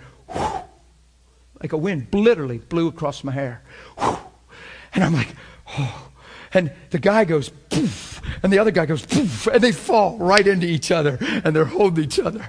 [1.62, 3.62] like a wind literally blew across my hair.
[3.98, 5.30] And I'm like,
[5.78, 6.10] oh.
[6.54, 10.46] And the guy goes, poof, and the other guy goes, poof, and they fall right
[10.48, 12.48] into each other, and they're holding each other.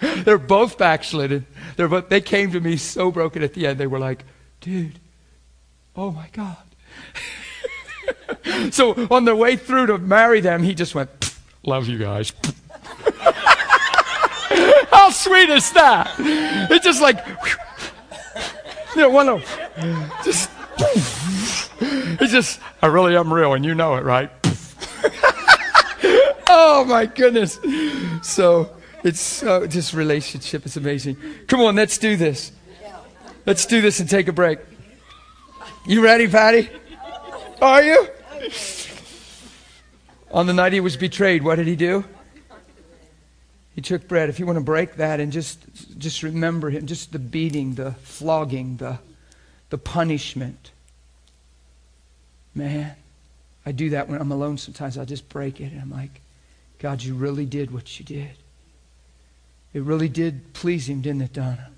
[0.00, 1.44] they're both backslidden.
[1.76, 3.80] They're both, they came to me so broken at the end.
[3.80, 4.24] They were like,
[4.60, 5.00] dude,
[5.96, 6.56] oh my God.
[8.70, 11.34] so on the way through to marry them, he just went,
[11.64, 12.32] love you guys.
[14.92, 16.12] How sweet is that?
[16.18, 17.24] It's just like,
[18.96, 19.44] you know, one of
[20.24, 20.50] just,
[21.80, 24.30] it's just, I really am real, and you know it, right?
[26.48, 27.60] oh my goodness.
[28.22, 31.16] So it's uh, just relationship is amazing.
[31.46, 32.50] Come on, let's do this.
[33.46, 34.58] Let's do this and take a break.
[35.86, 36.68] You ready, Patty?
[37.62, 38.08] Are you?
[40.32, 42.04] On the night he was betrayed, what did he do?
[43.74, 44.28] He took bread.
[44.28, 47.92] If you want to break that and just, just remember him, just the beating, the
[47.92, 48.98] flogging, the,
[49.70, 50.72] the punishment.
[52.54, 52.94] Man,
[53.64, 54.98] I do that when I'm alone sometimes.
[54.98, 55.72] I just break it.
[55.72, 56.20] And I'm like,
[56.78, 58.30] God, you really did what you did.
[59.72, 61.70] It really did please him, didn't it, Donna?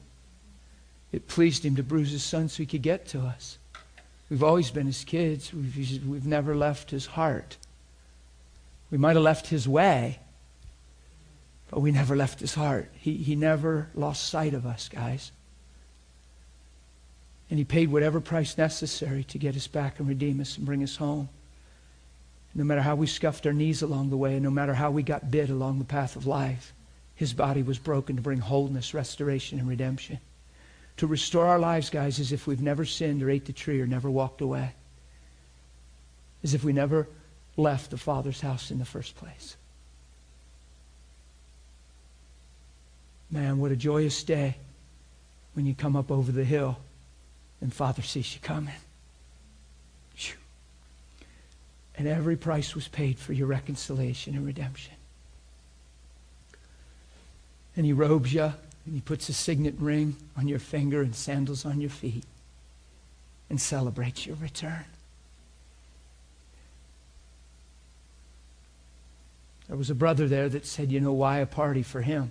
[1.13, 3.59] It pleased him to bruise his son so he could get to us.
[4.31, 5.53] We've always been his kids.
[5.53, 7.59] We've, we've never left his heart.
[8.91, 10.21] We might have left his way,
[11.73, 12.91] but we never left his heart.
[12.99, 15.33] He, he never lost sight of us, guys.
[17.49, 20.83] And he paid whatever price necessary to get us back and redeem us and bring
[20.83, 21.31] us home.
[22.55, 25.03] No matter how we scuffed our knees along the way, and no matter how we
[25.03, 26.75] got bit along the path of life,
[27.15, 30.19] his body was broken to bring wholeness, restoration, and redemption.
[30.99, 33.87] To restore our lives, guys, as if we've never sinned or ate the tree or
[33.87, 34.75] never walked away.
[36.45, 37.09] As if we never
[37.57, 39.57] left the Father's house in the first place.
[43.33, 44.57] Man, what a joyous day
[45.55, 46.77] when you come up over the hill
[47.63, 48.75] and Father sees you coming.
[51.97, 54.95] And every price was paid for your reconciliation and redemption.
[57.77, 61.65] And he robes you, and he puts a signet ring on your finger and sandals
[61.65, 62.25] on your feet
[63.49, 64.85] and celebrates your return.
[69.69, 72.31] There was a brother there that said, You know, why a party for him?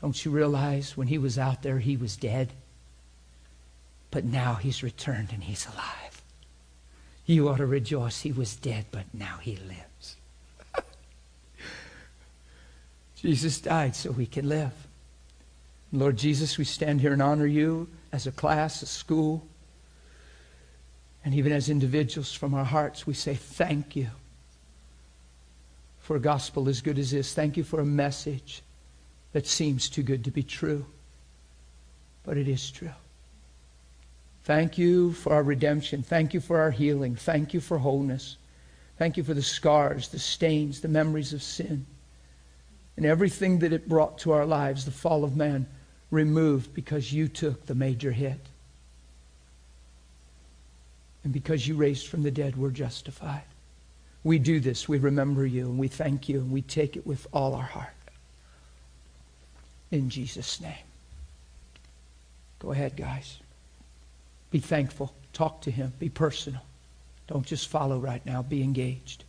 [0.00, 2.52] Don't you realize when he was out there, he was dead?
[4.10, 6.22] But now he's returned and he's alive.
[7.26, 8.22] You ought to rejoice.
[8.22, 10.16] He was dead, but now he lives.
[13.16, 14.72] Jesus died so we can live.
[15.92, 19.46] Lord Jesus, we stand here and honor you as a class, a school,
[21.24, 23.06] and even as individuals from our hearts.
[23.06, 24.08] We say thank you
[25.98, 27.34] for a gospel as good as this.
[27.34, 28.62] Thank you for a message
[29.32, 30.86] that seems too good to be true,
[32.24, 32.92] but it is true.
[34.44, 36.02] Thank you for our redemption.
[36.02, 37.14] Thank you for our healing.
[37.14, 38.36] Thank you for wholeness.
[38.98, 41.86] Thank you for the scars, the stains, the memories of sin,
[42.96, 45.66] and everything that it brought to our lives, the fall of man,
[46.10, 48.40] removed because you took the major hit.
[51.22, 53.44] And because you raised from the dead, we're justified.
[54.24, 54.88] We do this.
[54.88, 57.94] We remember you and we thank you and we take it with all our heart.
[59.90, 60.72] In Jesus' name.
[62.58, 63.38] Go ahead, guys.
[64.50, 65.12] Be thankful.
[65.32, 65.92] Talk to him.
[65.98, 66.62] Be personal.
[67.26, 68.42] Don't just follow right now.
[68.42, 69.24] Be engaged.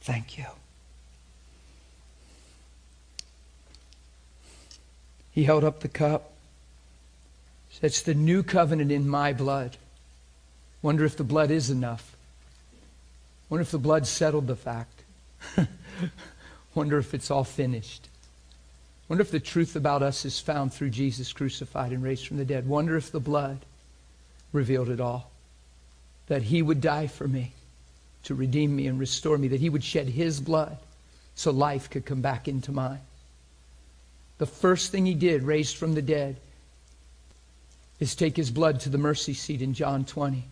[0.00, 0.46] Thank you.
[5.32, 6.32] He held up the cup.
[7.82, 9.76] It's the new covenant in my blood.
[10.80, 12.16] Wonder if the blood is enough.
[13.50, 15.02] Wonder if the blood settled the fact.
[16.74, 18.05] Wonder if it's all finished.
[19.08, 22.44] Wonder if the truth about us is found through Jesus crucified and raised from the
[22.44, 22.66] dead.
[22.66, 23.58] Wonder if the blood
[24.52, 25.30] revealed it all.
[26.26, 27.52] That he would die for me
[28.24, 30.78] to redeem me and restore me, that he would shed his blood
[31.36, 32.98] so life could come back into mine.
[34.38, 36.36] The first thing he did, raised from the dead,
[38.00, 40.44] is take his blood to the mercy seat in John 20.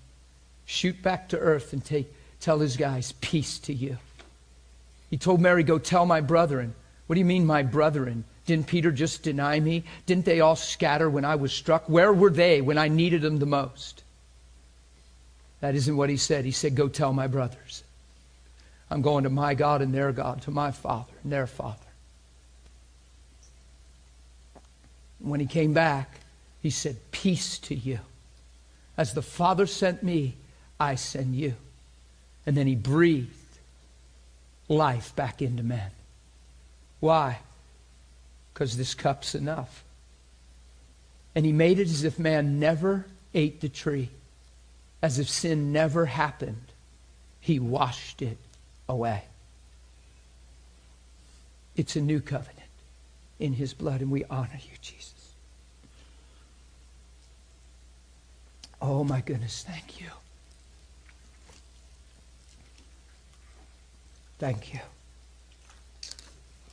[0.66, 3.98] Shoot back to earth and take, tell his guys, peace to you.
[5.10, 6.74] He told Mary, go tell my brethren.
[7.06, 8.24] What do you mean, my brethren?
[8.47, 9.85] Didn't Peter just deny me?
[10.07, 11.89] Didn't they all scatter when I was struck?
[11.89, 14.03] Where were they when I needed them the most?
[15.61, 16.45] That isn't what he said.
[16.45, 17.85] He said, Go tell my brothers.
[18.91, 21.79] I'm going to my God and their God, to my Father and their Father.
[25.21, 26.21] When he came back,
[26.62, 28.01] he said, Peace to you.
[28.99, 30.35] As the Father sent me,
[30.79, 31.55] I send you.
[32.45, 33.31] And then he breathed
[34.69, 35.91] life back into men.
[37.01, 37.39] Why?
[38.55, 39.82] Because this cup's enough.
[41.35, 44.10] And he made it as if man never ate the tree,
[45.02, 46.66] as if sin never happened.
[47.40, 48.39] He washed it
[48.89, 49.24] away.
[51.76, 52.60] It's a new covenant
[53.40, 55.32] in his blood, and we honor you, Jesus.
[58.81, 60.06] Oh, my goodness, thank you.
[64.39, 64.81] Thank you.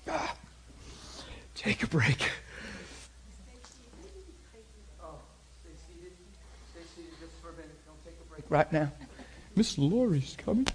[0.07, 0.35] Ah,
[1.61, 2.31] take a break.
[4.99, 5.13] Oh,
[5.61, 6.11] stay seated.
[6.71, 7.69] Stay seated just for a minute.
[7.85, 8.91] Don't take a break right now.
[9.55, 10.65] Miss Laurie's coming.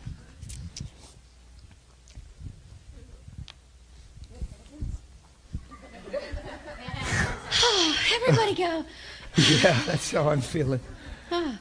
[8.15, 8.85] Everybody go.
[9.39, 10.81] Yeah, that's how I'm feeling.
[11.31, 11.59] I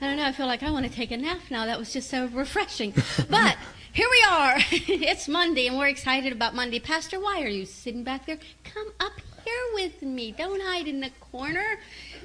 [0.00, 0.24] don't know.
[0.24, 1.66] I feel like I want to take a nap now.
[1.66, 2.92] That was just so refreshing.
[3.30, 3.56] But
[3.92, 4.54] here we are.
[4.70, 6.80] it's Monday, and we're excited about Monday.
[6.80, 8.38] Pastor, why are you sitting back there?
[8.64, 9.12] Come up
[9.44, 10.32] here with me.
[10.32, 11.78] Don't hide in the corner.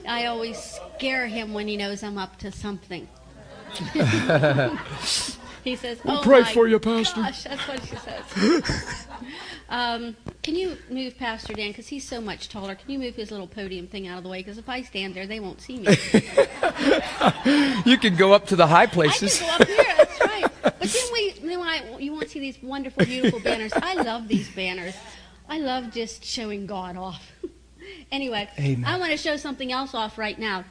[0.08, 3.08] I always scare him when he knows I'm up to something.
[5.64, 9.08] he says, We'll "Oh pray my for you, Pastor." Gosh, that's what he says.
[9.70, 12.76] um, can you move Pastor Dan because he's so much taller?
[12.76, 14.38] Can you move his little podium thing out of the way?
[14.40, 15.88] Because if I stand there, they won't see me.
[17.86, 19.40] You can go up to the high I places.
[19.40, 19.94] can go up here.
[19.98, 20.47] That's right.
[20.80, 23.72] But then we, then I, you want to see these wonderful, beautiful banners.
[23.74, 24.96] I love these banners.
[25.50, 27.32] I love just showing God off.
[28.12, 28.86] anyway, Amen.
[28.86, 30.66] I want to show something else off right now.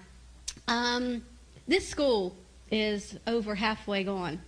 [0.69, 1.25] Um,
[1.67, 2.37] this school
[2.71, 4.41] is over halfway gone.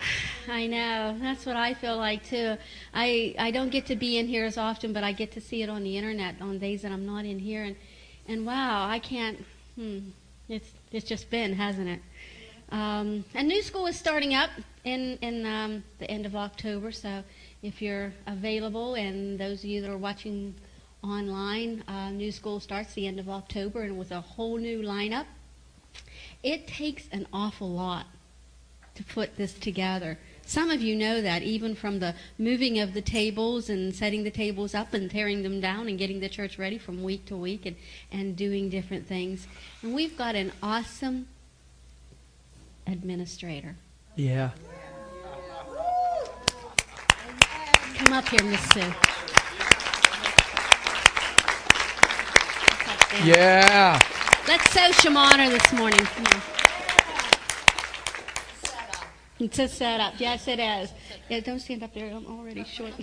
[0.48, 1.16] I know.
[1.20, 2.56] That's what I feel like too.
[2.94, 5.62] I I don't get to be in here as often, but I get to see
[5.62, 7.76] it on the internet on days that I'm not in here, and
[8.26, 9.44] and wow, I can't.
[9.76, 9.98] Hmm,
[10.48, 12.00] it's it's just been, hasn't it?
[12.70, 14.50] Um, a new school is starting up
[14.84, 16.92] in in um, the end of October.
[16.92, 17.22] So
[17.62, 20.54] if you're available, and those of you that are watching
[21.02, 25.26] online, uh, new school starts the end of October, and with a whole new lineup.
[26.42, 28.06] It takes an awful lot
[28.94, 30.18] to put this together.
[30.46, 34.30] Some of you know that, even from the moving of the tables and setting the
[34.30, 37.66] tables up and tearing them down and getting the church ready from week to week
[37.66, 37.76] and,
[38.10, 39.46] and doing different things.
[39.82, 41.28] And we've got an awesome
[42.90, 43.76] administrator.
[44.16, 44.50] Yeah.
[47.98, 48.80] Come up here, Miss Sue.
[53.24, 53.98] Yeah.
[54.48, 56.00] Let's show some honor this morning.
[56.00, 56.42] Come on.
[59.38, 60.14] It says set up.
[60.18, 60.92] Yes, it is.
[61.28, 62.14] Yeah, don't stand up there.
[62.14, 62.92] I'm already short.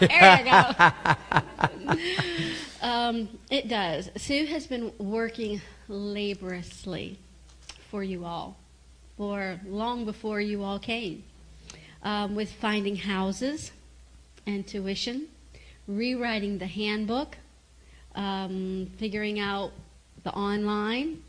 [0.00, 0.62] There you go.
[2.80, 4.08] Um, it does.
[4.16, 7.18] Sue has been working laboriously
[7.90, 8.56] for you all,
[9.16, 11.24] for long before you all came,
[12.04, 13.72] um, with finding houses
[14.46, 15.26] and tuition,
[15.88, 17.36] rewriting the handbook,
[18.14, 19.72] um, figuring out
[20.22, 21.22] the online,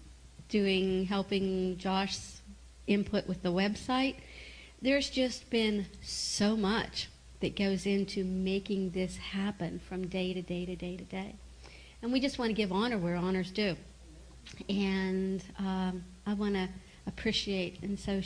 [0.49, 2.17] doing helping Josh
[2.85, 4.15] input with the website.
[4.83, 7.07] There's just been so much
[7.41, 11.35] that goes into making this happen from day to day to day to day.
[12.01, 13.75] And we just want to give honor where honor's due.
[14.67, 16.69] And um, I want to
[17.07, 18.21] appreciate and so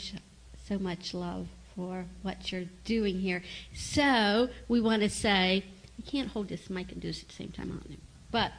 [0.68, 3.42] so much love for what you're doing here.
[3.74, 5.64] So we want to say,
[5.96, 7.96] you can't hold this mic and do this at the same time, I don't know.
[8.30, 8.52] But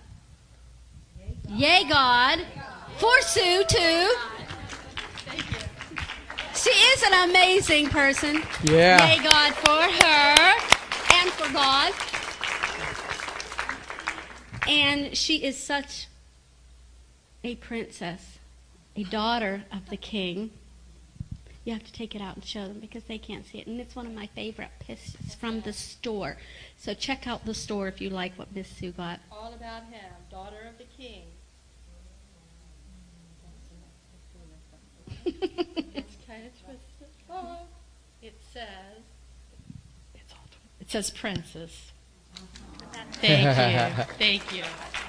[1.50, 2.40] yay God
[2.98, 4.16] for Sue too.
[6.66, 8.42] She is an amazing person.
[8.64, 9.08] Yeah.
[9.08, 10.58] Yay God for her
[11.14, 11.94] and for God.
[14.68, 16.08] And she is such
[17.44, 18.40] a princess,
[18.96, 20.50] a daughter of the king.
[21.66, 23.68] You have to take it out and show them because they can't see it.
[23.68, 26.38] And it's one of my favorite pieces from the store.
[26.78, 29.20] So check out the store if you like what Miss Sue got.
[29.32, 31.26] all about him, daughter of the king.
[35.26, 37.08] it's kind of twisted.
[37.30, 37.58] Oh,
[38.22, 39.02] it says.
[40.86, 41.92] It says princess.
[43.14, 44.04] Thank you.
[44.20, 44.64] Thank you.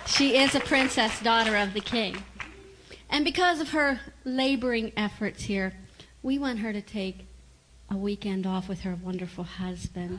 [0.06, 2.16] She is a princess, daughter of the king.
[3.10, 5.74] And because of her laboring efforts here,
[6.22, 7.26] we want her to take
[7.90, 10.18] a weekend off with her wonderful husband.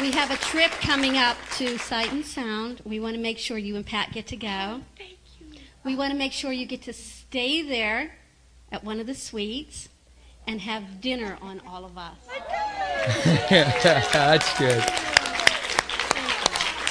[0.00, 2.82] We have a trip coming up to Sight and Sound.
[2.84, 4.82] We want to make sure you and Pat get to go.
[4.98, 5.60] Thank you.
[5.84, 8.12] We want to make sure you get to stay there
[8.70, 9.88] at one of the suites
[10.46, 12.16] and have dinner on all of us.
[13.50, 14.82] That's good.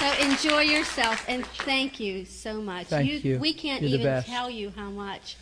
[0.01, 2.87] So enjoy yourself and thank you so much.
[2.87, 3.37] Thank you.
[3.37, 5.37] We can't You're even tell you how much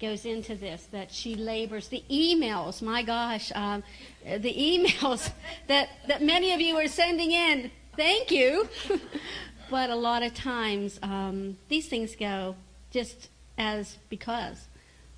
[0.00, 0.86] goes into this.
[0.92, 1.88] That she labors.
[1.88, 3.82] The emails, my gosh, um,
[4.24, 5.30] the emails
[5.66, 7.70] that that many of you are sending in.
[7.96, 8.68] Thank you.
[9.70, 12.54] but a lot of times um, these things go
[12.92, 13.28] just
[13.58, 14.68] as because.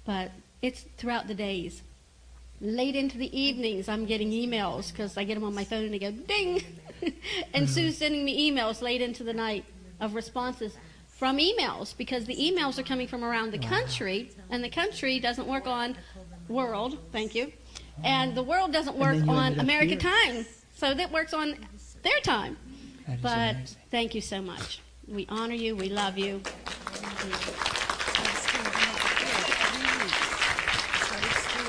[0.04, 0.30] But
[0.62, 1.82] it's throughout the days.
[2.60, 5.92] Late into the evenings, I'm getting emails because I get them on my phone and
[5.92, 6.62] they go ding.
[7.54, 9.64] and Sue's sending me emails late into the night
[10.00, 10.76] of responses
[11.16, 15.46] from emails because the emails are coming from around the country, and the country doesn't
[15.46, 15.96] work on
[16.48, 16.98] world.
[17.12, 17.52] Thank you.
[18.04, 19.98] And the world doesn't work on America here.
[19.98, 21.56] time, so that works on
[22.02, 22.56] their time.
[23.22, 23.76] But amazing.
[23.90, 24.80] thank you so much.
[25.08, 25.76] We honor you.
[25.76, 26.42] We love you.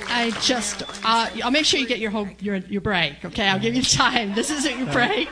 [0.10, 3.24] I just, uh, I'll make sure you get your whole your your break.
[3.26, 4.34] Okay, I'll give you time.
[4.34, 5.30] This isn't your break.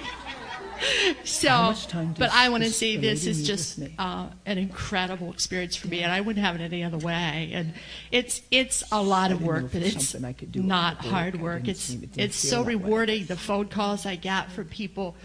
[1.24, 5.32] so, How much time but I want to say this is just uh, an incredible
[5.32, 7.52] experience for me, and I wouldn't have it any other way.
[7.54, 7.74] And
[8.12, 11.42] it's it's a lot of work, but it's it's something I could do not hard
[11.42, 11.68] work.
[11.68, 13.26] It's seem- it didn't it's so rewarding.
[13.26, 15.16] The phone calls I get from people,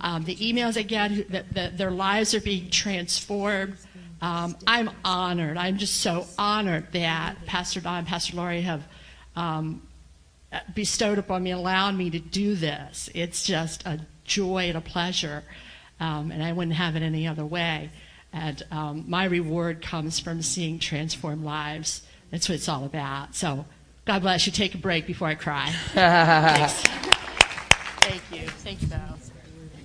[0.00, 3.76] um, the emails I get, that, that their lives are being transformed.
[4.20, 5.58] Um, I'm honored.
[5.58, 8.82] I'm just so honored that Pastor Don and Pastor Laurie have
[9.36, 9.82] um,
[10.74, 13.08] bestowed upon me, allowed me to do this.
[13.14, 15.44] It's just a joy and a pleasure,
[16.00, 17.90] um, and I wouldn't have it any other way.
[18.32, 22.02] And um, my reward comes from seeing transformed lives.
[22.30, 23.34] That's what it's all about.
[23.34, 23.66] So,
[24.04, 24.52] God bless you.
[24.52, 25.70] Take a break before I cry.
[28.06, 28.48] Thank you.
[28.48, 29.18] Thank you, Val.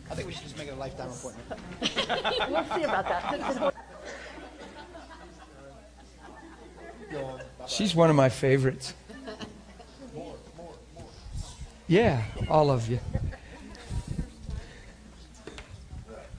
[0.10, 1.48] I think we should just make it a lifetime appointment.
[2.52, 3.74] We'll see about that.
[7.68, 8.94] She's one of my favorites.
[11.92, 13.00] Yeah, all of you.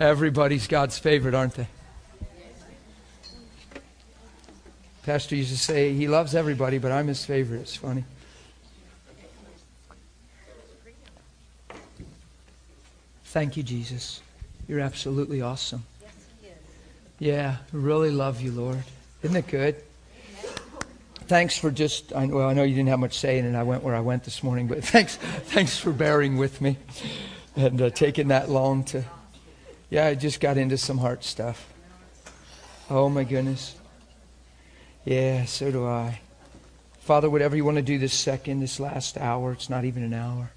[0.00, 1.66] Everybody's God's favorite, aren't they?
[5.02, 7.60] Pastor used to say he loves everybody, but I'm his favorite.
[7.60, 8.04] It's funny.
[13.24, 14.22] Thank you, Jesus.
[14.66, 15.84] You're absolutely awesome.
[17.18, 18.84] Yeah, really love you, Lord.
[19.22, 19.76] Isn't it good?
[21.32, 23.56] Thanks for just, I, well, I know you didn't have much say in it.
[23.56, 26.76] I went where I went this morning, but thanks, thanks for bearing with me
[27.56, 29.02] and uh, taking that long to,
[29.88, 31.72] yeah, I just got into some heart stuff.
[32.90, 33.76] Oh, my goodness.
[35.06, 36.20] Yeah, so do I.
[37.00, 40.12] Father, whatever you want to do this second, this last hour, it's not even an
[40.12, 40.50] hour.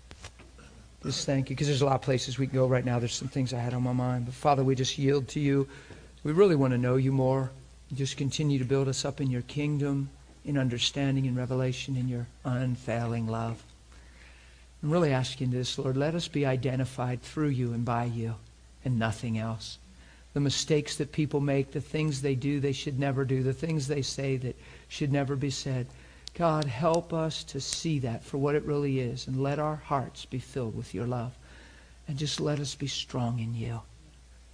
[1.03, 2.99] Just thank you, because there's a lot of places we can go right now.
[2.99, 4.25] There's some things I had on my mind.
[4.25, 5.69] But Father, we just yield to you.
[6.25, 7.51] We really want to know you more.
[7.93, 10.09] Just continue to build us up in your kingdom,
[10.45, 13.63] in understanding and revelation, in your unfailing love.
[14.83, 18.35] I'm really asking this, Lord, let us be identified through you and by you
[18.83, 19.79] and nothing else.
[20.33, 23.87] The mistakes that people make, the things they do they should never do, the things
[23.87, 24.55] they say that
[24.87, 25.87] should never be said.
[26.35, 30.25] God, help us to see that for what it really is and let our hearts
[30.25, 31.33] be filled with your love.
[32.07, 33.81] And just let us be strong in you.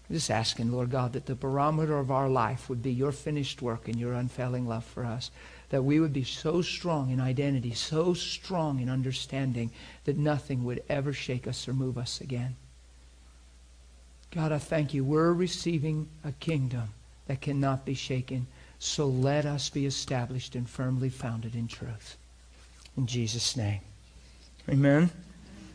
[0.09, 3.61] I'm just asking, Lord God, that the barometer of our life would be your finished
[3.61, 5.31] work and your unfailing love for us.
[5.71, 9.71] That we would be so strong in identity, so strong in understanding
[10.05, 12.55] that nothing would ever shake us or move us again.
[14.31, 15.03] God, I thank you.
[15.03, 16.89] We're receiving a kingdom
[17.27, 18.47] that cannot be shaken.
[18.79, 22.17] So let us be established and firmly founded in truth.
[22.97, 23.81] In Jesus' name.
[24.69, 25.11] Amen.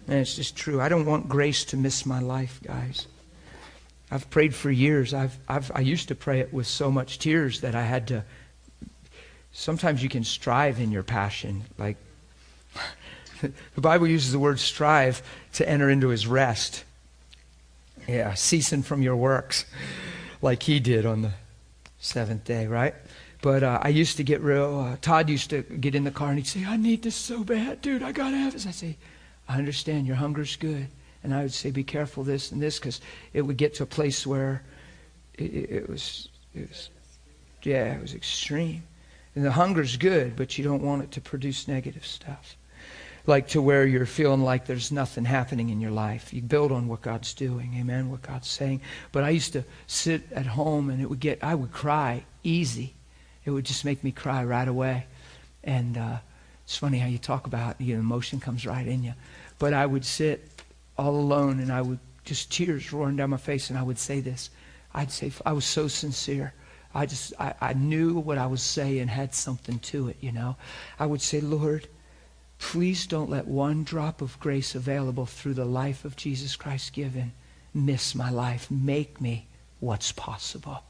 [0.08, 0.80] And it's just true.
[0.80, 3.06] I don't want grace to miss my life, guys.
[4.10, 5.12] I've prayed for years.
[5.12, 8.24] I've, I've, I used to pray it with so much tears that I had to.
[9.58, 11.64] Sometimes you can strive in your passion.
[11.78, 11.96] Like,
[13.40, 15.22] the Bible uses the word strive
[15.54, 16.84] to enter into his rest.
[18.06, 19.64] Yeah, ceasing from your works,
[20.42, 21.32] like he did on the
[21.98, 22.94] seventh day, right?
[23.40, 24.78] But uh, I used to get real.
[24.78, 27.42] Uh, Todd used to get in the car and he'd say, I need this so
[27.42, 28.02] bad, dude.
[28.02, 28.66] I got to have this.
[28.66, 28.98] I'd say,
[29.48, 30.06] I understand.
[30.06, 30.86] Your hunger's good.
[31.24, 33.00] And I would say, be careful this and this because
[33.32, 34.62] it would get to a place where
[35.32, 36.90] it, it, it, was, it was,
[37.62, 38.82] yeah, it was extreme.
[39.36, 42.56] And the hunger's good, but you don't want it to produce negative stuff.
[43.26, 46.32] Like to where you're feeling like there's nothing happening in your life.
[46.32, 48.80] You build on what God's doing, amen, what God's saying.
[49.12, 52.94] But I used to sit at home and it would get, I would cry easy.
[53.44, 55.06] It would just make me cry right away.
[55.62, 56.16] And uh,
[56.64, 59.12] it's funny how you talk about, you know, emotion comes right in you.
[59.58, 60.62] But I would sit
[60.96, 64.20] all alone and I would just tears roaring down my face and I would say
[64.20, 64.48] this.
[64.94, 66.54] I'd say, I was so sincere.
[66.96, 70.56] I just, I, I knew what I was saying had something to it, you know.
[70.98, 71.88] I would say, Lord,
[72.58, 77.32] please don't let one drop of grace available through the life of Jesus Christ given
[77.74, 78.70] miss my life.
[78.70, 79.46] Make me
[79.78, 80.84] what's possible.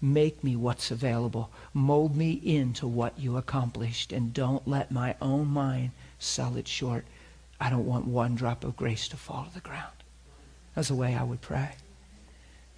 [0.00, 1.52] Make me what's available.
[1.72, 4.12] Mold me into what you accomplished.
[4.12, 7.04] And don't let my own mind sell it short.
[7.60, 9.94] I don't want one drop of grace to fall to the ground.
[10.74, 11.76] That's the way I would pray.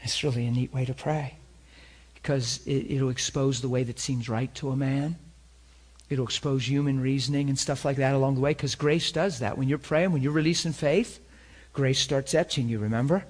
[0.03, 1.39] It's really a neat way to pray
[2.25, 5.17] because it, it'll expose the way that seems right to a man.
[6.09, 9.59] It'll expose human reasoning and stuff like that along the way because grace does that.
[9.59, 11.21] When you're praying, when you're releasing faith,
[11.75, 13.27] grace starts etching you, remember?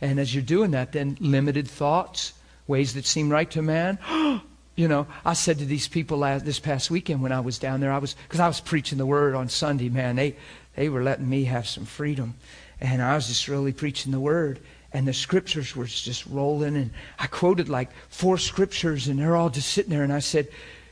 [0.00, 2.32] And as you're doing that, then limited thoughts,
[2.66, 4.00] ways that seem right to man.
[4.74, 7.78] you know, I said to these people last, this past weekend when I was down
[7.78, 10.34] there, I was, because I was preaching the word on Sunday, man, they,
[10.74, 12.34] they were letting me have some freedom.
[12.80, 14.58] And I was just really preaching the word.
[14.94, 16.76] And the scriptures were just rolling.
[16.76, 20.04] And I quoted like four scriptures, and they're all just sitting there.
[20.04, 20.48] And I said,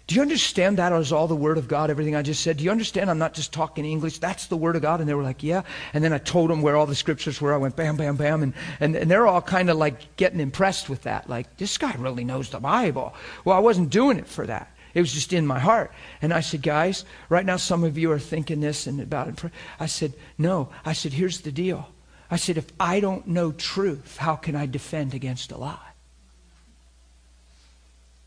[0.09, 2.57] Do you understand that is all the Word of God, everything I just said?
[2.57, 4.19] Do you understand I'm not just talking English?
[4.19, 4.99] That's the Word of God.
[4.99, 5.63] And they were like, Yeah.
[5.95, 7.55] And then I told them where all the scriptures were.
[7.55, 8.43] I went bam, bam, bam.
[8.43, 11.31] And, and, and they're all kind of like getting impressed with that.
[11.31, 13.15] Like, this guy really knows the Bible.
[13.45, 14.69] Well, I wasn't doing it for that.
[14.95, 15.93] It was just in my heart.
[16.21, 19.53] And I said, Guys, right now some of you are thinking this and about it.
[19.79, 20.71] I said, No.
[20.85, 21.89] I said, Here's the deal.
[22.33, 25.93] I said, If I don't know truth, how can I defend against a lie?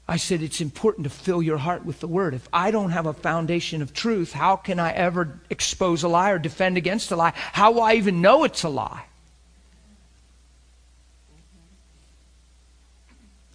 [0.07, 2.35] I said, it's important to fill your heart with the Word.
[2.35, 6.29] If I don't have a foundation of truth, how can I ever expose a lie
[6.29, 7.33] or defend against a lie?
[7.35, 9.05] How will I even know it's a lie?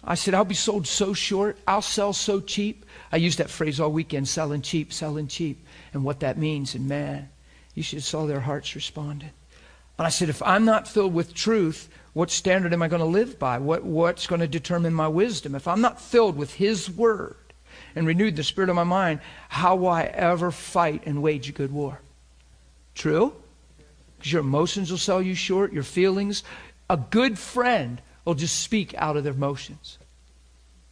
[0.03, 1.57] I said, I'll be sold so short.
[1.65, 2.85] I'll sell so cheap.
[3.13, 6.75] I used that phrase all weekend selling cheap, selling cheap, and what that means.
[6.75, 7.29] And man,
[7.73, 9.31] you should have saw their hearts responded.
[10.01, 13.05] And I said, if I'm not filled with truth, what standard am I going to
[13.05, 13.59] live by?
[13.59, 15.53] What, what's going to determine my wisdom?
[15.53, 17.35] If I'm not filled with His Word
[17.95, 21.51] and renewed the spirit of my mind, how will I ever fight and wage a
[21.51, 22.01] good war?
[22.95, 23.31] True?
[24.17, 26.43] Because your emotions will sell you short, your feelings.
[26.89, 29.99] A good friend will just speak out of their emotions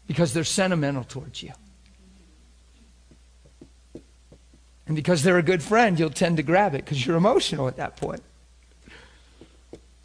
[0.06, 1.54] because they're sentimental towards you.
[4.86, 7.78] And because they're a good friend, you'll tend to grab it because you're emotional at
[7.78, 8.22] that point.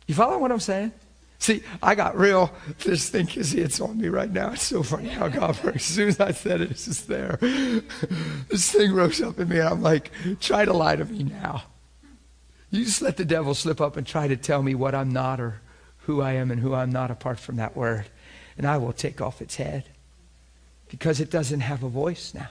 [0.06, 0.92] You follow what I'm saying?
[1.38, 2.52] See, I got real.
[2.84, 4.52] This thing, see, it's on me right now.
[4.52, 5.76] It's so funny how God works.
[5.76, 7.38] As soon as I said it, it's just there.
[7.40, 10.10] This thing rose up in me, and I'm like,
[10.40, 11.64] try to lie to me now.
[12.70, 15.40] You just let the devil slip up and try to tell me what I'm not
[15.40, 15.60] or
[15.98, 18.06] who I am and who I'm not apart from that word.
[18.56, 19.84] And I will take off its head
[20.88, 22.48] because it doesn't have a voice now.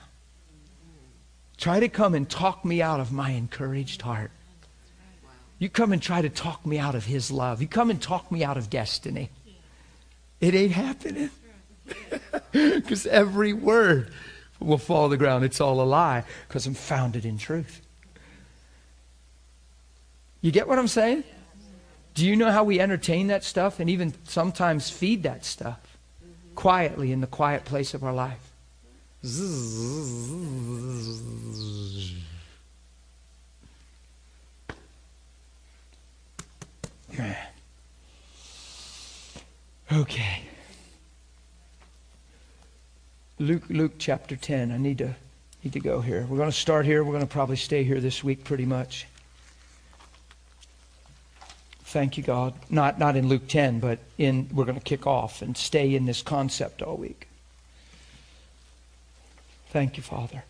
[1.56, 4.30] Try to come and talk me out of my encouraged heart.
[5.64, 7.62] You come and try to talk me out of his love.
[7.62, 9.30] You come and talk me out of destiny.
[10.38, 11.30] It ain't happening.
[12.52, 14.12] Because every word
[14.60, 15.42] will fall to the ground.
[15.42, 17.80] It's all a lie because I'm founded in truth.
[20.42, 21.24] You get what I'm saying?
[22.12, 25.96] Do you know how we entertain that stuff and even sometimes feed that stuff
[26.54, 28.52] quietly in the quiet place of our life?
[39.92, 40.42] Okay.
[43.38, 44.72] Luke, Luke chapter 10.
[44.72, 45.14] I need to,
[45.62, 46.26] need to go here.
[46.28, 47.04] We're going to start here.
[47.04, 49.06] We're going to probably stay here this week pretty much.
[51.84, 52.54] Thank you, God.
[52.70, 56.06] Not, not in Luke 10, but in, we're going to kick off and stay in
[56.06, 57.28] this concept all week.
[59.68, 60.44] Thank you, Father.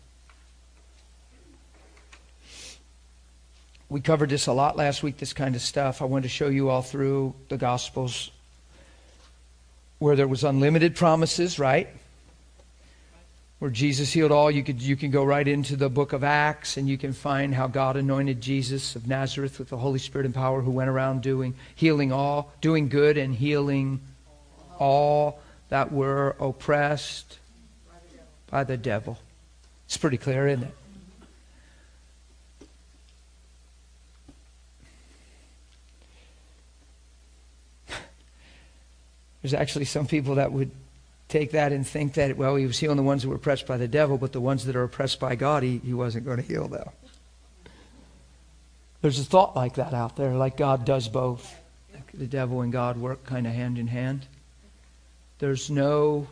[3.89, 6.01] We covered this a lot last week, this kind of stuff.
[6.01, 8.31] I wanted to show you all through the Gospels
[9.99, 11.87] where there was unlimited promises, right?
[13.59, 16.77] Where Jesus healed all, you could you can go right into the book of Acts
[16.77, 20.35] and you can find how God anointed Jesus of Nazareth with the Holy Spirit and
[20.35, 24.01] power who went around doing healing all, doing good and healing
[24.77, 25.39] all
[25.69, 27.39] that were oppressed
[28.49, 29.17] by the devil.
[29.85, 30.75] It's pretty clear, isn't it?
[39.45, 40.71] There's actually some people that would
[41.29, 43.77] take that and think that, well, he was healing the ones that were oppressed by
[43.77, 46.43] the devil, but the ones that are oppressed by God, he, he wasn't going to
[46.43, 46.89] heal them.
[49.03, 51.55] There's a thought like that out there, like God does both.
[51.93, 54.25] Like the devil and God work kind of hand in hand.
[55.37, 56.25] There's no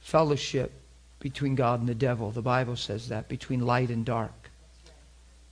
[0.00, 0.72] fellowship
[1.20, 2.32] between God and the devil.
[2.32, 4.50] The Bible says that, between light and dark.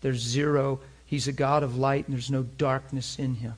[0.00, 0.80] There's zero.
[1.06, 3.54] He's a God of light, and there's no darkness in him.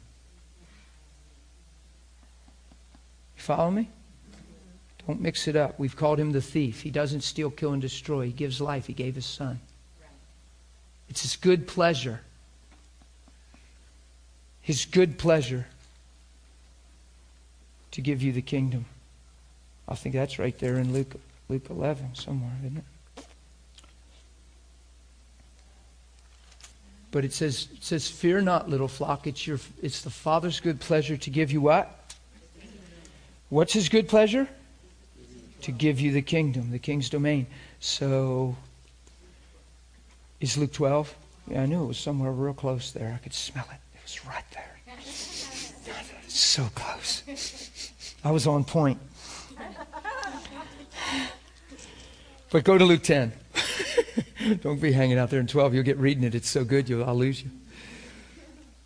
[3.43, 3.89] Follow me?
[5.05, 5.77] Don't mix it up.
[5.77, 6.83] We've called him the thief.
[6.83, 8.27] He doesn't steal, kill, and destroy.
[8.27, 8.87] He gives life.
[8.87, 9.59] He gave his son.
[11.09, 12.21] It's his good pleasure.
[14.61, 15.67] His good pleasure
[17.91, 18.85] to give you the kingdom.
[19.89, 21.17] I think that's right there in Luke,
[21.49, 23.25] Luke 11 somewhere, isn't it?
[27.11, 29.27] But it says, it says, Fear not, little flock.
[29.27, 32.02] It's, your, it's the Father's good pleasure to give you what?
[33.53, 34.49] What's his good pleasure?
[35.61, 37.47] To give you the kingdom, the king's domain.
[37.81, 38.57] So,
[40.41, 41.15] is Luke 12?
[41.49, 43.13] Yeah, I knew it was somewhere real close there.
[43.15, 43.77] I could smell it.
[43.95, 44.79] It was right there.
[46.29, 47.25] So close.
[48.25, 48.99] I was on point.
[52.49, 53.35] But go to Luke 10.
[54.63, 55.75] Don't be hanging out there in 12.
[55.75, 56.35] You'll get reading it.
[56.35, 57.51] It's so good, you'll, I'll lose you.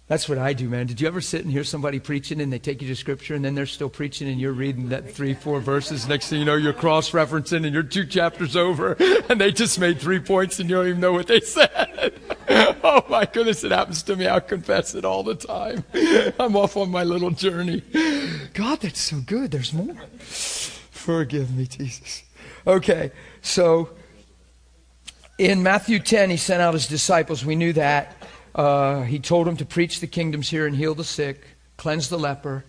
[0.08, 0.86] That's what I do, man.
[0.86, 3.44] Did you ever sit and hear somebody preaching and they take you to scripture and
[3.44, 6.06] then they're still preaching and you're reading that three, four verses?
[6.06, 8.92] Next thing you know, you're cross referencing and you're two chapters over
[9.28, 12.12] and they just made three points and you don't even know what they said.
[12.84, 14.28] oh my goodness, it happens to me.
[14.28, 15.84] I confess it all the time.
[16.38, 17.82] I'm off on my little journey.
[18.54, 19.50] God, that's so good.
[19.50, 19.96] There's more.
[20.20, 22.22] Forgive me, Jesus.
[22.64, 23.10] Okay,
[23.42, 23.90] so
[25.38, 27.44] in Matthew 10, he sent out his disciples.
[27.44, 28.15] We knew that.
[28.56, 31.42] Uh, he told them to preach the kingdoms here and heal the sick,
[31.76, 32.64] cleanse the leper,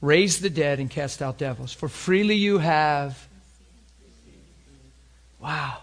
[0.00, 1.72] raise the dead, and cast out devils.
[1.72, 3.26] For freely you have.
[5.40, 5.78] Wow.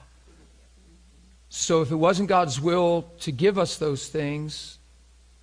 [1.50, 4.78] So if it wasn't God's will to give us those things,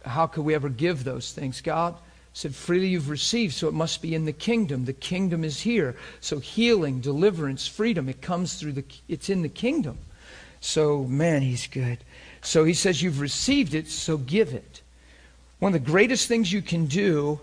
[0.04, 1.60] how could we ever give those things?
[1.60, 1.94] God
[2.32, 4.86] said, freely you've received, so it must be in the kingdom.
[4.86, 5.96] The kingdom is here.
[6.20, 9.98] So healing, deliverance, freedom, it comes through the, it's in the kingdom.
[10.60, 11.98] So, man, he's good.
[12.42, 14.82] So he says, You've received it, so give it.
[15.60, 17.40] One of the greatest things you can do,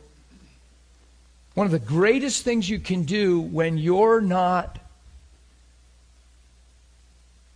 [1.56, 4.78] one of the greatest things you can do when you're not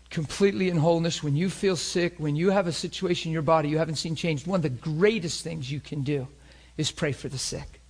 [0.09, 3.67] completely in wholeness, when you feel sick, when you have a situation in your body
[3.67, 6.27] you haven't seen changed, one of the greatest things you can do
[6.77, 7.81] is pray for the sick.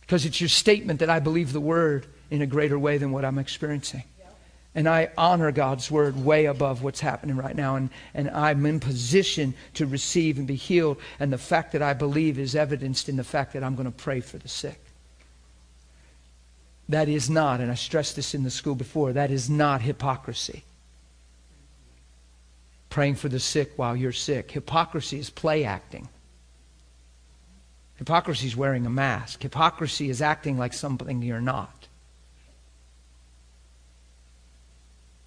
[0.00, 3.24] Because it's your statement that I believe the word in a greater way than what
[3.24, 4.02] I'm experiencing.
[4.74, 7.76] And I honor God's word way above what's happening right now.
[7.76, 10.98] And, and I'm in position to receive and be healed.
[11.20, 13.96] And the fact that I believe is evidenced in the fact that I'm going to
[13.96, 14.80] pray for the sick.
[16.88, 20.64] That is not, and I stressed this in the school before, that is not hypocrisy.
[22.90, 24.50] Praying for the sick while you're sick.
[24.50, 26.08] Hypocrisy is play acting.
[27.96, 29.42] Hypocrisy is wearing a mask.
[29.42, 31.81] Hypocrisy is acting like something you're not.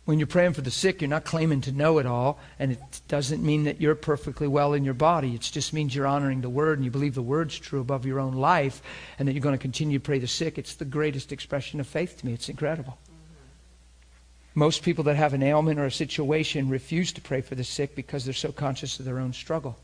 [0.05, 3.01] When you're praying for the sick, you're not claiming to know it all, and it
[3.07, 5.33] doesn't mean that you're perfectly well in your body.
[5.33, 8.19] It just means you're honoring the Word and you believe the Word's true above your
[8.19, 8.83] own life,
[9.17, 10.59] and that you're going to continue to pray the sick.
[10.59, 12.33] It's the greatest expression of faith to me.
[12.33, 12.99] It's incredible.
[13.03, 14.59] Mm-hmm.
[14.59, 17.95] Most people that have an ailment or a situation refuse to pray for the sick
[17.95, 19.75] because they're so conscious of their own struggle.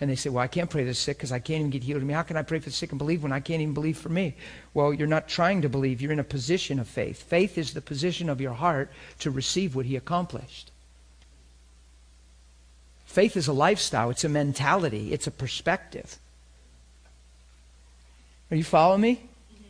[0.00, 1.82] And they say, Well, I can't pray for the sick because I can't even get
[1.82, 2.00] healed.
[2.00, 3.74] I mean, how can I pray for the sick and believe when I can't even
[3.74, 4.34] believe for me?
[4.72, 6.00] Well, you're not trying to believe.
[6.00, 7.22] You're in a position of faith.
[7.22, 8.90] Faith is the position of your heart
[9.20, 10.70] to receive what He accomplished.
[13.04, 16.16] Faith is a lifestyle, it's a mentality, it's a perspective.
[18.50, 19.14] Are you following me?
[19.14, 19.64] Mm-hmm.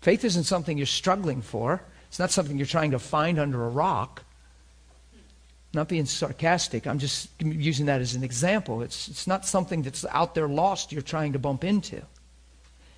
[0.00, 1.82] Faith isn't something you're struggling for.
[2.08, 4.24] It's not something you're trying to find under a rock
[5.74, 6.86] not being sarcastic.
[6.86, 8.82] I'm just using that as an example.
[8.82, 12.02] It's, it's not something that's out there lost you're trying to bump into.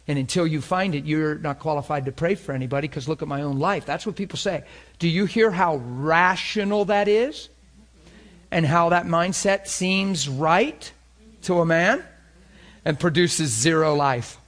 [0.06, 3.28] And until you find it, you're not qualified to pray for anybody because look at
[3.28, 3.86] my own life.
[3.86, 4.64] That's what people say.
[4.98, 7.48] Do you hear how rational that is?
[8.52, 10.90] And how that mindset seems right
[11.42, 12.04] to a man
[12.84, 14.38] and produces zero life?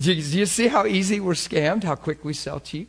[0.00, 2.88] Do you, do you see how easy we're scammed, how quick we sell cheap?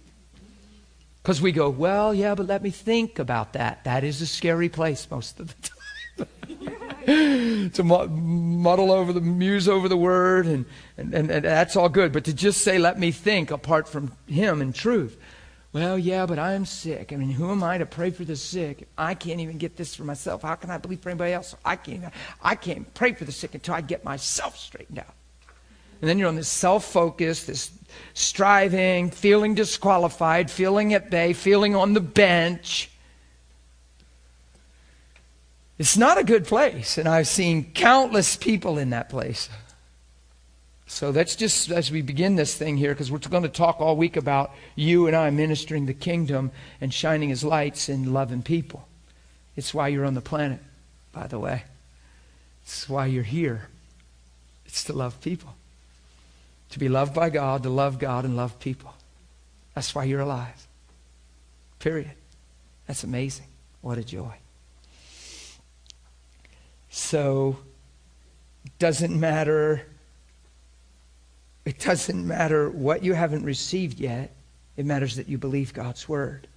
[1.24, 3.86] Because we go, well, yeah, but let me think about that.
[3.86, 7.70] That is a scary place most of the time.
[7.72, 10.66] to muddle over the, muse over the word, and,
[10.98, 12.12] and, and, and that's all good.
[12.12, 15.18] But to just say, let me think apart from Him and truth.
[15.72, 17.14] Well, yeah, but I'm sick.
[17.14, 18.88] I mean, who am I to pray for the sick?
[18.98, 20.44] I can't even get this for myself.
[20.44, 21.56] How can I believe for anybody else?
[21.66, 22.14] I can't.
[22.42, 25.16] I can't pray for the sick until I get myself straightened out.
[26.02, 27.72] And then you're on this self focus, this
[28.14, 32.90] striving, feeling disqualified, feeling at bay, feeling on the bench.
[35.78, 39.50] It's not a good place, and I've seen countless people in that place.
[40.86, 43.98] So that's just as we begin this thing here, because we're going to talk all
[43.98, 48.88] week about you and I ministering the kingdom and shining his lights and loving people.
[49.56, 50.60] It's why you're on the planet,
[51.12, 51.64] by the way.
[52.64, 53.70] It's why you're here.
[54.66, 55.53] It's to love people
[56.74, 58.94] to be loved by God, to love God, and love people.
[59.76, 60.68] That's why you're alive.
[61.78, 62.12] Period.
[62.88, 63.46] That's amazing.
[63.82, 64.34] What a joy.
[66.90, 67.58] So,
[68.80, 69.86] doesn't matter.
[71.64, 74.32] It doesn't matter what you haven't received yet.
[74.76, 76.48] It matters that you believe God's word.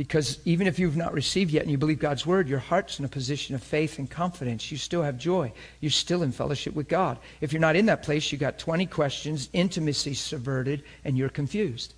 [0.00, 3.04] Because even if you've not received yet and you believe God's word, your heart's in
[3.04, 4.72] a position of faith and confidence.
[4.72, 5.52] You still have joy.
[5.80, 7.18] You're still in fellowship with God.
[7.42, 11.92] If you're not in that place, you got 20 questions, intimacy subverted, and you're confused.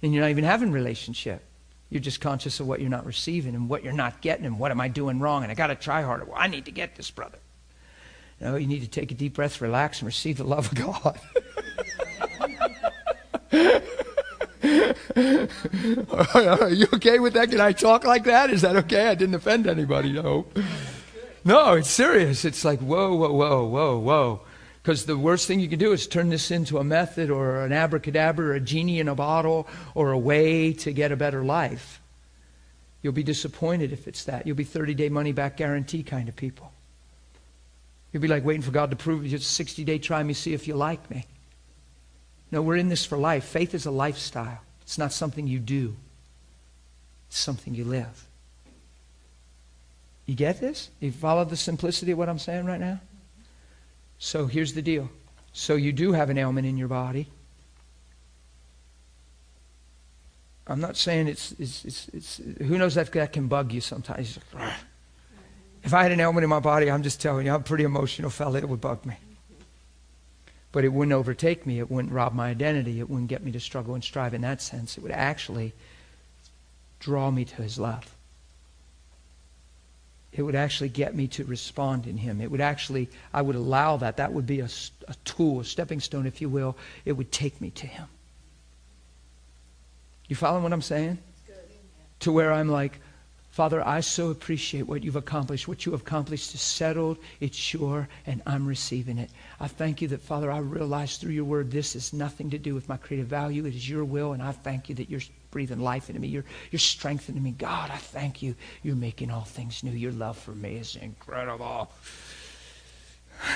[0.00, 1.44] And you're not even having relationship.
[1.90, 4.70] You're just conscious of what you're not receiving and what you're not getting and what
[4.70, 6.24] am I doing wrong and I got to try harder.
[6.24, 7.36] Well, I need to get this, brother.
[8.40, 11.20] No, you need to take a deep breath, relax, and receive the love of God.
[15.16, 17.50] Are you okay with that?
[17.50, 18.50] Can I talk like that?
[18.50, 19.08] Is that okay?
[19.08, 20.58] I didn't offend anybody, I hope.
[21.44, 22.44] No, it's serious.
[22.44, 24.40] It's like, whoa, whoa, whoa, whoa, whoa.
[24.82, 27.72] Because the worst thing you can do is turn this into a method or an
[27.72, 32.00] abracadabra or a genie in a bottle or a way to get a better life.
[33.00, 34.46] You'll be disappointed if it's that.
[34.46, 36.72] You'll be 30 day money back guarantee kind of people.
[38.12, 39.32] You'll be like waiting for God to prove it.
[39.32, 41.26] It's 60 day try me, see if you like me.
[42.50, 43.44] No, we're in this for life.
[43.44, 45.96] Faith is a lifestyle, it's not something you do,
[47.28, 48.26] it's something you live.
[50.26, 50.90] You get this?
[51.00, 53.00] You follow the simplicity of what I'm saying right now?
[54.18, 55.10] So here's the deal.
[55.52, 57.28] So you do have an ailment in your body.
[60.66, 64.38] I'm not saying it's, it's, it's, it's who knows that that can bug you sometimes.
[65.82, 67.84] If I had an ailment in my body, I'm just telling you, I'm a pretty
[67.84, 69.16] emotional fella, it would bug me.
[70.72, 71.78] But it wouldn't overtake me.
[71.78, 72.98] It wouldn't rob my identity.
[72.98, 74.96] It wouldn't get me to struggle and strive in that sense.
[74.96, 75.74] It would actually
[76.98, 78.14] draw me to his love
[80.32, 82.40] it would actually get me to respond in him.
[82.40, 84.16] It would actually, I would allow that.
[84.16, 84.68] That would be a,
[85.06, 86.76] a tool, a stepping stone, if you will.
[87.04, 88.06] It would take me to him.
[90.28, 91.18] You following what I'm saying?
[92.20, 92.98] To where I'm like,
[93.50, 95.68] Father, I so appreciate what you've accomplished.
[95.68, 99.28] What you have accomplished is settled, it's sure, and I'm receiving it.
[99.62, 102.74] I thank you that, Father, I realize through your word this has nothing to do
[102.74, 103.64] with my creative value.
[103.64, 105.20] It is your will, and I thank you that you're
[105.52, 106.26] breathing life into me.
[106.26, 107.52] You're, you're strengthening me.
[107.52, 108.56] God, I thank you.
[108.82, 109.92] You're making all things new.
[109.92, 111.90] Your love for me is incredible.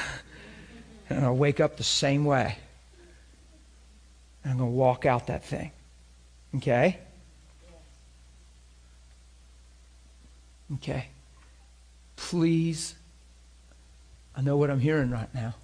[1.08, 2.58] And I'll wake up the same way.
[4.42, 5.70] And I'm going to walk out that thing.
[6.56, 6.98] Okay?
[10.74, 11.06] Okay.
[12.16, 12.96] Please,
[14.34, 15.54] I know what I'm hearing right now.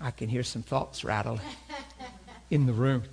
[0.00, 1.40] I can hear some thoughts rattling
[2.50, 3.04] in the room.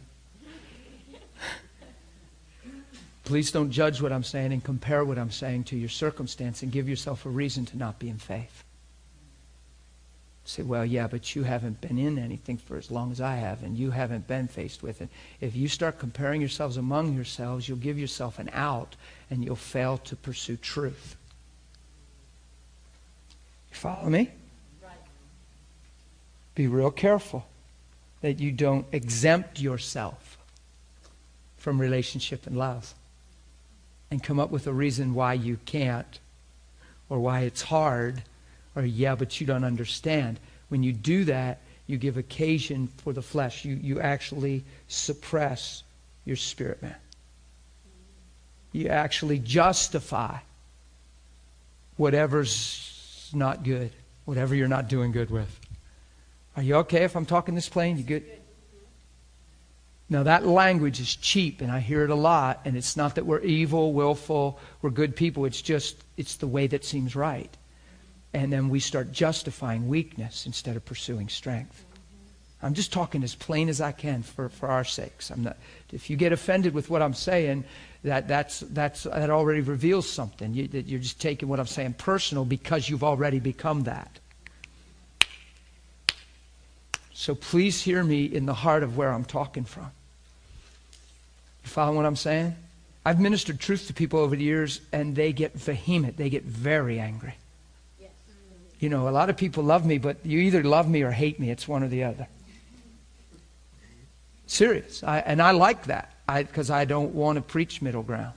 [3.24, 6.72] Please don't judge what I'm saying and compare what I'm saying to your circumstance and
[6.72, 8.64] give yourself a reason to not be in faith.
[10.46, 13.64] Say, well, yeah, but you haven't been in anything for as long as I have,
[13.64, 15.08] and you haven't been faced with it.
[15.40, 18.98] If you start comparing yourselves among yourselves, you'll give yourself an out
[19.30, 21.16] and you'll fail to pursue truth.
[23.72, 24.32] You follow me?
[26.56, 27.46] Be real careful
[28.22, 30.38] that you don't exempt yourself
[31.58, 32.94] from relationship and love
[34.12, 36.20] and come up with a reason why you can't
[37.10, 38.24] or why it's hard
[38.76, 40.40] or, yeah, but you don't understand.
[40.70, 43.66] When you do that, you give occasion for the flesh.
[43.66, 45.84] You, you actually suppress
[46.26, 46.96] your spirit man
[48.74, 50.38] you actually justify
[51.96, 53.92] whatever's not good,
[54.26, 55.60] whatever you're not doing good with.
[56.56, 57.98] Are you okay if I'm talking this plain?
[57.98, 58.24] You good?
[60.10, 63.26] Now, that language is cheap, and I hear it a lot, and it's not that
[63.26, 65.46] we're evil, willful, we're good people.
[65.46, 67.50] It's just, it's the way that seems right.
[68.34, 71.84] And then we start justifying weakness instead of pursuing strength.
[72.62, 75.32] I'm just talking as plain as I can for, for our sakes.
[75.32, 75.58] I'm not,
[75.92, 77.66] if you get offended with what I'm saying,
[78.04, 80.54] that, that's, that's, that already reveals something.
[80.54, 84.20] You, that you're just taking what I'm saying personal because you've already become that.
[87.14, 89.92] So please hear me in the heart of where I'm talking from.
[91.64, 92.56] You follow what I'm saying?
[93.06, 96.18] I've ministered truth to people over the years, and they get vehement.
[96.18, 97.36] They get very angry.
[98.00, 98.10] Yes.
[98.80, 101.40] You know, a lot of people love me, but you either love me or hate
[101.40, 101.50] me.
[101.52, 102.28] It's one or the other.
[104.48, 105.04] Serious.
[105.04, 108.34] I, and I like that because I, I don't want to preach middle ground.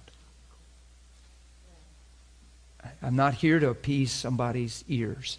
[3.02, 5.38] I'm not here to appease somebody's ears.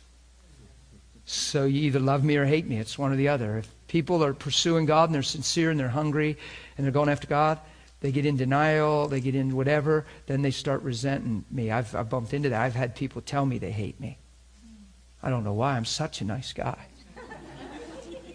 [1.30, 2.78] So you either love me or hate me.
[2.78, 3.58] It's one or the other.
[3.58, 6.38] If people are pursuing God and they're sincere and they're hungry
[6.78, 7.60] and they're going after God,
[8.00, 11.70] they get in denial, they get in whatever, then they start resenting me.
[11.70, 12.62] I've, I've bumped into that.
[12.62, 14.20] I've had people tell me they hate me.
[15.22, 15.76] I don't know why.
[15.76, 16.88] I'm such a nice guy.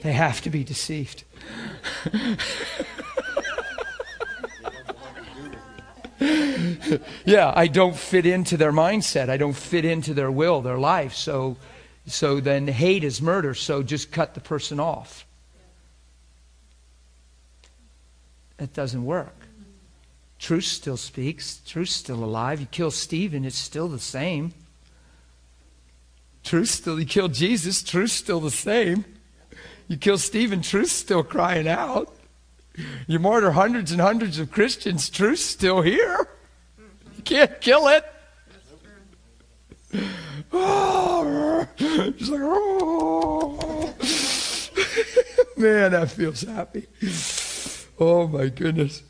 [0.03, 1.25] they have to be deceived.
[7.25, 9.31] yeah, I don't fit into their mindset.
[9.31, 11.15] I don't fit into their will, their life.
[11.15, 11.57] So,
[12.07, 13.55] so then hate is murder.
[13.55, 15.27] So just cut the person off.
[18.59, 19.35] It doesn't work.
[20.39, 21.61] Truth still speaks.
[21.67, 22.61] Truth's still alive.
[22.61, 24.53] You kill Stephen, it's still the same.
[26.43, 29.05] Truth still, you kill Jesus, truth's still the same.
[29.87, 32.13] You kill Stephen, truth's still crying out.
[33.07, 36.29] You martyr hundreds and hundreds of Christians, truth's still here.
[37.17, 38.05] You can't kill it.
[40.55, 40.92] Oh,
[41.77, 43.95] just like, oh.
[45.57, 46.87] Man, that feels happy.
[47.99, 49.03] Oh my goodness.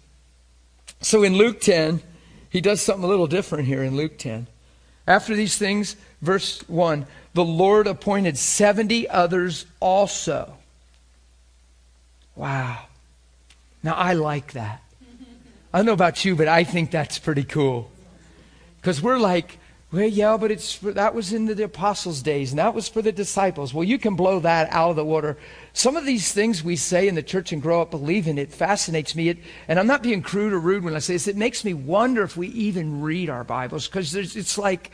[1.00, 2.02] So in Luke 10,
[2.50, 4.46] he does something a little different here in Luke 10.
[5.06, 10.54] After these things, verse 1 the Lord appointed 70 others also.
[12.36, 12.86] Wow.
[13.82, 14.82] Now, I like that.
[15.72, 17.90] I don't know about you, but I think that's pretty cool.
[18.80, 19.58] Because we're like,
[19.92, 23.02] well, yeah, but it's for, that was in the, apostles' days, and that was for
[23.02, 23.74] the disciples.
[23.74, 25.36] Well, you can blow that out of the water.
[25.74, 29.14] Some of these things we say in the church and grow up believing it fascinates
[29.14, 29.28] me.
[29.28, 29.38] It,
[29.68, 31.28] and I'm not being crude or rude when I say this.
[31.28, 34.90] It makes me wonder if we even read our Bibles because it's like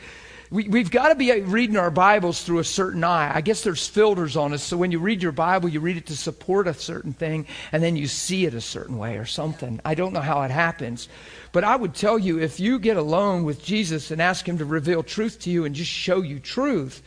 [0.51, 3.31] we, we've got to be reading our Bibles through a certain eye.
[3.33, 4.63] I guess there's filters on us.
[4.63, 7.83] So when you read your Bible, you read it to support a certain thing, and
[7.83, 9.79] then you see it a certain way or something.
[9.85, 11.07] I don't know how it happens.
[11.51, 14.65] But I would tell you if you get alone with Jesus and ask Him to
[14.65, 17.03] reveal truth to you and just show you truth,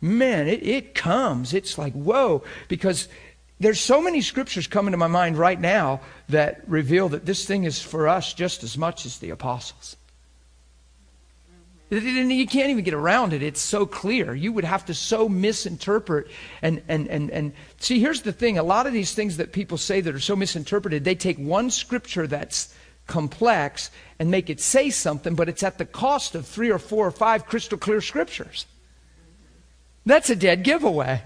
[0.00, 1.52] man, it, it comes.
[1.52, 3.08] It's like, whoa, because
[3.58, 6.00] there's so many scriptures coming to my mind right now
[6.30, 9.96] that reveal that this thing is for us just as much as the apostles.
[11.90, 13.42] You can't even get around it.
[13.42, 14.32] It's so clear.
[14.32, 16.28] You would have to so misinterpret
[16.62, 18.58] and, and, and, and see, here's the thing.
[18.58, 21.68] A lot of these things that people say that are so misinterpreted, they take one
[21.68, 22.72] scripture that's
[23.08, 23.90] complex
[24.20, 27.10] and make it say something, but it's at the cost of three or four or
[27.10, 28.66] five crystal clear scriptures.
[30.06, 31.22] That's a dead giveaway.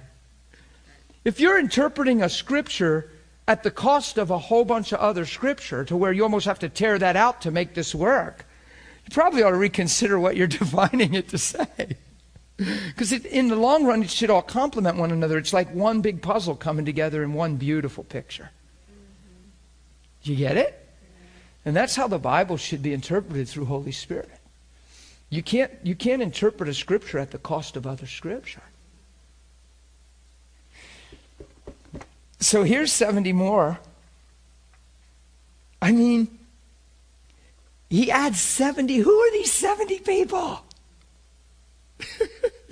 [1.27, 3.11] If you're interpreting a scripture
[3.47, 6.61] at the cost of a whole bunch of other scripture to where you almost have
[6.61, 8.47] to tear that out to make this work,
[9.05, 11.97] you probably ought to reconsider what you're defining it to say.
[12.57, 15.39] Because in the long run, it should all complement one another.
[15.39, 18.51] It's like one big puzzle coming together in one beautiful picture.
[20.23, 20.81] Do you get it?
[21.65, 24.31] And that's how the Bible should be interpreted through Holy Spirit.
[25.31, 28.63] You can't, you can't interpret a scripture at the cost of other scripture.
[32.39, 33.81] So here's 70 more.
[35.81, 36.39] I mean,
[37.95, 38.97] he adds 70.
[38.97, 40.61] Who are these 70 people?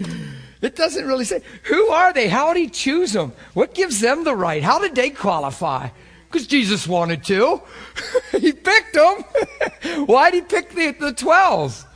[0.61, 1.43] it doesn't really say.
[1.65, 2.29] Who are they?
[2.29, 3.33] How did he choose them?
[3.55, 4.65] What gives them the right?
[4.65, 5.91] How did they qualify?
[6.27, 7.63] Because Jesus wanted to.
[8.33, 9.25] he picked them.
[10.07, 11.87] Why did he pick the, the 12?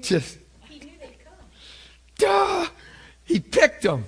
[0.00, 0.38] Just.
[2.18, 2.66] Duh.
[3.24, 4.04] He picked them.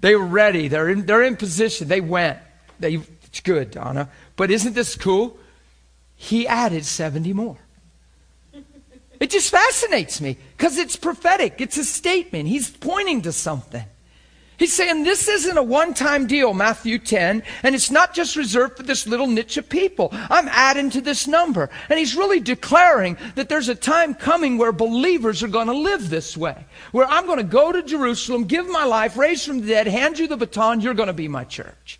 [0.00, 0.66] They were ready.
[0.66, 1.86] They're in, they're in position.
[1.86, 2.38] They went.
[2.80, 2.94] They,
[3.24, 4.08] it's good, Donna.
[4.34, 5.38] But isn't this cool?
[6.22, 7.56] He added 70 more.
[9.18, 11.62] It just fascinates me because it's prophetic.
[11.62, 12.46] It's a statement.
[12.46, 13.84] He's pointing to something.
[14.58, 18.76] He's saying this isn't a one time deal, Matthew 10, and it's not just reserved
[18.76, 20.10] for this little niche of people.
[20.12, 21.70] I'm adding to this number.
[21.88, 26.10] And he's really declaring that there's a time coming where believers are going to live
[26.10, 29.68] this way, where I'm going to go to Jerusalem, give my life, raise from the
[29.68, 31.99] dead, hand you the baton, you're going to be my church.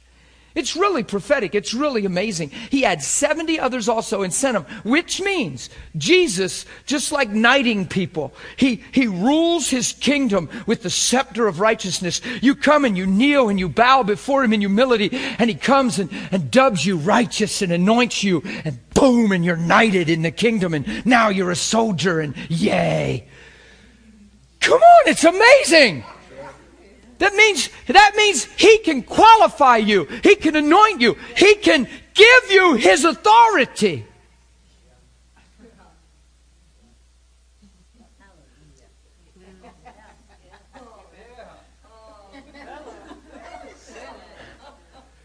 [0.55, 1.55] It's really prophetic.
[1.55, 2.51] It's really amazing.
[2.71, 8.35] He had 70 others also and sent them, which means Jesus, just like knighting people,
[8.57, 12.21] he, he rules his kingdom with the scepter of righteousness.
[12.43, 16.01] You come and you kneel and you bow before him in humility, and he comes
[16.01, 20.33] and, and dubs you righteous and anoints you, and boom, and you're knighted in the
[20.33, 23.29] kingdom, and now you're a soldier, and yay.
[24.59, 26.05] Come on, it's amazing.
[27.21, 30.07] That means, that means He can qualify you.
[30.23, 31.17] He can anoint you.
[31.37, 34.07] He can give you His authority.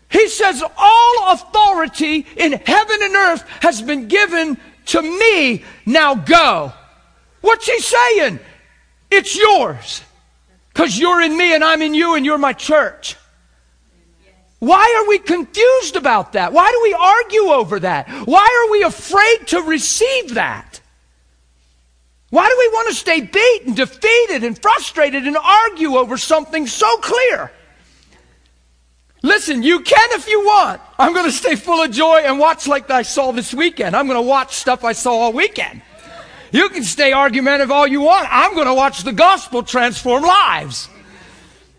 [0.09, 4.57] He says, All authority in heaven and earth has been given
[4.87, 5.63] to me.
[5.85, 6.73] Now go.
[7.39, 8.39] What's he saying?
[9.11, 10.01] It's yours.
[10.75, 13.15] Because you're in me and I'm in you and you're my church.
[14.59, 16.51] Why are we confused about that?
[16.51, 18.09] Why do we argue over that?
[18.27, 20.81] Why are we afraid to receive that?
[22.29, 26.97] Why do we want to stay beaten, defeated, and frustrated and argue over something so
[26.97, 27.53] clear?
[29.23, 30.81] Listen, you can if you want.
[30.99, 33.95] I'm going to stay full of joy and watch like I saw this weekend.
[33.95, 35.81] I'm going to watch stuff I saw all weekend.
[36.51, 38.27] You can stay argumentative all you want.
[38.31, 40.89] I'm going to watch the gospel transform lives.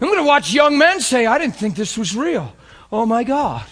[0.01, 2.55] I'm going to watch young men say, I didn't think this was real.
[2.93, 3.64] Oh my God.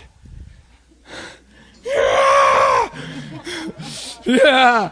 [1.85, 2.89] Yeah.
[4.25, 4.89] yeah.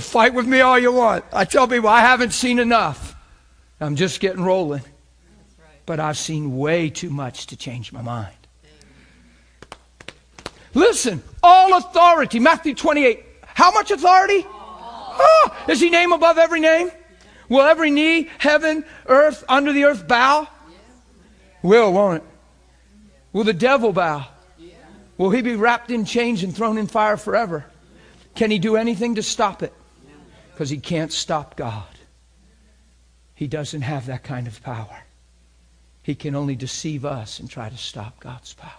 [0.00, 1.24] Fight with me all you want.
[1.32, 3.16] I tell people I haven't seen enough.
[3.80, 4.82] I'm just getting rolling.
[5.86, 8.34] But I've seen way too much to change my mind.
[10.74, 13.24] Listen, all authority, Matthew 28.
[13.46, 14.46] How much authority?
[15.18, 16.90] Oh, is he name above every name?
[17.48, 20.48] Will every knee, heaven, earth, under the earth bow?
[21.62, 22.28] Will, won't it?
[23.32, 24.26] Will the devil bow?
[25.18, 27.66] Will he be wrapped in chains and thrown in fire forever?
[28.34, 29.72] Can he do anything to stop it?
[30.52, 31.84] Because he can't stop God.
[33.34, 35.02] He doesn't have that kind of power.
[36.02, 38.70] He can only deceive us and try to stop God's power.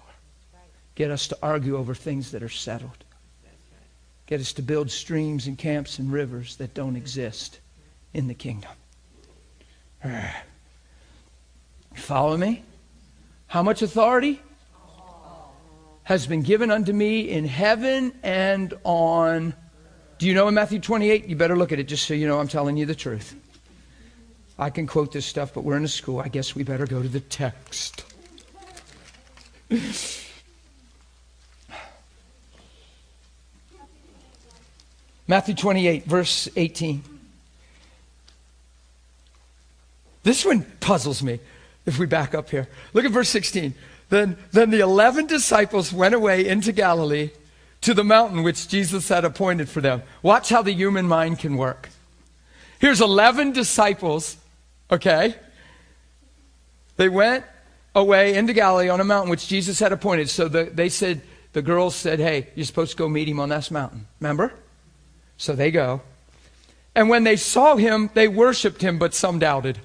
[0.95, 3.03] Get us to argue over things that are settled.
[4.34, 7.60] Get us to build streams and camps and rivers that don't exist
[8.15, 8.72] in the kingdom.
[11.93, 12.64] Follow me?
[13.45, 14.41] How much authority?
[16.05, 19.53] Has been given unto me in heaven and on.
[20.18, 21.27] Do you know in Matthew 28?
[21.27, 23.35] You better look at it just so you know I'm telling you the truth.
[24.57, 26.19] I can quote this stuff, but we're in a school.
[26.19, 28.03] I guess we better go to the text.
[35.28, 37.04] Matthew 28, verse 18.
[40.24, 41.40] This one puzzles me
[41.86, 42.68] if we back up here.
[42.94, 43.76] Look at verse 16.
[44.10, 47.32] Then, then the 11 disciples went away into Galilee
[47.82, 50.04] to the mountain which Jesus had appointed for them.
[50.22, 51.90] Watch how the human mind can work.
[52.80, 54.38] Here's 11 disciples,
[54.91, 55.36] okay?
[56.95, 57.45] They went
[57.95, 60.30] away into Galilee on a mountain which Jesus had appointed.
[60.30, 61.22] So the, they said,
[61.54, 64.08] the girls said, hey, you're supposed to go meet him on this mountain.
[64.20, 64.54] Remember?
[65.38, 66.01] So they go.
[66.95, 69.80] And when they saw him, they worshiped him, but some doubted.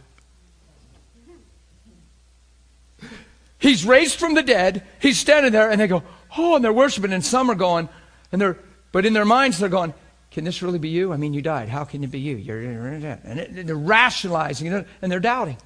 [3.59, 4.85] He's raised from the dead.
[5.01, 6.03] He's standing there, and they go,
[6.37, 7.89] oh, and they're worshiping, and some are going,
[8.31, 8.59] and they're,
[8.93, 9.95] but in their minds, they're going,
[10.31, 11.13] can this really be you?
[11.13, 11.69] I mean, you died.
[11.69, 12.37] How can it be you?
[12.37, 15.57] You're, and they're rationalizing, and they're doubting.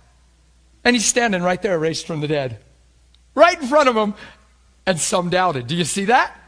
[0.85, 2.59] And he's standing right there, raised from the dead,
[3.35, 4.15] right in front of them,
[4.87, 5.67] and some doubted.
[5.67, 6.39] Do you see that?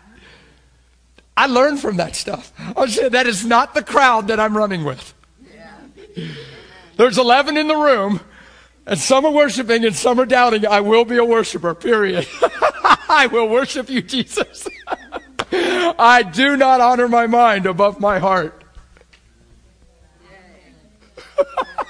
[1.37, 2.53] I learned from that stuff.
[2.77, 5.15] I said, that is not the crowd that I'm running with.
[6.97, 8.21] There's 11 in the room,
[8.87, 10.65] and some are worshiping and some are doubting.
[10.67, 12.29] I will be a worshiper, period.
[13.09, 14.69] I will worship you, Jesus.
[15.53, 18.63] I do not honor my mind above my heart.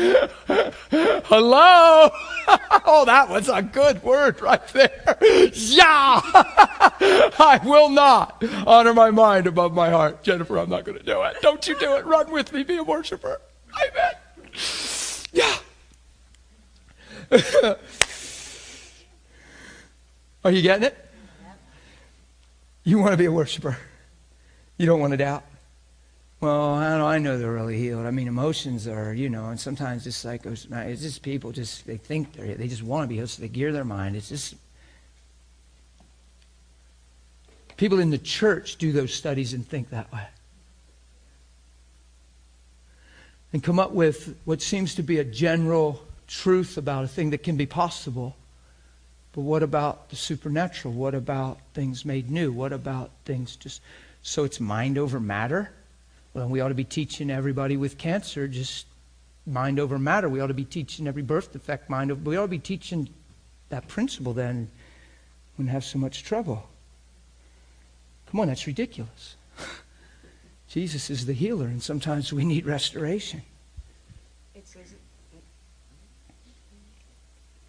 [0.90, 2.10] Hello?
[2.86, 5.18] oh, that was a good word right there.
[5.52, 6.20] Yeah!
[6.24, 10.22] I will not honor my mind above my heart.
[10.22, 11.36] Jennifer, I'm not going to do it.
[11.42, 12.04] Don't you do it.
[12.06, 12.62] Run with me.
[12.62, 13.40] Be a worshiper.
[13.76, 14.12] Amen.
[15.32, 15.56] Yeah.
[20.44, 20.96] Are you getting it?
[22.84, 23.76] You want to be a worshiper.
[24.78, 25.44] You don't want to doubt.
[26.40, 28.06] Well, I know, I know they're really healed.
[28.06, 31.98] I mean, emotions are, you know, and sometimes it's like, it's just people just, they
[31.98, 34.16] think they're, they just want to be healed, so they gear their mind.
[34.16, 34.54] It's just,
[37.76, 40.26] people in the church do those studies and think that way.
[43.52, 47.42] And come up with what seems to be a general truth about a thing that
[47.42, 48.34] can be possible.
[49.32, 50.94] But what about the supernatural?
[50.94, 52.50] What about things made new?
[52.50, 53.82] What about things just.
[54.22, 55.70] So it's mind over matter?
[56.32, 58.86] Well, we ought to be teaching everybody with cancer just
[59.46, 60.28] mind over matter.
[60.28, 62.20] We ought to be teaching every birth defect mind over.
[62.20, 63.08] We ought to be teaching
[63.68, 64.70] that principle then.
[65.56, 66.68] Wouldn't have so much trouble.
[68.30, 69.34] Come on, that's ridiculous.
[70.68, 73.42] Jesus is the healer, and sometimes we need restoration.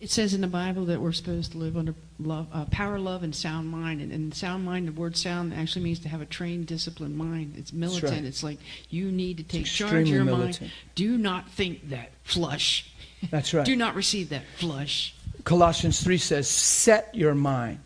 [0.01, 3.21] It says in the Bible that we're supposed to live under love, uh, power, love,
[3.21, 4.01] and sound mind.
[4.01, 7.53] And, and, sound mind, the word sound actually means to have a trained, disciplined mind.
[7.55, 8.11] It's militant.
[8.11, 8.25] Right.
[8.25, 8.57] It's like
[8.89, 10.61] you need to take charge of your militant.
[10.61, 10.71] mind.
[10.95, 12.91] Do not think that flush.
[13.29, 13.63] That's right.
[13.63, 15.13] Do not receive that flush.
[15.43, 17.79] Colossians 3 says, Set your mind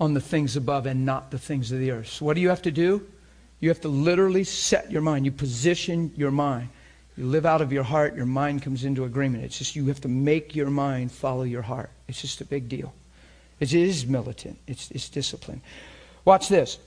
[0.00, 2.08] on the things above and not the things of the earth.
[2.08, 3.06] So, what do you have to do?
[3.60, 5.26] You have to literally set your mind.
[5.26, 6.70] You position your mind.
[7.16, 9.44] You live out of your heart, your mind comes into agreement.
[9.44, 11.90] It's just you have to make your mind follow your heart.
[12.08, 12.94] It's just a big deal.
[13.60, 15.60] It is militant, it's, it's discipline.
[16.24, 16.78] Watch this.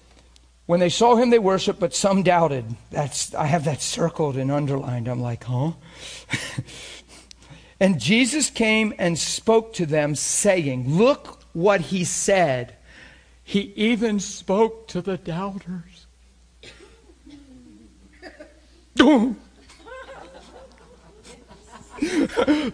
[0.66, 2.66] When they saw him, they worshiped, but some doubted.
[2.90, 5.08] That's, I have that circled and underlined.
[5.08, 5.74] I'm like, huh?
[7.80, 12.76] and Jesus came and spoke to them, saying, Look what he said.
[13.44, 16.08] He even spoke to the doubters.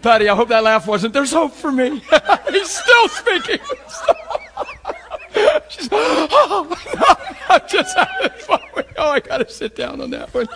[0.02, 1.14] Patty, I hope that laugh wasn't.
[1.14, 2.02] There's hope for me.
[2.50, 3.58] He's still speaking.
[5.68, 8.60] She's, oh, no, I'm just having fun.
[8.98, 10.46] Oh, I got to sit down on that one.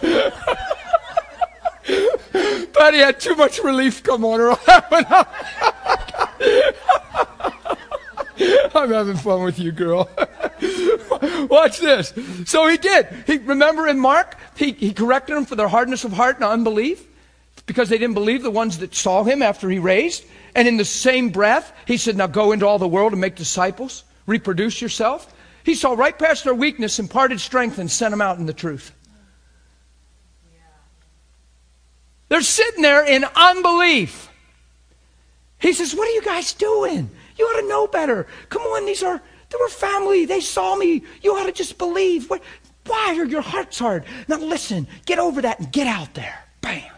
[2.72, 5.06] Patty had too much relief come on her one.
[8.38, 10.10] Oh I'm having fun with you, girl.
[11.48, 12.12] Watch this.
[12.44, 13.08] So he did.
[13.26, 17.06] He remember in Mark, he, he corrected them for their hardness of heart and unbelief
[17.66, 20.24] because they didn't believe the ones that saw him after he raised.
[20.54, 23.34] And in the same breath, he said, Now go into all the world and make
[23.34, 25.34] disciples, reproduce yourself.
[25.64, 28.92] He saw right past their weakness, imparted strength, and sent them out in the truth.
[32.28, 34.30] They're sitting there in unbelief.
[35.58, 37.10] He says, What are you guys doing?
[37.36, 38.26] You ought to know better.
[38.48, 39.20] Come on, these are,
[39.50, 40.24] they were family.
[40.24, 41.02] They saw me.
[41.22, 42.30] You ought to just believe.
[42.86, 44.04] Why are your hearts hard?
[44.28, 46.44] Now listen, get over that and get out there.
[46.60, 46.95] Bam.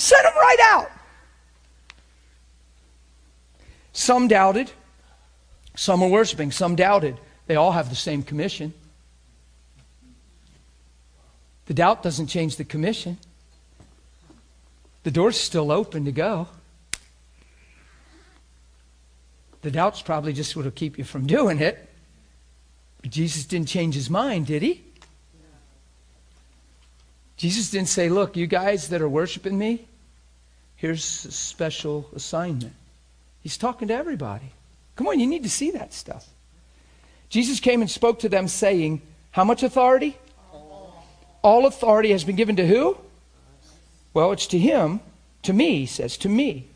[0.00, 0.90] Send them right out.
[3.92, 4.72] Some doubted.
[5.76, 6.52] Some were worshiping.
[6.52, 7.18] Some doubted.
[7.46, 8.72] They all have the same commission.
[11.66, 13.18] The doubt doesn't change the commission.
[15.02, 16.48] The door's still open to go.
[19.60, 21.90] The doubt's probably just what will keep you from doing it.
[23.02, 24.82] But Jesus didn't change his mind, did he?
[27.36, 29.86] Jesus didn't say, Look, you guys that are worshiping me,
[30.80, 32.72] here's a special assignment.
[33.42, 34.50] He's talking to everybody.
[34.96, 36.26] Come on, you need to see that stuff.
[37.28, 40.18] Jesus came and spoke to them, saying, How much authority?
[41.42, 42.96] All authority has been given to who?
[44.14, 45.00] Well, it's to him,
[45.42, 46.66] to me, he says, to me.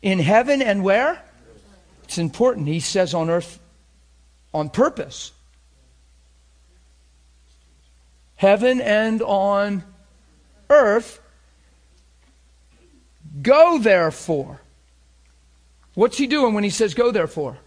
[0.00, 1.22] In heaven and where?
[2.04, 2.68] It's important.
[2.68, 3.60] He says on earth
[4.54, 5.32] on purpose.
[8.36, 9.84] Heaven and on
[10.68, 11.20] earth.
[13.42, 14.60] Go therefore.
[15.94, 17.58] What's he doing when he says go therefore?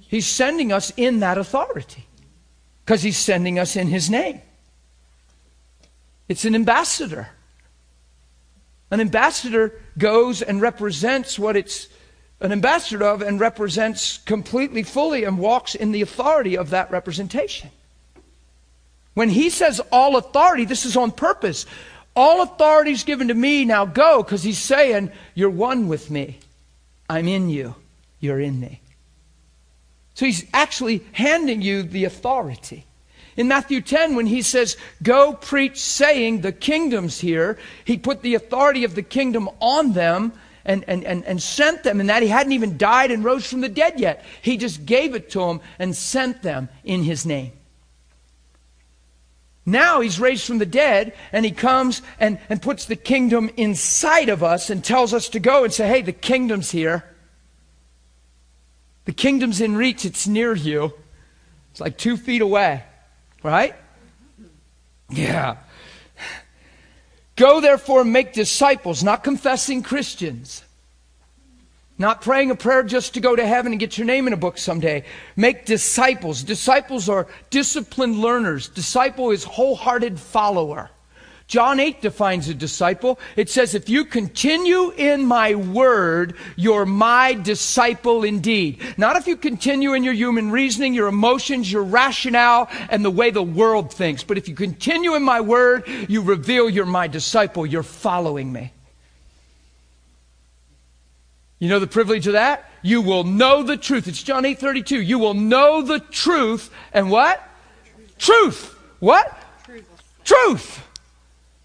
[0.00, 2.06] He's sending us in that authority
[2.84, 4.40] because he's sending us in his name.
[6.28, 7.28] It's an ambassador.
[8.90, 11.88] An ambassador goes and represents what it's
[12.40, 17.70] an ambassador of and represents completely, fully, and walks in the authority of that representation.
[19.14, 21.66] When he says all authority, this is on purpose.
[22.16, 26.38] All authority is given to me, now go, because he's saying, You're one with me.
[27.08, 27.74] I'm in you.
[28.18, 28.80] You're in me.
[30.14, 32.84] So he's actually handing you the authority.
[33.36, 38.34] In Matthew 10, when he says, Go preach, saying, The kingdom's here, he put the
[38.34, 40.32] authority of the kingdom on them
[40.64, 43.60] and, and, and, and sent them, and that he hadn't even died and rose from
[43.60, 44.24] the dead yet.
[44.42, 47.52] He just gave it to them and sent them in his name.
[49.66, 54.28] Now he's raised from the dead, and he comes and, and puts the kingdom inside
[54.28, 57.04] of us and tells us to go and say, Hey, the kingdom's here.
[59.04, 60.94] The kingdom's in reach, it's near you.
[61.70, 62.84] It's like two feet away.
[63.42, 63.74] Right?
[65.08, 65.56] Yeah.
[67.36, 70.62] Go therefore and make disciples, not confessing Christians.
[72.00, 74.38] Not praying a prayer just to go to heaven and get your name in a
[74.38, 75.04] book someday.
[75.36, 76.42] Make disciples.
[76.42, 78.70] Disciples are disciplined learners.
[78.70, 80.88] Disciple is wholehearted follower.
[81.46, 83.20] John 8 defines a disciple.
[83.36, 88.80] It says, If you continue in my word, you're my disciple indeed.
[88.96, 93.30] Not if you continue in your human reasoning, your emotions, your rationale, and the way
[93.30, 94.24] the world thinks.
[94.24, 97.66] But if you continue in my word, you reveal you're my disciple.
[97.66, 98.72] You're following me.
[101.60, 102.68] You know the privilege of that?
[102.82, 104.08] You will know the truth.
[104.08, 105.00] It's John 8 32.
[105.00, 107.46] You will know the truth and what?
[108.18, 108.76] Truth.
[108.98, 109.38] What?
[109.64, 109.86] Truth.
[110.24, 110.86] truth.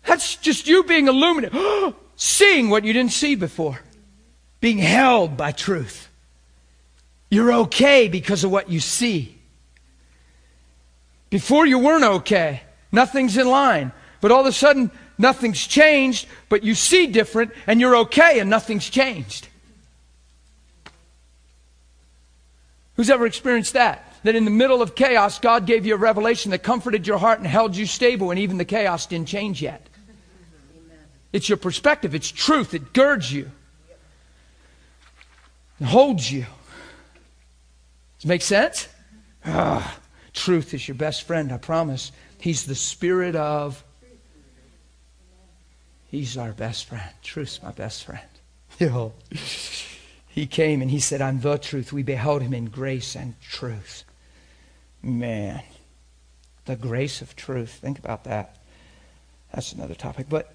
[0.05, 3.79] That's just you being illuminated, seeing what you didn't see before,
[4.59, 6.09] being held by truth.
[7.29, 9.37] You're okay because of what you see.
[11.29, 13.91] Before you weren't okay, nothing's in line.
[14.21, 18.49] But all of a sudden, nothing's changed, but you see different, and you're okay, and
[18.49, 19.47] nothing's changed.
[22.95, 24.13] Who's ever experienced that?
[24.23, 27.39] That in the middle of chaos, God gave you a revelation that comforted your heart
[27.39, 29.87] and held you stable, and even the chaos didn't change yet.
[31.33, 33.51] It's your perspective, it's truth, it girds you,
[35.81, 36.45] it holds you.
[38.17, 38.87] Does it make sense?
[39.45, 39.99] Ah,
[40.33, 42.13] truth is your best friend, I promise.
[42.39, 43.83] He's the spirit of.
[46.09, 47.09] He's our best friend.
[47.21, 48.21] Truth's my best friend.
[48.79, 49.13] Know,
[50.35, 51.93] he came and he said, I'm the truth.
[51.93, 54.03] We beheld him in grace and truth.
[55.01, 55.63] Man,
[56.65, 57.71] the grace of truth.
[57.71, 58.57] Think about that.
[59.53, 60.25] That's another topic.
[60.27, 60.53] But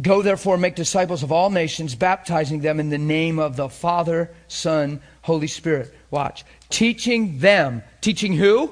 [0.00, 4.30] Go therefore, make disciples of all nations, baptizing them in the name of the Father,
[4.46, 5.92] Son, Holy Spirit.
[6.12, 6.44] Watch.
[6.70, 7.82] Teaching them.
[8.00, 8.70] Teaching who?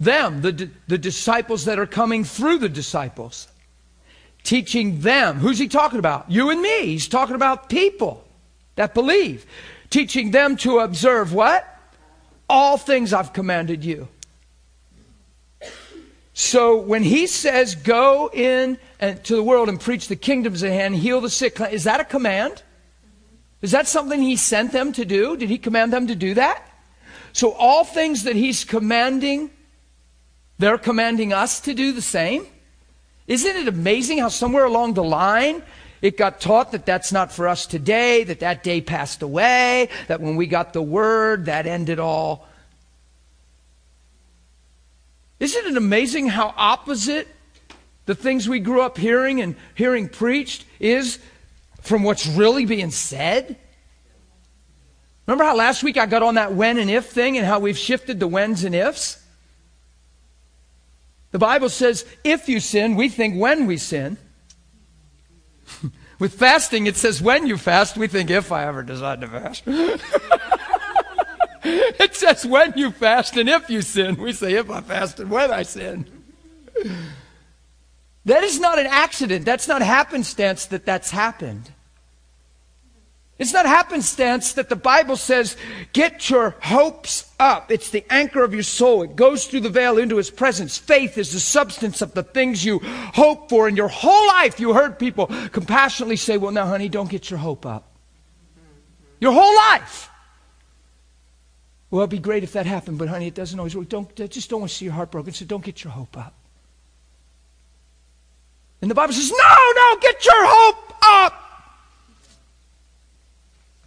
[0.00, 3.46] Them, the, the disciples that are coming through the disciples.
[4.42, 5.38] Teaching them.
[5.38, 6.28] Who's he talking about?
[6.28, 6.86] You and me.
[6.86, 8.24] He's talking about people
[8.76, 9.46] that believe.
[9.90, 11.66] Teaching them to observe what?
[12.48, 14.08] All things I've commanded you.
[16.34, 20.72] So when he says, go in and to the world and preach the kingdoms at
[20.72, 22.62] hand, heal the sick, is that a command?
[23.60, 25.36] Is that something he sent them to do?
[25.36, 26.66] Did he command them to do that?
[27.32, 29.50] So all things that he's commanding,
[30.58, 32.46] they're commanding us to do the same?
[33.26, 35.62] Isn't it amazing how somewhere along the line
[36.02, 40.20] it got taught that that's not for us today, that that day passed away, that
[40.20, 42.48] when we got the word, that ended all.
[45.38, 47.28] Isn't it amazing how opposite
[48.06, 51.20] the things we grew up hearing and hearing preached is
[51.80, 53.56] from what's really being said?
[55.26, 57.78] Remember how last week I got on that when and if thing and how we've
[57.78, 59.24] shifted the whens and ifs?
[61.30, 64.18] The Bible says, if you sin, we think when we sin.
[66.18, 69.64] With fasting, it says when you fast, we think if I ever decide to fast.
[71.64, 74.16] it says when you fast and if you sin.
[74.16, 76.06] We say if I fast and when I sin.
[78.24, 79.44] That is not an accident.
[79.44, 81.72] That's not happenstance that that's happened.
[83.42, 85.56] It's not happenstance that the Bible says,
[85.92, 87.72] get your hopes up.
[87.72, 89.02] It's the anchor of your soul.
[89.02, 90.78] It goes through the veil into his presence.
[90.78, 93.68] Faith is the substance of the things you hope for.
[93.68, 97.40] In your whole life, you heard people compassionately say, well, now, honey, don't get your
[97.40, 97.90] hope up.
[99.18, 100.08] Your whole life.
[101.90, 103.88] Well, it'd be great if that happened, but honey, it doesn't always work.
[103.88, 106.34] Don't, just don't want to see your heart broken, so don't get your hope up.
[108.80, 111.41] And the Bible says, no, no, get your hope up.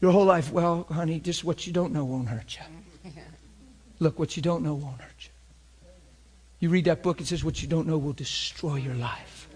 [0.05, 3.11] Your whole life, well, honey, just what you don't know won't hurt you.
[3.99, 5.31] Look, what you don't know won't hurt you.
[6.59, 9.47] You read that book, it says what you don't know will destroy your life.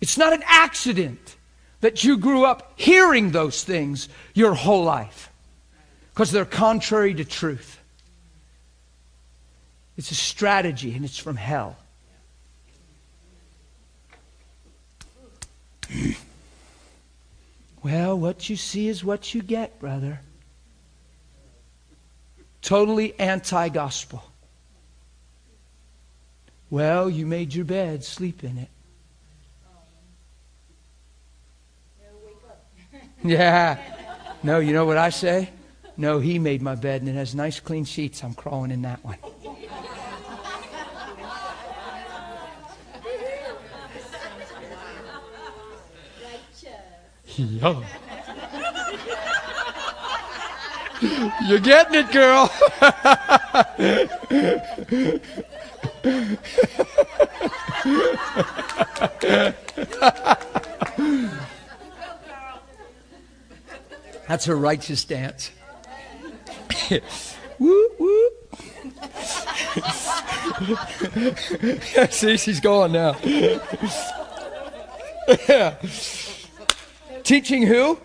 [0.00, 1.36] It's not an accident
[1.82, 5.30] that you grew up hearing those things your whole life
[6.14, 7.78] because they're contrary to truth.
[9.98, 11.76] It's a strategy and it's from hell.
[17.82, 20.20] Well, what you see is what you get, brother.
[22.62, 24.22] Totally anti gospel.
[26.68, 28.68] Well, you made your bed, sleep in it.
[33.22, 33.76] Yeah.
[34.42, 35.50] No, you know what I say?
[35.98, 38.24] No, he made my bed and it has nice clean sheets.
[38.24, 39.18] I'm crawling in that one.
[47.36, 47.82] Yeah.
[51.48, 52.50] You're getting it, girl.
[64.28, 65.50] That's her righteous dance.
[67.58, 68.32] whoop, whoop.
[72.10, 73.16] See, she's gone now.
[75.48, 75.74] yeah.
[77.30, 77.96] Teaching who?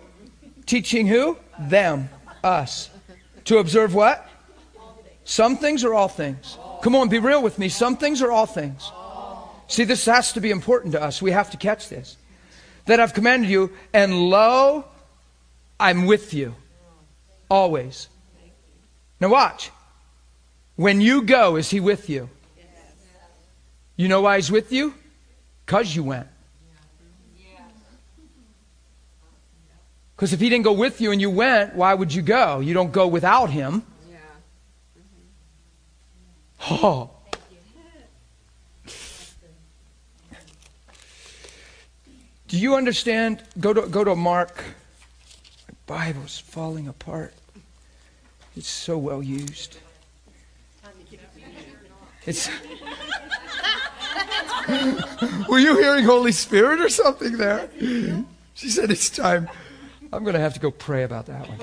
[0.66, 1.36] Teaching who?
[1.58, 2.08] Them.
[2.44, 2.90] Us.
[3.46, 4.24] To observe what?
[5.24, 6.56] Some things or all things?
[6.80, 7.68] Come on, be real with me.
[7.68, 8.88] Some things or all things?
[9.66, 11.20] See, this has to be important to us.
[11.20, 12.16] We have to catch this.
[12.84, 14.84] That I've commanded you, and lo,
[15.80, 16.54] I'm with you
[17.50, 18.06] always.
[19.18, 19.72] Now, watch.
[20.76, 22.30] When you go, is he with you?
[23.96, 24.94] You know why he's with you?
[25.64, 26.28] Because you went.
[30.16, 32.60] Because if he didn't go with you and you went, why would you go?
[32.60, 33.82] You don't go without him.
[34.10, 34.16] Yeah.
[36.58, 36.86] Mm-hmm.
[36.86, 37.10] Oh.
[42.48, 43.42] Do you understand?
[43.60, 44.64] Go to, go to Mark.
[45.68, 47.34] My Bible's falling apart.
[48.56, 49.76] It's so well used.
[52.24, 52.48] It's.
[55.48, 57.68] Were you hearing Holy Spirit or something there?
[58.54, 59.50] She said it's time.
[60.16, 61.58] I'm going to have to go pray about that one.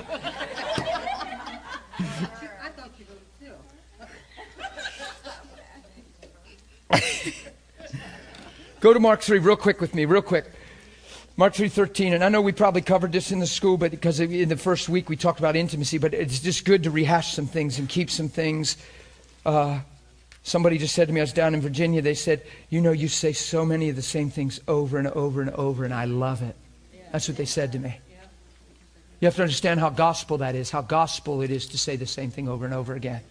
[8.78, 10.44] go to Mark 3 real quick with me, real quick.
[11.36, 14.48] Mark 3:13 and I know we probably covered this in the school but because in
[14.48, 17.80] the first week we talked about intimacy but it's just good to rehash some things
[17.80, 18.76] and keep some things
[19.44, 19.80] uh,
[20.44, 23.08] somebody just said to me I was down in Virginia they said you know you
[23.08, 26.40] say so many of the same things over and over and over and I love
[26.40, 26.54] it
[27.10, 27.98] that's what they said to me
[29.20, 32.06] you have to understand how gospel that is, how gospel it is to say the
[32.06, 33.22] same thing over and over again.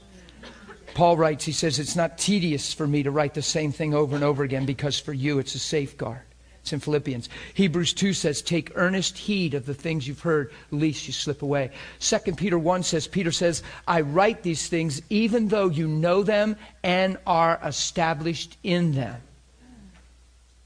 [0.94, 4.16] Paul writes, he says, It's not tedious for me to write the same thing over
[4.16, 6.22] and over again because for you it's a safeguard.
[6.62, 7.28] It's in Philippians.
[7.56, 11.72] Hebrews 2 says, Take earnest heed of the things you've heard, lest you slip away.
[12.00, 16.56] 2 Peter 1 says, Peter says, I write these things even though you know them
[16.82, 19.20] and are established in them.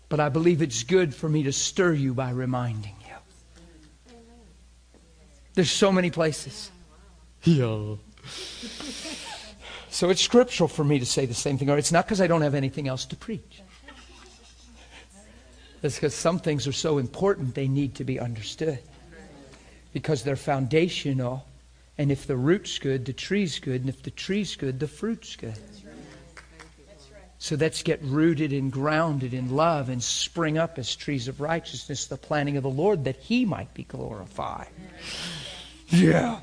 [0.10, 2.94] But I believe it's good for me to stir you by reminding
[5.58, 6.70] There's so many places.
[7.42, 7.96] Yeah.
[9.90, 11.68] So it's scriptural for me to say the same thing.
[11.72, 13.64] Or it's not because I don't have anything else to preach.
[15.82, 18.78] It's because some things are so important they need to be understood.
[19.94, 21.44] Because they're foundational.
[21.98, 23.82] And if the root's good, the tree's good.
[23.82, 25.58] And if the tree's good, the fruit's good.
[27.40, 32.08] So let's get rooted and grounded in love and spring up as trees of righteousness,
[32.08, 34.70] the planting of the Lord, that He might be glorified.
[35.90, 36.40] Yeah.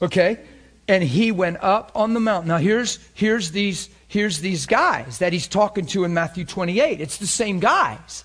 [0.00, 0.40] Okay?
[0.86, 2.48] And he went up on the mountain.
[2.48, 7.00] Now here's here's these here's these guys that he's talking to in Matthew 28.
[7.00, 8.24] It's the same guys.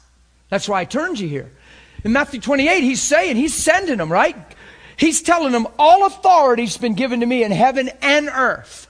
[0.49, 1.51] That's why I turned you here.
[2.03, 4.35] In Matthew 28, he's saying, he's sending them, right?
[4.97, 8.88] He's telling them, all authority's been given to me in heaven and earth.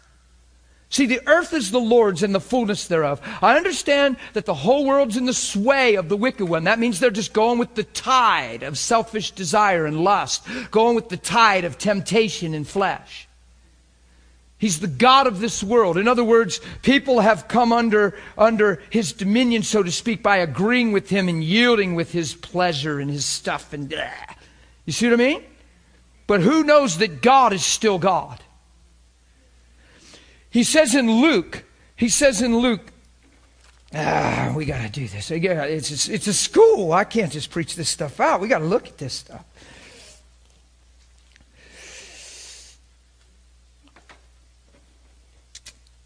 [0.91, 3.21] See, the earth is the Lord's and the fullness thereof.
[3.43, 6.63] I understand that the whole world's in the sway of the wicked one.
[6.63, 11.09] That means they're just going with the tide of selfish desire and lust, going with
[11.09, 13.27] the tide of temptation and flesh.
[14.57, 15.95] He's the God of this world.
[15.95, 20.91] In other words, people have come under, under his dominion, so to speak, by agreeing
[20.91, 23.73] with him and yielding with his pleasure and his stuff.
[23.73, 24.09] And blah.
[24.85, 25.43] you see what I mean?
[26.25, 28.43] But who knows that God is still God?
[30.49, 31.63] He says in Luke,
[31.95, 32.91] he says in Luke,
[33.93, 35.29] ah, we got to do this.
[35.31, 36.91] It's, it's a school.
[36.91, 38.41] I can't just preach this stuff out.
[38.41, 39.45] We got to look at this stuff.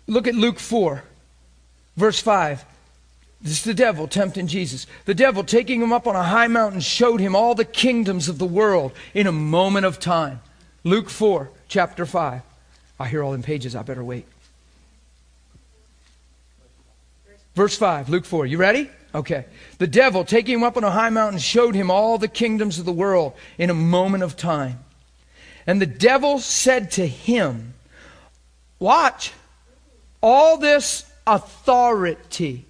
[0.06, 1.04] Look at Luke 4,
[1.96, 2.66] verse 5.
[3.42, 4.88] This is the devil tempting Jesus.
[5.06, 8.38] The devil, taking him up on a high mountain, showed him all the kingdoms of
[8.38, 10.42] the world in a moment of time.
[10.84, 12.42] Luke 4, chapter 5.
[13.00, 13.76] I hear all in pages.
[13.76, 14.26] I better wait.
[17.56, 18.46] Verse 5, Luke 4.
[18.46, 18.90] You ready?
[19.14, 19.46] Okay.
[19.78, 22.86] The devil, taking him up on a high mountain, showed him all the kingdoms of
[22.86, 24.84] the world in a moment of time.
[25.68, 27.74] And the devil said to him,
[28.80, 29.34] Watch,
[30.22, 32.66] all this authority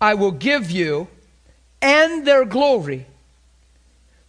[0.00, 1.08] I will give you
[1.82, 3.06] and their glory.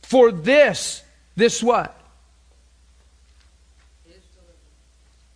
[0.02, 1.04] For this,
[1.36, 1.98] this what?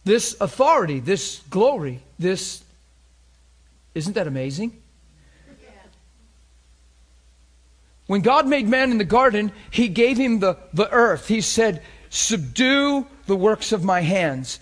[0.04, 2.65] This authority, this glory, this
[3.96, 4.82] isn't that amazing?
[8.08, 11.28] When God made man in the garden, he gave him the, the earth.
[11.28, 14.60] He said, Subdue the works of my hands.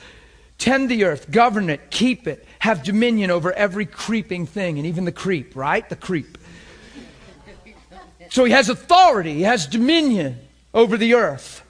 [0.58, 5.04] Tend the earth, govern it, keep it, have dominion over every creeping thing, and even
[5.04, 5.88] the creep, right?
[5.90, 6.38] The creep.
[8.30, 10.40] So he has authority, he has dominion
[10.74, 11.63] over the earth.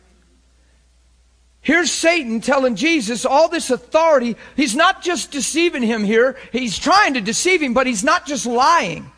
[1.64, 4.36] Here's Satan telling Jesus all this authority.
[4.56, 6.36] He's not just deceiving him here.
[6.52, 9.10] He's trying to deceive him, but he's not just lying.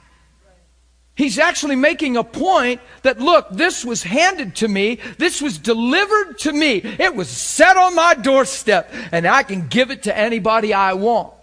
[1.15, 4.99] He's actually making a point that, look, this was handed to me.
[5.17, 6.75] This was delivered to me.
[6.83, 11.33] It was set on my doorstep, and I can give it to anybody I want.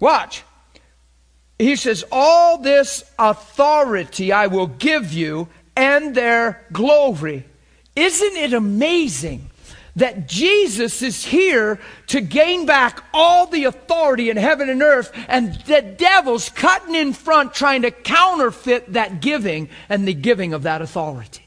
[0.00, 0.42] Watch.
[1.58, 7.46] He says, All this authority I will give you and their glory.
[7.96, 9.50] Isn't it amazing
[9.96, 15.54] that Jesus is here to gain back all the authority in heaven and earth, and
[15.62, 20.82] the devil's cutting in front trying to counterfeit that giving and the giving of that
[20.82, 21.42] authority?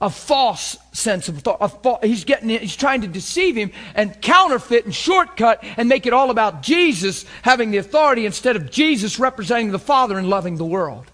[0.00, 2.08] A false sense of authority.
[2.08, 6.30] He's getting, he's trying to deceive him and counterfeit and shortcut and make it all
[6.30, 11.10] about Jesus having the authority instead of Jesus representing the Father and loving the world.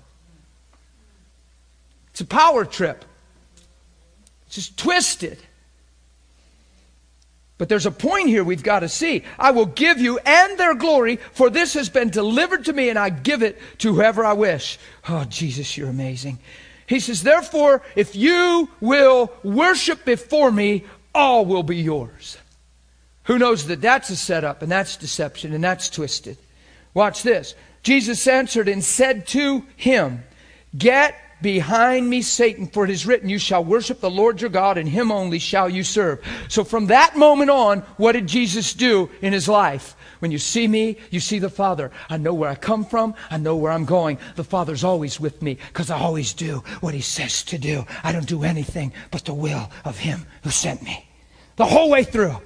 [2.21, 3.03] It's a power trip.
[4.45, 5.39] It's just twisted.
[7.57, 9.25] But there's a point here we've got to see.
[9.39, 12.99] I will give you and their glory, for this has been delivered to me, and
[12.99, 14.79] I give it to whoever I wish.
[15.09, 16.41] Oh, Jesus, you're amazing.
[16.87, 20.85] He says, Therefore, if you will worship before me,
[21.15, 22.37] all will be yours.
[23.25, 26.37] Who knows that that's a setup, and that's deception, and that's twisted?
[26.93, 27.55] Watch this.
[27.83, 30.25] Jesus answered and said to him,
[30.77, 34.77] Get Behind me, Satan, for it is written, You shall worship the Lord your God,
[34.77, 36.23] and him only shall you serve.
[36.49, 39.97] So from that moment on, what did Jesus do in his life?
[40.21, 41.91] When you see me, you see the Father.
[42.11, 43.15] I know where I come from.
[43.31, 44.19] I know where I'm going.
[44.37, 47.87] The Father's always with me because I always do what He says to do.
[48.05, 51.09] I don't do anything but the will of Him who sent me.
[51.57, 52.37] The whole way through.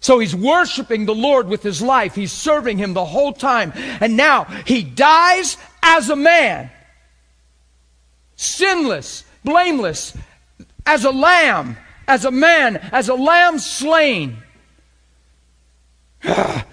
[0.00, 2.14] So he's worshiping the Lord with his life.
[2.14, 3.72] He's serving Him the whole time.
[3.74, 6.70] And now he dies as a man
[8.40, 10.16] sinless, blameless,
[10.86, 11.76] as a lamb,
[12.08, 14.38] as a man, as a lamb slain.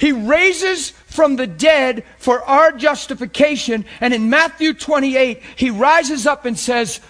[0.00, 3.84] He raises from the dead for our justification.
[4.00, 7.00] And in Matthew 28, he rises up and says,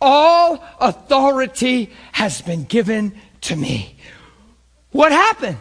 [0.00, 3.96] All authority has been given to me.
[4.90, 5.58] What happened?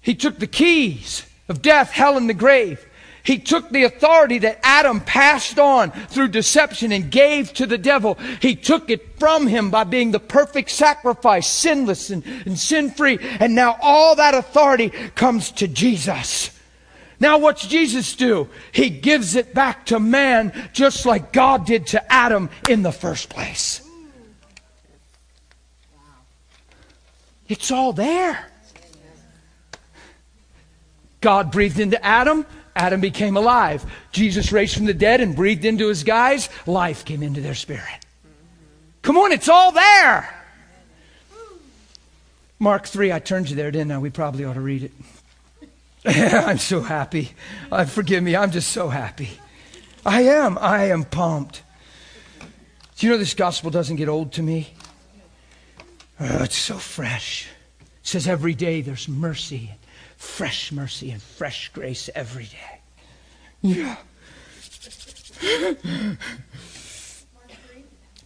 [0.00, 2.84] He took the keys of death, hell, and the grave.
[3.24, 8.18] He took the authority that Adam passed on through deception and gave to the devil.
[8.40, 13.18] He took it from him by being the perfect sacrifice, sinless and, and sin free.
[13.40, 16.50] And now all that authority comes to Jesus.
[17.18, 18.50] Now, what's Jesus do?
[18.72, 23.30] He gives it back to man just like God did to Adam in the first
[23.30, 23.80] place.
[27.48, 28.50] It's all there.
[31.22, 32.44] God breathed into Adam,
[32.76, 33.84] Adam became alive.
[34.10, 36.48] Jesus raised from the dead and breathed into his guys.
[36.66, 38.04] Life came into their spirit.
[39.02, 40.28] Come on, it's all there.
[42.58, 43.98] Mark 3, I turned you there, didn't I?
[43.98, 44.92] We probably ought to read it.
[46.06, 47.32] I'm so happy.
[47.70, 49.30] Uh, forgive me, I'm just so happy.
[50.04, 50.58] I am.
[50.58, 51.62] I am pumped.
[52.96, 54.74] Do you know this gospel doesn't get old to me?
[56.20, 57.48] Oh, it's so fresh.
[57.80, 59.72] It says every day there's mercy
[60.24, 62.80] fresh mercy and fresh grace every day.
[63.62, 63.96] Yeah.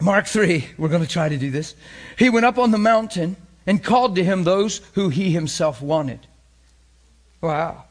[0.01, 1.75] Mark 3, we're going to try to do this.
[2.17, 3.36] He went up on the mountain
[3.67, 6.20] and called to him those who he himself wanted.
[7.41, 7.85] Wow.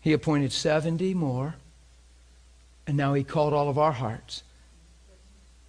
[0.00, 1.54] He appointed 70 more,
[2.86, 4.42] and now he called all of our hearts.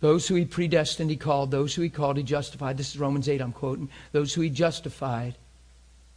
[0.01, 1.50] Those who he predestined, he called.
[1.50, 2.77] Those who he called, he justified.
[2.77, 3.90] This is Romans 8, I'm quoting.
[4.11, 5.35] Those who he justified,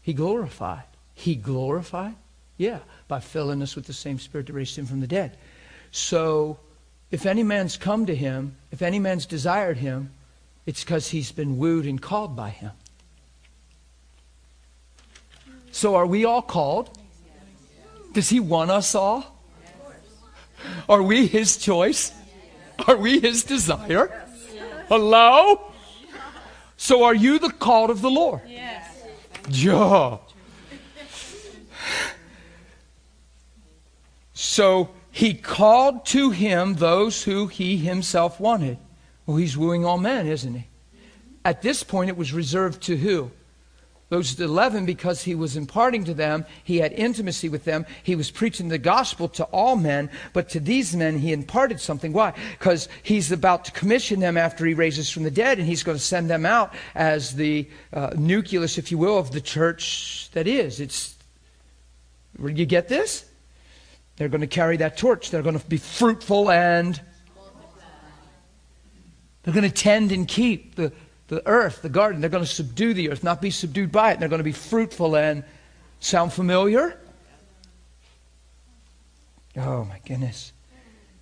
[0.02, 0.84] he glorified.
[1.18, 2.14] He glorified?
[2.58, 5.38] Yeah, by filling us with the same Spirit that raised him from the dead.
[5.90, 6.58] So,
[7.10, 10.12] if any man's come to him, if any man's desired him,
[10.66, 12.72] it's because he's been wooed and called by him.
[15.72, 16.98] So, are we all called?
[18.12, 19.40] Does he want us all?
[20.86, 22.12] Are we his choice?
[22.86, 24.26] Are we his desire?
[24.88, 25.72] Hello?
[26.76, 28.42] So, are you the called of the Lord?
[28.46, 29.02] Yes.
[29.48, 30.18] Yeah.
[34.38, 38.76] So he called to him those who he himself wanted.
[39.24, 40.66] Well, he's wooing all men, isn't he?
[41.42, 43.30] At this point, it was reserved to who?
[44.10, 48.30] Those 11, because he was imparting to them, he had intimacy with them, he was
[48.30, 52.12] preaching the gospel to all men, but to these men he imparted something.
[52.12, 52.34] Why?
[52.58, 55.96] Because he's about to commission them after he raises from the dead, and he's going
[55.96, 60.46] to send them out as the uh, nucleus, if you will, of the church that
[60.46, 60.78] is.
[60.78, 61.16] It's,
[62.38, 63.25] you get this?
[64.16, 65.30] They're going to carry that torch.
[65.30, 67.00] They're going to be fruitful and
[69.42, 70.92] they're going to tend and keep the,
[71.28, 72.20] the earth, the garden.
[72.20, 74.20] They're going to subdue the earth, not be subdued by it.
[74.20, 75.44] They're going to be fruitful and
[76.00, 76.98] sound familiar?
[79.56, 80.52] Oh my goodness.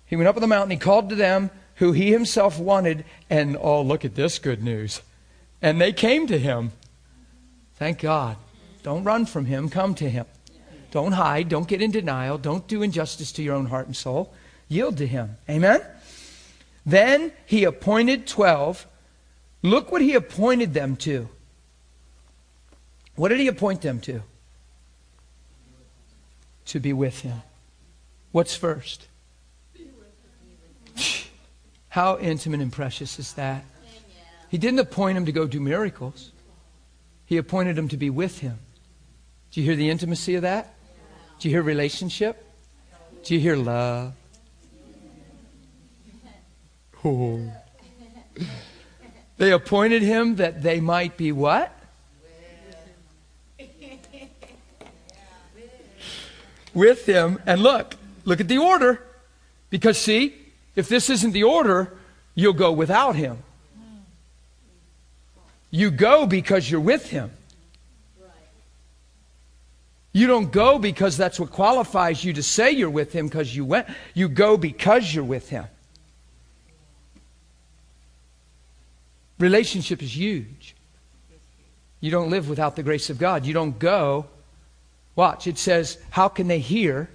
[0.05, 3.57] He went up on the mountain, he called to them who he himself wanted, and
[3.59, 5.01] oh, look at this good news.
[5.61, 6.71] And they came to him.
[7.75, 8.37] Thank God.
[8.83, 10.25] Don't run from him, come to him.
[10.95, 11.49] Don't hide.
[11.49, 12.37] Don't get in denial.
[12.37, 14.33] Don't do injustice to your own heart and soul.
[14.69, 15.35] Yield to Him.
[15.49, 15.81] Amen?
[16.85, 18.87] Then He appointed 12.
[19.61, 21.27] Look what He appointed them to.
[23.17, 24.21] What did He appoint them to?
[26.67, 27.41] To be with Him.
[28.31, 29.09] What's first?
[31.89, 33.65] How intimate and precious is that?
[34.47, 36.31] He didn't appoint him to go do miracles.
[37.25, 38.59] He appointed him to be with him.
[39.51, 40.74] Do you hear the intimacy of that?
[41.39, 42.41] Do you hear relationship?
[43.23, 44.13] Do you hear love?
[47.03, 47.51] Oh.
[49.37, 51.77] They appointed him that they might be what?
[56.73, 57.39] With him.
[57.45, 59.01] And look, look at the order.
[59.69, 60.35] Because, see,
[60.75, 61.97] if this isn't the order,
[62.33, 63.39] you'll go without him.
[65.69, 67.31] You go because you're with him.
[70.15, 73.65] You don't go because that's what qualifies you to say you're with him because you
[73.65, 73.85] went.
[74.13, 75.65] You go because you're with him.
[79.39, 80.73] Relationship is huge.
[81.99, 83.45] You don't live without the grace of God.
[83.45, 84.27] You don't go.
[85.17, 87.09] Watch, it says, How can they hear?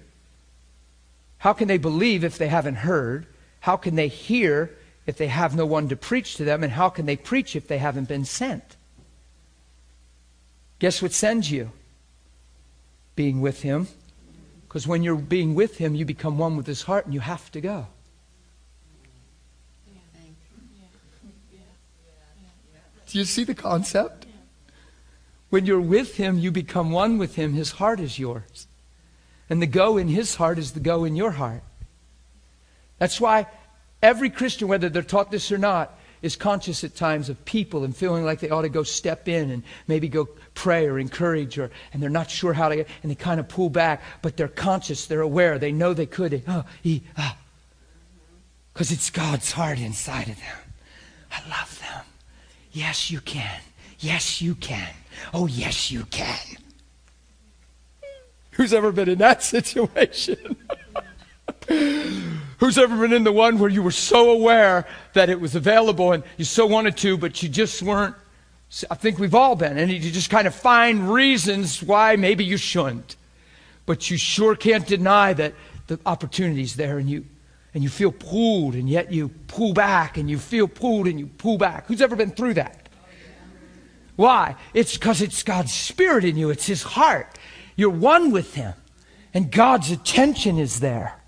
[1.38, 3.26] How can they believe if they haven't heard?
[3.60, 6.62] How can they hear if they have no one to preach to them?
[6.62, 8.76] And how can they preach if they haven't been sent?
[10.80, 11.70] Guess what sends you?
[13.20, 13.86] Being with Him.
[14.66, 17.52] Because when you're being with Him, you become one with His heart and you have
[17.52, 17.86] to go.
[23.08, 24.24] Do you see the concept?
[25.50, 27.52] When you're with Him, you become one with Him.
[27.52, 28.66] His heart is yours.
[29.50, 31.62] And the go in his heart is the go in your heart.
[32.96, 33.48] That's why
[34.00, 37.94] every Christian, whether they're taught this or not, is conscious at times of people and
[37.94, 41.70] feeling like they ought to go step in and maybe go pray or encourage or
[41.92, 44.48] and they're not sure how to get and they kind of pull back but they're
[44.48, 47.36] conscious they're aware they know they could oh, he, ah.
[48.72, 50.58] because it's god's heart inside of them.
[51.32, 52.04] I love them.
[52.72, 53.60] Yes you can.
[53.98, 54.94] Yes you can.
[55.32, 56.38] Oh yes you can.
[58.52, 60.56] Who's ever been in that situation?
[62.58, 66.12] Who's ever been in the one where you were so aware that it was available
[66.12, 68.14] and you so wanted to, but you just weren't?
[68.90, 69.78] I think we've all been.
[69.78, 73.16] And you just kind of find reasons why maybe you shouldn't.
[73.86, 75.54] But you sure can't deny that
[75.88, 77.26] the opportunity's there and you
[77.72, 81.26] and you feel pulled and yet you pull back and you feel pulled and you
[81.26, 81.86] pull back.
[81.86, 82.88] Who's ever been through that?
[84.16, 84.56] Why?
[84.74, 87.38] It's because it's God's Spirit in you, it's His heart.
[87.76, 88.74] You're one with Him,
[89.32, 91.18] and God's attention is there.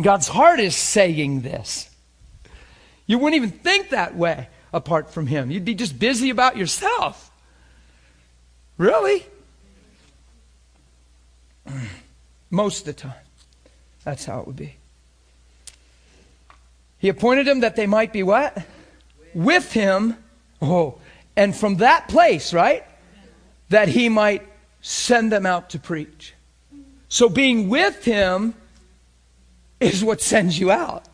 [0.00, 1.90] God's heart is saying this.
[3.06, 5.50] You wouldn't even think that way apart from Him.
[5.50, 7.30] You'd be just busy about yourself.
[8.78, 9.26] Really?
[12.50, 13.14] Most of the time.
[14.04, 14.76] That's how it would be.
[16.98, 18.56] He appointed them that they might be what?
[19.34, 20.16] With him.
[20.60, 20.98] Oh,
[21.36, 22.84] and from that place, right?
[23.70, 24.46] That he might
[24.82, 26.34] send them out to preach.
[27.08, 28.54] So being with him
[29.80, 31.04] is what sends you out.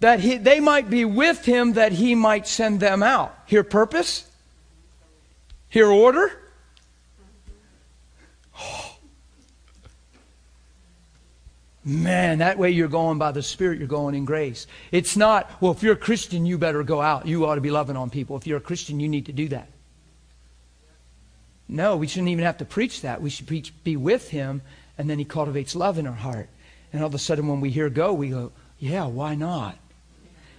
[0.00, 3.36] That he, they might be with him, that he might send them out.
[3.46, 4.26] Hear purpose?
[5.68, 6.30] Hear order?
[11.84, 14.66] Man, that way you're going by the Spirit, you're going in grace.
[14.92, 17.26] It's not, well, if you're a Christian, you better go out.
[17.26, 18.36] You ought to be loving on people.
[18.36, 19.68] If you're a Christian, you need to do that.
[21.68, 23.20] No, we shouldn't even have to preach that.
[23.20, 24.62] We should preach, be with Him
[24.96, 26.48] and then He cultivates love in our heart.
[26.92, 29.78] And all of a sudden, when we hear go, we go, yeah, why not?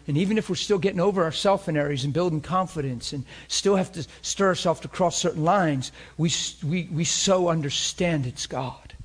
[0.09, 3.75] And even if we're still getting over our self areas and building confidence and still
[3.75, 6.31] have to stir ourselves to cross certain lines, we,
[6.65, 8.95] we, we so understand it's God.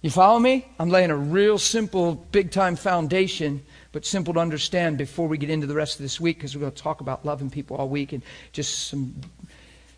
[0.00, 0.66] You follow me?
[0.80, 5.50] I'm laying a real simple, big time foundation, but simple to understand before we get
[5.50, 7.88] into the rest of this week because we're going to talk about loving people all
[7.88, 9.14] week and just some,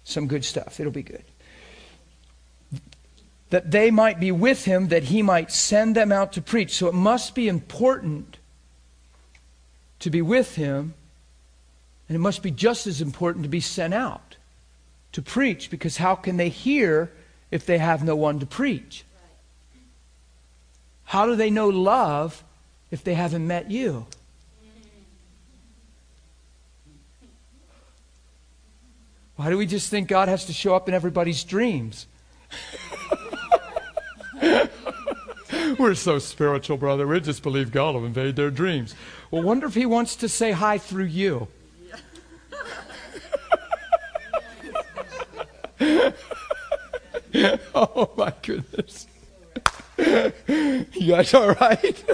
[0.04, 0.78] some good stuff.
[0.80, 1.24] It'll be good
[3.48, 6.74] that they might be with him, that he might send them out to preach.
[6.74, 8.36] So it must be important
[10.04, 10.92] to be with him,
[12.08, 14.36] and it must be just as important to be sent out
[15.12, 17.10] to preach, because how can they hear
[17.50, 19.02] if they have no one to preach?
[21.04, 22.44] How do they know love
[22.90, 24.04] if they haven't met you?
[29.36, 32.06] Why do we just think God has to show up in everybody's dreams?
[35.78, 37.06] We're so spiritual, brother.
[37.06, 38.94] We just believe God will invade their dreams.
[39.30, 41.48] Well, wonder if He wants to say hi through you.
[47.74, 49.06] oh, my goodness.
[49.98, 52.04] You guys all right?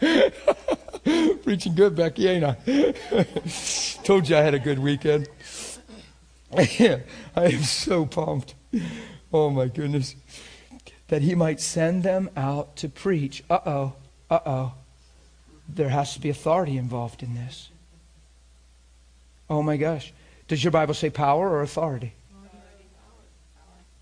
[1.42, 2.54] Preaching good, Becky, ain't I?
[4.04, 5.28] Told you I had a good weekend.
[6.56, 7.02] I
[7.36, 8.54] am so pumped.
[9.32, 10.14] Oh, my goodness
[11.08, 13.42] that he might send them out to preach.
[13.48, 13.92] Uh oh,
[14.30, 14.72] uh oh.
[15.68, 17.70] There has to be authority involved in this.
[19.48, 20.12] Oh my gosh.
[20.48, 22.12] Does your Bible say power or authority?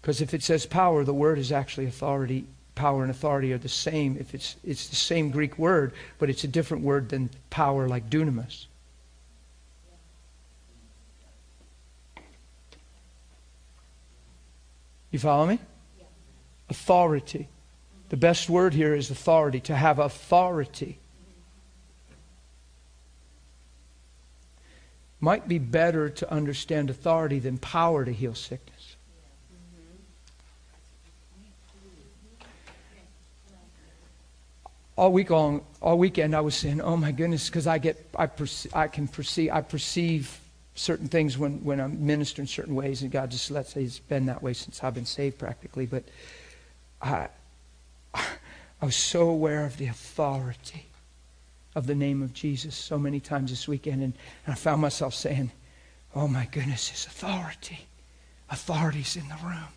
[0.01, 2.45] Because if it says power, the word is actually authority.
[2.75, 4.17] Power and authority are the same.
[4.19, 8.11] If it's it's the same Greek word, but it's a different word than power like
[8.11, 8.67] dunamis.
[15.11, 15.61] You follow me?
[16.69, 17.49] Authority.
[18.09, 20.99] The best word here is authority, to have authority.
[25.21, 28.75] Might be better to understand authority than power to heal sickness.
[34.97, 38.27] all week long, all weekend, I was saying, "Oh my goodness," because I get, I,
[38.27, 40.41] perce- I can perceive, I perceive
[40.77, 43.75] certain things when, when I'm ministering certain ways, and God just lets.
[43.75, 45.87] He's been that way since I've been saved, practically.
[45.87, 46.05] But
[47.05, 47.29] I,
[48.15, 50.87] I was so aware of the authority
[51.75, 54.15] of the name of Jesus so many times this weekend, and,
[54.47, 55.53] and I found myself saying,
[56.15, 57.87] Oh my goodness, His authority.
[58.51, 59.69] Authority's in the room.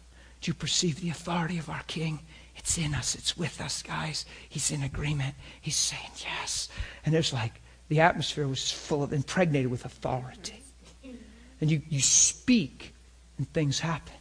[0.41, 2.19] Do you perceive the authority of our King?
[2.55, 4.25] It's in us, it's with us, guys.
[4.47, 5.35] He's in agreement.
[5.59, 6.69] He's saying yes.
[7.05, 7.53] And there's like,
[7.89, 10.61] the atmosphere was full of, impregnated with authority.
[11.59, 12.93] And you, you speak,
[13.37, 14.13] and things happen.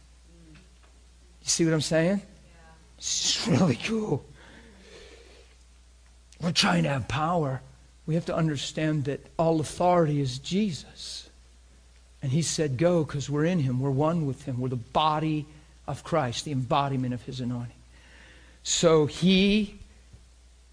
[0.55, 2.21] You see what I'm saying?
[2.97, 4.25] It's really cool.
[6.41, 7.61] We're trying to have power.
[8.05, 11.29] We have to understand that all authority is Jesus.
[12.21, 13.79] And he said, Go, because we're in him.
[13.79, 14.59] We're one with him.
[14.59, 15.45] We're the body
[15.87, 17.75] of Christ, the embodiment of his anointing.
[18.63, 19.79] So he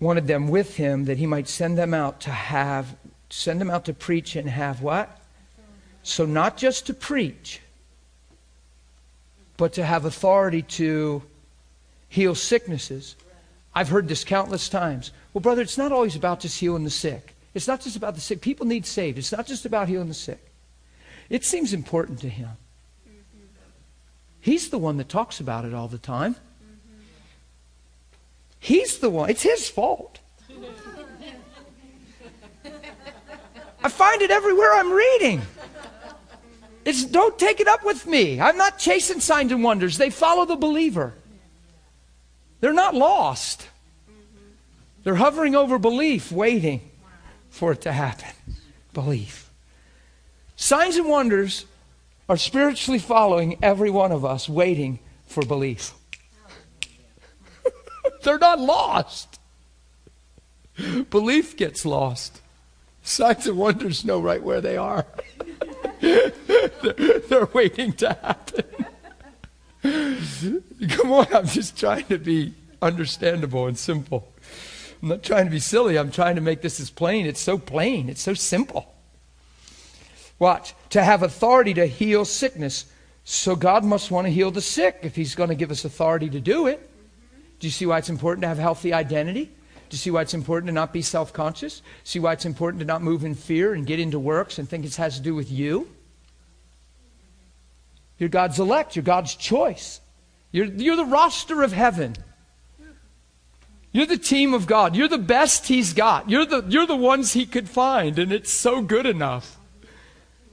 [0.01, 2.97] wanted them with him that he might send them out to have,
[3.31, 5.21] send them out to preach and have what?
[6.03, 7.61] So not just to preach,
[9.57, 11.23] but to have authority to
[12.09, 13.17] heal sicknesses.
[13.75, 15.11] I've heard this countless times.
[15.33, 17.35] Well, brother, it's not always about just healing the sick.
[17.55, 18.41] It's not just about the sick.
[18.41, 19.19] People need saved.
[19.19, 20.53] It's not just about healing the sick.
[21.29, 22.51] It seems important to him.
[24.41, 26.37] He's the one that talks about it all the time.
[28.59, 29.31] He's the one.
[29.31, 30.21] It's his fault.
[33.83, 35.43] I find it everywhere I'm reading.
[36.85, 38.41] It's don't take it up with me.
[38.41, 39.99] I'm not chasing signs and wonders.
[39.99, 41.15] They follow the believer.
[42.65, 43.69] They're not lost.
[45.03, 46.81] They're hovering over belief, waiting
[47.51, 48.31] for it to happen.
[48.95, 49.51] Belief.
[50.57, 51.67] Signs and wonders
[52.27, 55.93] are spiritually following every one of us, waiting for belief.
[58.23, 59.39] They're not lost.
[61.11, 62.41] Belief gets lost.
[63.03, 65.05] Signs and wonders know right where they are.
[66.01, 66.31] they're,
[67.29, 68.87] they're, waiting to happen.
[70.89, 74.33] Come on, I'm just trying to be understandable and simple.
[75.03, 75.99] I'm not trying to be silly.
[75.99, 77.27] I'm trying to make this as plain.
[77.27, 78.95] It's so plain, it's so simple.
[80.39, 80.75] Watch.
[80.91, 82.87] To have authority to heal sickness.
[83.25, 86.31] So God must want to heal the sick if He's going to give us authority
[86.31, 86.91] to do it.
[87.61, 89.45] Do you see why it's important to have healthy identity?
[89.45, 89.51] Do
[89.91, 91.83] you see why it's important to not be self conscious?
[92.05, 94.87] See why it's important to not move in fear and get into works and think
[94.87, 95.94] it has to do with you?
[98.19, 100.01] You're God's elect, you're God's choice.
[100.53, 102.15] You're, you're the roster of heaven.
[103.91, 104.97] You're the team of God.
[104.97, 106.29] You're the best He's got.
[106.29, 109.57] You're the, you're the ones He could find, and it's so good enough.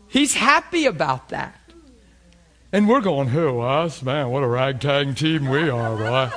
[0.07, 1.59] He's happy about that.
[2.71, 4.01] And we're going, who, us?
[4.01, 6.31] Man, what a ragtag team we are, boy.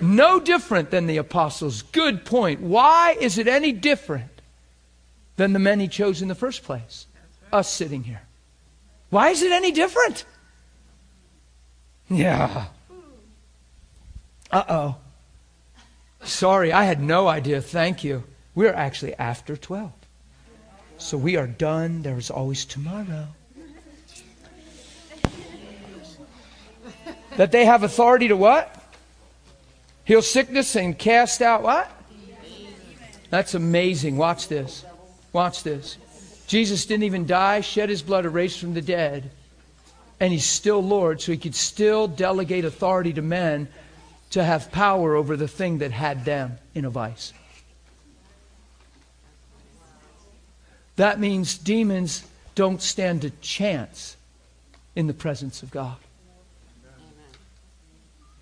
[0.00, 1.82] no different than the apostles.
[1.82, 2.60] Good point.
[2.60, 4.40] Why is it any different
[5.36, 7.06] than the men he chose in the first place?
[7.52, 8.22] Us sitting here.
[9.10, 10.24] Why is it any different?
[12.08, 12.66] Yeah.
[14.50, 14.96] Uh oh.
[16.22, 17.60] Sorry, I had no idea.
[17.60, 18.24] Thank you.
[18.54, 19.92] We're actually after 12.
[20.98, 22.02] So we are done.
[22.02, 23.28] There is always tomorrow.
[27.36, 28.76] that they have authority to what?
[30.04, 31.90] Heal sickness and cast out what?
[33.30, 34.16] That's amazing.
[34.16, 34.84] Watch this.
[35.32, 35.96] Watch this.
[36.50, 39.30] Jesus didn't even die, shed his blood, erased from the dead.
[40.18, 43.68] And he's still Lord, so he could still delegate authority to men
[44.30, 47.32] to have power over the thing that had them in a vice.
[50.96, 54.16] That means demons don't stand a chance
[54.96, 55.98] in the presence of God.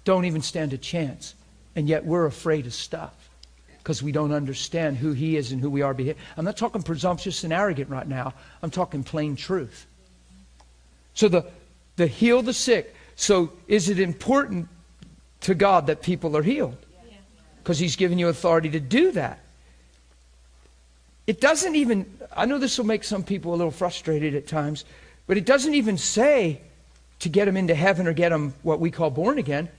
[0.04, 1.34] Don't even stand a chance.
[1.76, 3.17] And yet we're afraid of stuff
[3.88, 5.96] because we don't understand who He is and who we are.
[6.36, 8.34] I'm not talking presumptuous and arrogant right now.
[8.62, 9.86] I'm talking plain truth.
[11.14, 11.46] So the,
[11.96, 12.94] the heal the sick.
[13.16, 14.68] So is it important
[15.40, 16.76] to God that people are healed
[17.62, 19.40] because He's given you authority to do that.
[21.26, 24.84] It doesn't even, I know this will make some people a little frustrated at times,
[25.26, 26.60] but it doesn't even say
[27.20, 29.70] to get them into heaven or get them what we call born again.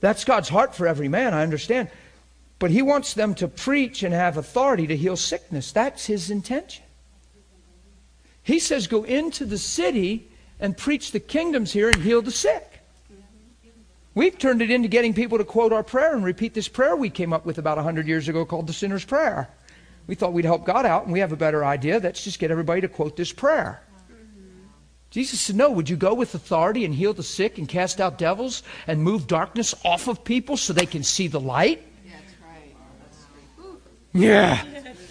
[0.00, 1.90] That's God's heart for every man, I understand.
[2.58, 5.72] But He wants them to preach and have authority to heal sickness.
[5.72, 6.84] That's His intention.
[8.42, 10.28] He says, Go into the city
[10.60, 12.80] and preach the kingdoms here and heal the sick.
[14.14, 17.10] We've turned it into getting people to quote our prayer and repeat this prayer we
[17.10, 19.48] came up with about 100 years ago called the Sinner's Prayer.
[20.06, 21.98] We thought we'd help God out, and we have a better idea.
[21.98, 23.82] Let's just get everybody to quote this prayer.
[25.10, 28.16] Jesus said, No, would you go with authority and heal the sick and cast out
[28.16, 31.82] devils and move darkness off of people so they can see the light?
[34.16, 34.64] Yeah.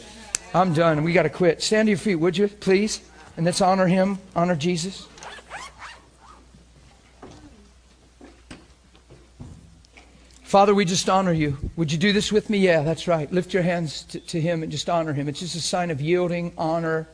[0.54, 1.04] I'm done.
[1.04, 1.62] We got to quit.
[1.62, 3.02] Stand to your feet, would you, please?
[3.38, 5.08] And let's honor him, honor Jesus.
[10.56, 11.58] Father, we just honor you.
[11.76, 12.60] Would you do this with me?
[12.60, 13.30] Yeah, that's right.
[13.30, 15.28] Lift your hands to, to, Him and just honor Him.
[15.28, 17.10] It's just a sign of yielding, honor.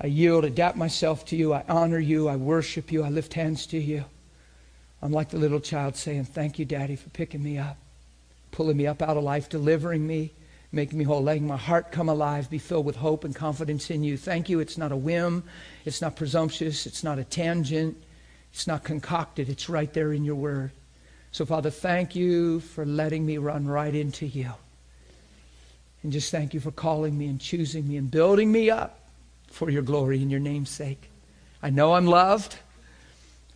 [0.00, 1.52] I yield, adapt myself to you.
[1.52, 2.28] I honor you.
[2.28, 3.02] I worship you.
[3.02, 4.04] I lift hands to you.
[5.02, 7.76] I'm like the little child saying, Thank you, Daddy, for picking me up,
[8.50, 10.32] pulling me up out of life, delivering me,
[10.74, 11.22] Make me whole.
[11.22, 14.16] Letting my heart come alive, be filled with hope and confidence in you.
[14.16, 14.58] Thank you.
[14.58, 15.44] It's not a whim.
[15.84, 16.84] It's not presumptuous.
[16.84, 17.96] It's not a tangent.
[18.52, 19.48] It's not concocted.
[19.48, 20.72] It's right there in your word.
[21.30, 24.50] So, Father, thank you for letting me run right into you.
[26.02, 28.98] And just thank you for calling me and choosing me and building me up
[29.46, 31.08] for your glory and your name's sake.
[31.62, 32.56] I know I'm loved.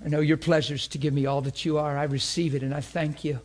[0.04, 1.98] I know your pleasures to give me all that you are.
[1.98, 3.40] I receive it and I thank you.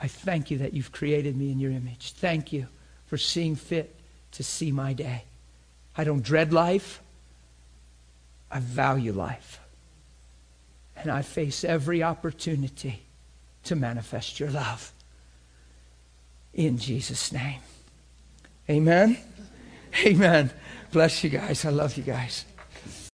[0.00, 2.12] I thank you that you've created me in your image.
[2.12, 2.68] Thank you
[3.06, 3.94] for seeing fit
[4.32, 5.24] to see my day.
[5.96, 7.00] I don't dread life.
[8.50, 9.60] I value life.
[10.96, 13.02] And I face every opportunity
[13.64, 14.92] to manifest your love.
[16.52, 17.60] In Jesus' name.
[18.70, 19.18] Amen.
[20.04, 20.50] Amen.
[20.92, 21.64] Bless you guys.
[21.64, 22.44] I love you guys.